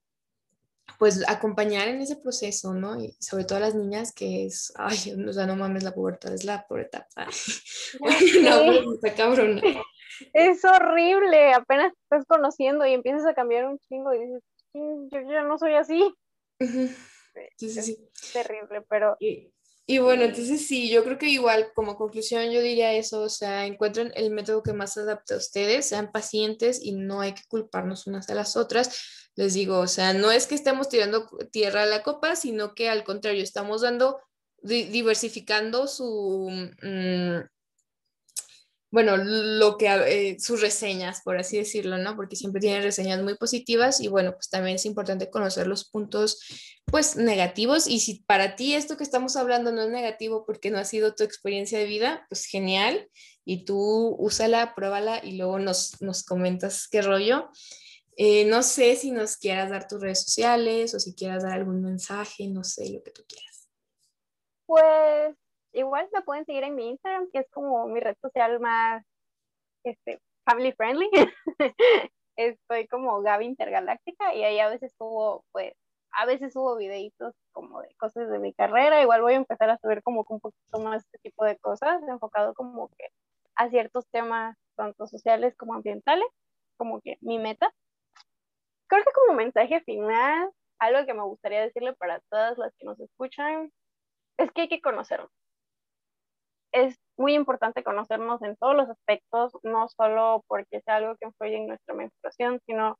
pues 0.98 1.28
acompañar 1.28 1.88
en 1.88 2.00
ese 2.00 2.16
proceso, 2.16 2.72
¿no? 2.72 2.98
Y 2.98 3.14
sobre 3.20 3.44
todo 3.44 3.58
a 3.58 3.60
las 3.60 3.74
niñas 3.74 4.14
que 4.14 4.46
es, 4.46 4.72
ay, 4.76 4.96
o 5.28 5.32
sea, 5.34 5.46
no 5.46 5.56
mames, 5.56 5.82
la 5.82 5.92
pubertad 5.92 6.32
es 6.32 6.44
la 6.44 6.66
pobre 6.66 6.84
etapa. 6.84 7.28
no, 8.42 8.94
está 8.94 9.12
cabrón 9.14 9.60
es 10.32 10.64
horrible, 10.64 11.52
apenas 11.52 11.92
te 11.92 11.98
estás 12.02 12.24
conociendo 12.26 12.86
y 12.86 12.92
empiezas 12.92 13.26
a 13.26 13.34
cambiar 13.34 13.66
un 13.66 13.78
chingo 13.88 14.12
y 14.12 14.20
dices, 14.20 14.42
yo 14.74 15.20
ya 15.30 15.42
no 15.42 15.58
soy 15.58 15.74
así. 15.74 16.14
Sí, 17.56 17.68
sí, 17.68 17.82
sí. 17.82 18.10
terrible, 18.32 18.82
pero... 18.88 19.16
Y, 19.18 19.98
bueno, 19.98 20.22
entonces 20.22 20.66
sí, 20.66 20.88
yo 20.88 21.04
creo 21.04 21.18
que 21.18 21.28
igual 21.28 21.72
como 21.74 21.96
conclusión 21.96 22.50
yo 22.50 22.62
diría 22.62 22.94
eso, 22.94 23.20
o 23.20 23.28
sea, 23.28 23.66
encuentren 23.66 24.12
el 24.14 24.30
método 24.30 24.62
que 24.62 24.72
más 24.72 24.94
se 24.94 25.00
adapte 25.00 25.34
a 25.34 25.38
ustedes, 25.38 25.86
sean 25.86 26.10
pacientes 26.10 26.80
y 26.82 26.92
no 26.92 27.20
hay 27.20 27.34
que 27.34 27.42
culparnos 27.48 28.06
unas 28.06 28.30
a 28.30 28.34
las 28.34 28.56
otras. 28.56 29.30
Les 29.36 29.52
digo, 29.52 29.80
o 29.80 29.86
sea, 29.86 30.14
no 30.14 30.30
es 30.30 30.46
que 30.46 30.54
estemos 30.54 30.88
tirando 30.88 31.28
tierra 31.50 31.82
a 31.82 31.86
la 31.86 32.02
copa, 32.02 32.34
sino 32.34 32.74
que 32.74 32.88
al 32.88 33.04
contrario, 33.04 33.42
estamos 33.42 33.82
dando, 33.82 34.20
diversificando 34.62 35.86
su... 35.86 36.48
Mm, 36.80 37.40
bueno, 38.94 39.16
lo 39.16 39.76
que, 39.76 39.88
eh, 39.88 40.36
sus 40.38 40.60
reseñas, 40.60 41.20
por 41.24 41.36
así 41.36 41.58
decirlo, 41.58 41.98
¿no? 41.98 42.14
Porque 42.14 42.36
siempre 42.36 42.60
tienen 42.60 42.84
reseñas 42.84 43.20
muy 43.24 43.36
positivas 43.36 44.00
y 44.00 44.06
bueno, 44.06 44.34
pues 44.34 44.48
también 44.48 44.76
es 44.76 44.86
importante 44.86 45.30
conocer 45.30 45.66
los 45.66 45.90
puntos, 45.90 46.38
pues, 46.84 47.16
negativos. 47.16 47.88
Y 47.88 47.98
si 47.98 48.22
para 48.22 48.54
ti 48.54 48.74
esto 48.74 48.96
que 48.96 49.02
estamos 49.02 49.34
hablando 49.34 49.72
no 49.72 49.82
es 49.82 49.90
negativo 49.90 50.46
porque 50.46 50.70
no 50.70 50.78
ha 50.78 50.84
sido 50.84 51.12
tu 51.12 51.24
experiencia 51.24 51.76
de 51.76 51.86
vida, 51.86 52.24
pues 52.28 52.46
genial. 52.46 53.10
Y 53.44 53.64
tú 53.64 54.14
úsala, 54.16 54.76
pruébala 54.76 55.20
y 55.24 55.38
luego 55.38 55.58
nos, 55.58 56.00
nos 56.00 56.22
comentas 56.22 56.86
qué 56.86 57.02
rollo. 57.02 57.50
Eh, 58.16 58.44
no 58.44 58.62
sé 58.62 58.94
si 58.94 59.10
nos 59.10 59.36
quieras 59.36 59.70
dar 59.70 59.88
tus 59.88 60.00
redes 60.00 60.22
sociales 60.22 60.94
o 60.94 61.00
si 61.00 61.16
quieras 61.16 61.42
dar 61.42 61.54
algún 61.54 61.82
mensaje, 61.82 62.46
no 62.46 62.62
sé, 62.62 62.90
lo 62.90 63.02
que 63.02 63.10
tú 63.10 63.24
quieras. 63.26 63.68
Pues 64.66 65.34
igual 65.74 66.08
me 66.12 66.22
pueden 66.22 66.44
seguir 66.46 66.64
en 66.64 66.74
mi 66.74 66.88
Instagram, 66.90 67.28
que 67.32 67.40
es 67.40 67.50
como 67.50 67.86
mi 67.88 68.00
red 68.00 68.16
social 68.22 68.60
más 68.60 69.04
este, 69.84 70.20
family 70.44 70.72
friendly. 70.72 71.10
Estoy 72.36 72.88
como 72.88 73.20
Gaby 73.22 73.46
Intergaláctica 73.46 74.34
y 74.34 74.44
ahí 74.44 74.58
a 74.58 74.68
veces 74.68 74.92
subo, 74.98 75.44
pues, 75.52 75.72
a 76.12 76.26
veces 76.26 76.52
subo 76.52 76.76
videitos 76.76 77.34
como 77.52 77.82
de 77.82 77.94
cosas 77.96 78.28
de 78.30 78.38
mi 78.38 78.52
carrera. 78.54 79.02
Igual 79.02 79.22
voy 79.22 79.34
a 79.34 79.36
empezar 79.36 79.70
a 79.70 79.78
subir 79.78 80.02
como 80.02 80.24
un 80.28 80.40
poquito 80.40 80.80
más 80.80 81.04
este 81.04 81.18
tipo 81.18 81.44
de 81.44 81.58
cosas, 81.58 82.02
enfocado 82.08 82.54
como 82.54 82.88
que 82.96 83.08
a 83.56 83.68
ciertos 83.70 84.08
temas, 84.10 84.56
tanto 84.76 85.06
sociales 85.06 85.54
como 85.56 85.74
ambientales, 85.74 86.26
como 86.76 87.00
que 87.00 87.18
mi 87.20 87.38
meta. 87.38 87.72
Creo 88.88 89.04
que 89.04 89.12
como 89.12 89.36
mensaje 89.36 89.80
final, 89.80 90.50
algo 90.78 91.06
que 91.06 91.14
me 91.14 91.22
gustaría 91.22 91.60
decirle 91.62 91.94
para 91.94 92.20
todas 92.30 92.58
las 92.58 92.72
que 92.76 92.86
nos 92.86 93.00
escuchan, 93.00 93.72
es 94.38 94.50
que 94.52 94.62
hay 94.62 94.68
que 94.68 94.80
conocernos 94.80 95.30
es 96.74 96.98
muy 97.16 97.34
importante 97.34 97.84
conocernos 97.84 98.42
en 98.42 98.56
todos 98.56 98.74
los 98.74 98.90
aspectos, 98.90 99.52
no 99.62 99.88
solo 99.88 100.44
porque 100.48 100.80
sea 100.80 100.96
algo 100.96 101.16
que 101.16 101.26
influye 101.26 101.56
en 101.56 101.68
nuestra 101.68 101.94
menstruación, 101.94 102.60
sino 102.66 102.98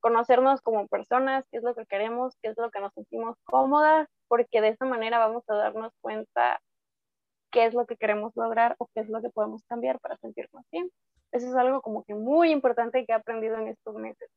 conocernos 0.00 0.60
como 0.60 0.86
personas, 0.86 1.44
qué 1.50 1.56
es 1.56 1.62
lo 1.64 1.74
que 1.74 1.86
queremos, 1.86 2.34
qué 2.42 2.50
es 2.50 2.58
lo 2.58 2.70
que 2.70 2.80
nos 2.80 2.92
sentimos 2.92 3.36
cómodas, 3.44 4.06
porque 4.28 4.60
de 4.60 4.68
esa 4.68 4.84
manera 4.84 5.18
vamos 5.18 5.44
a 5.48 5.54
darnos 5.54 5.92
cuenta 6.02 6.60
qué 7.50 7.64
es 7.64 7.72
lo 7.72 7.86
que 7.86 7.96
queremos 7.96 8.32
lograr 8.36 8.76
o 8.78 8.86
qué 8.94 9.00
es 9.00 9.08
lo 9.08 9.22
que 9.22 9.30
podemos 9.30 9.64
cambiar 9.64 9.98
para 10.00 10.18
sentirnos 10.18 10.64
bien. 10.70 10.90
Eso 11.32 11.48
es 11.48 11.54
algo 11.54 11.80
como 11.80 12.04
que 12.04 12.14
muy 12.14 12.50
importante 12.50 13.06
que 13.06 13.12
he 13.12 13.14
aprendido 13.14 13.56
en 13.56 13.68
estos 13.68 13.94
meses. 13.94 14.28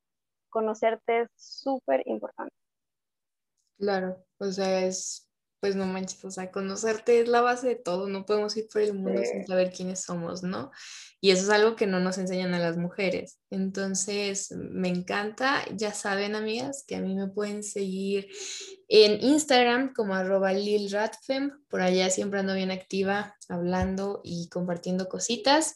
Conocerte 0.49 1.23
es 1.23 1.29
súper 1.35 2.01
importante. 2.07 2.55
Claro, 3.77 4.23
o 4.37 4.45
sea, 4.45 4.85
es 4.85 5.28
pues 5.59 5.75
no 5.75 5.85
manches, 5.85 6.23
o 6.23 6.31
sea, 6.31 6.51
conocerte 6.51 7.19
es 7.19 7.27
la 7.27 7.41
base 7.41 7.67
de 7.67 7.75
todo, 7.75 8.07
no 8.07 8.25
podemos 8.25 8.55
ir 8.57 8.67
por 8.71 8.81
el 8.81 8.93
mundo 8.93 9.21
sin 9.23 9.45
saber 9.45 9.71
quiénes 9.71 10.01
somos, 10.01 10.43
¿no? 10.43 10.71
Y 11.21 11.31
eso 11.31 11.43
es 11.43 11.49
algo 11.49 11.75
que 11.75 11.85
no 11.85 11.99
nos 11.99 12.17
enseñan 12.17 12.53
a 12.53 12.59
las 12.59 12.77
mujeres. 12.77 13.39
Entonces, 13.49 14.51
me 14.51 14.87
encanta, 14.87 15.65
ya 15.75 15.93
saben, 15.93 16.33
amigas, 16.33 16.85
que 16.87 16.95
a 16.95 17.01
mí 17.01 17.13
me 17.13 17.27
pueden 17.27 17.61
seguir 17.61 18.29
en 18.87 19.21
Instagram 19.21 19.93
como 19.93 20.15
arroba 20.15 20.53
lilratfem, 20.53 21.51
por 21.67 21.81
allá 21.81 22.09
siempre 22.09 22.39
ando 22.39 22.53
bien 22.53 22.71
activa, 22.71 23.35
hablando 23.49 24.21
y 24.23 24.47
compartiendo 24.47 25.09
cositas. 25.09 25.75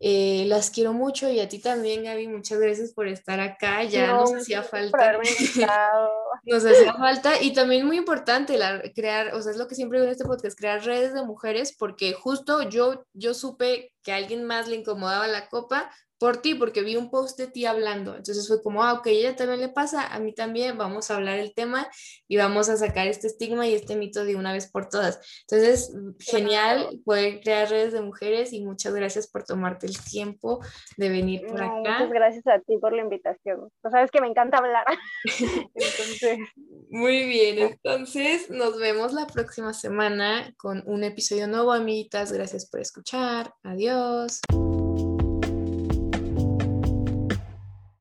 Eh, 0.00 0.44
las 0.46 0.70
quiero 0.70 0.92
mucho 0.92 1.28
y 1.28 1.40
a 1.40 1.48
ti 1.48 1.58
también, 1.58 2.04
Gaby, 2.04 2.28
muchas 2.28 2.58
gracias 2.58 2.92
por 2.92 3.08
estar 3.08 3.40
acá. 3.40 3.84
Ya 3.84 4.12
nos 4.12 4.32
hacía 4.32 4.62
falta. 4.62 5.18
nos 6.48 6.64
hacía 6.64 6.94
falta. 6.94 7.40
Y 7.42 7.52
también 7.52 7.86
muy 7.86 7.96
importante 7.96 8.56
la, 8.56 8.82
crear, 8.94 9.34
o 9.34 9.42
sea, 9.42 9.52
es 9.52 9.58
lo 9.58 9.68
que 9.68 9.74
siempre 9.74 9.98
digo 9.98 10.06
en 10.06 10.12
este 10.12 10.24
podcast, 10.24 10.58
crear 10.58 10.84
redes 10.84 11.14
de 11.14 11.22
mujeres 11.24 11.74
porque 11.78 12.12
justo 12.12 12.62
yo, 12.62 13.04
yo 13.12 13.34
supe 13.34 13.92
que 14.08 14.12
a 14.12 14.16
alguien 14.16 14.44
más 14.44 14.68
le 14.68 14.76
incomodaba 14.76 15.26
la 15.26 15.50
copa 15.50 15.90
por 16.18 16.38
ti, 16.38 16.54
porque 16.54 16.82
vi 16.82 16.96
un 16.96 17.10
post 17.10 17.38
de 17.38 17.46
ti 17.46 17.64
hablando. 17.64 18.16
Entonces 18.16 18.48
fue 18.48 18.62
como, 18.62 18.82
ah, 18.82 18.94
ok, 18.94 19.06
ella 19.06 19.36
también 19.36 19.60
le 19.60 19.68
pasa, 19.68 20.12
a 20.12 20.18
mí 20.18 20.34
también, 20.34 20.76
vamos 20.76 21.10
a 21.10 21.16
hablar 21.16 21.38
el 21.38 21.54
tema 21.54 21.88
y 22.26 22.36
vamos 22.36 22.68
a 22.68 22.76
sacar 22.76 23.06
este 23.06 23.28
estigma 23.28 23.66
y 23.68 23.74
este 23.74 23.94
mito 23.96 24.24
de 24.24 24.34
una 24.34 24.52
vez 24.52 24.70
por 24.70 24.88
todas. 24.88 25.20
Entonces, 25.48 25.94
genial 26.18 27.00
poder 27.04 27.40
crear 27.40 27.70
redes 27.70 27.92
de 27.92 28.00
mujeres 28.00 28.52
y 28.52 28.64
muchas 28.64 28.94
gracias 28.94 29.28
por 29.28 29.44
tomarte 29.44 29.86
el 29.86 29.96
tiempo 29.98 30.60
de 30.96 31.08
venir 31.08 31.46
por 31.46 31.62
acá. 31.62 31.76
Muchas 31.76 32.10
gracias 32.10 32.46
a 32.48 32.58
ti 32.60 32.76
por 32.78 32.92
la 32.92 33.02
invitación. 33.02 33.70
Tú 33.82 33.90
sabes 33.90 34.10
que 34.10 34.20
me 34.20 34.26
encanta 34.26 34.58
hablar. 34.58 34.86
Muy 36.90 37.26
bien, 37.26 37.58
entonces 37.58 38.50
nos 38.50 38.78
vemos 38.78 39.12
la 39.12 39.26
próxima 39.26 39.72
semana 39.72 40.52
con 40.56 40.82
un 40.86 41.04
episodio 41.04 41.46
nuevo, 41.46 41.72
amiguitas. 41.72 42.32
Gracias 42.32 42.68
por 42.68 42.80
escuchar. 42.80 43.52
Adiós. 43.98 44.67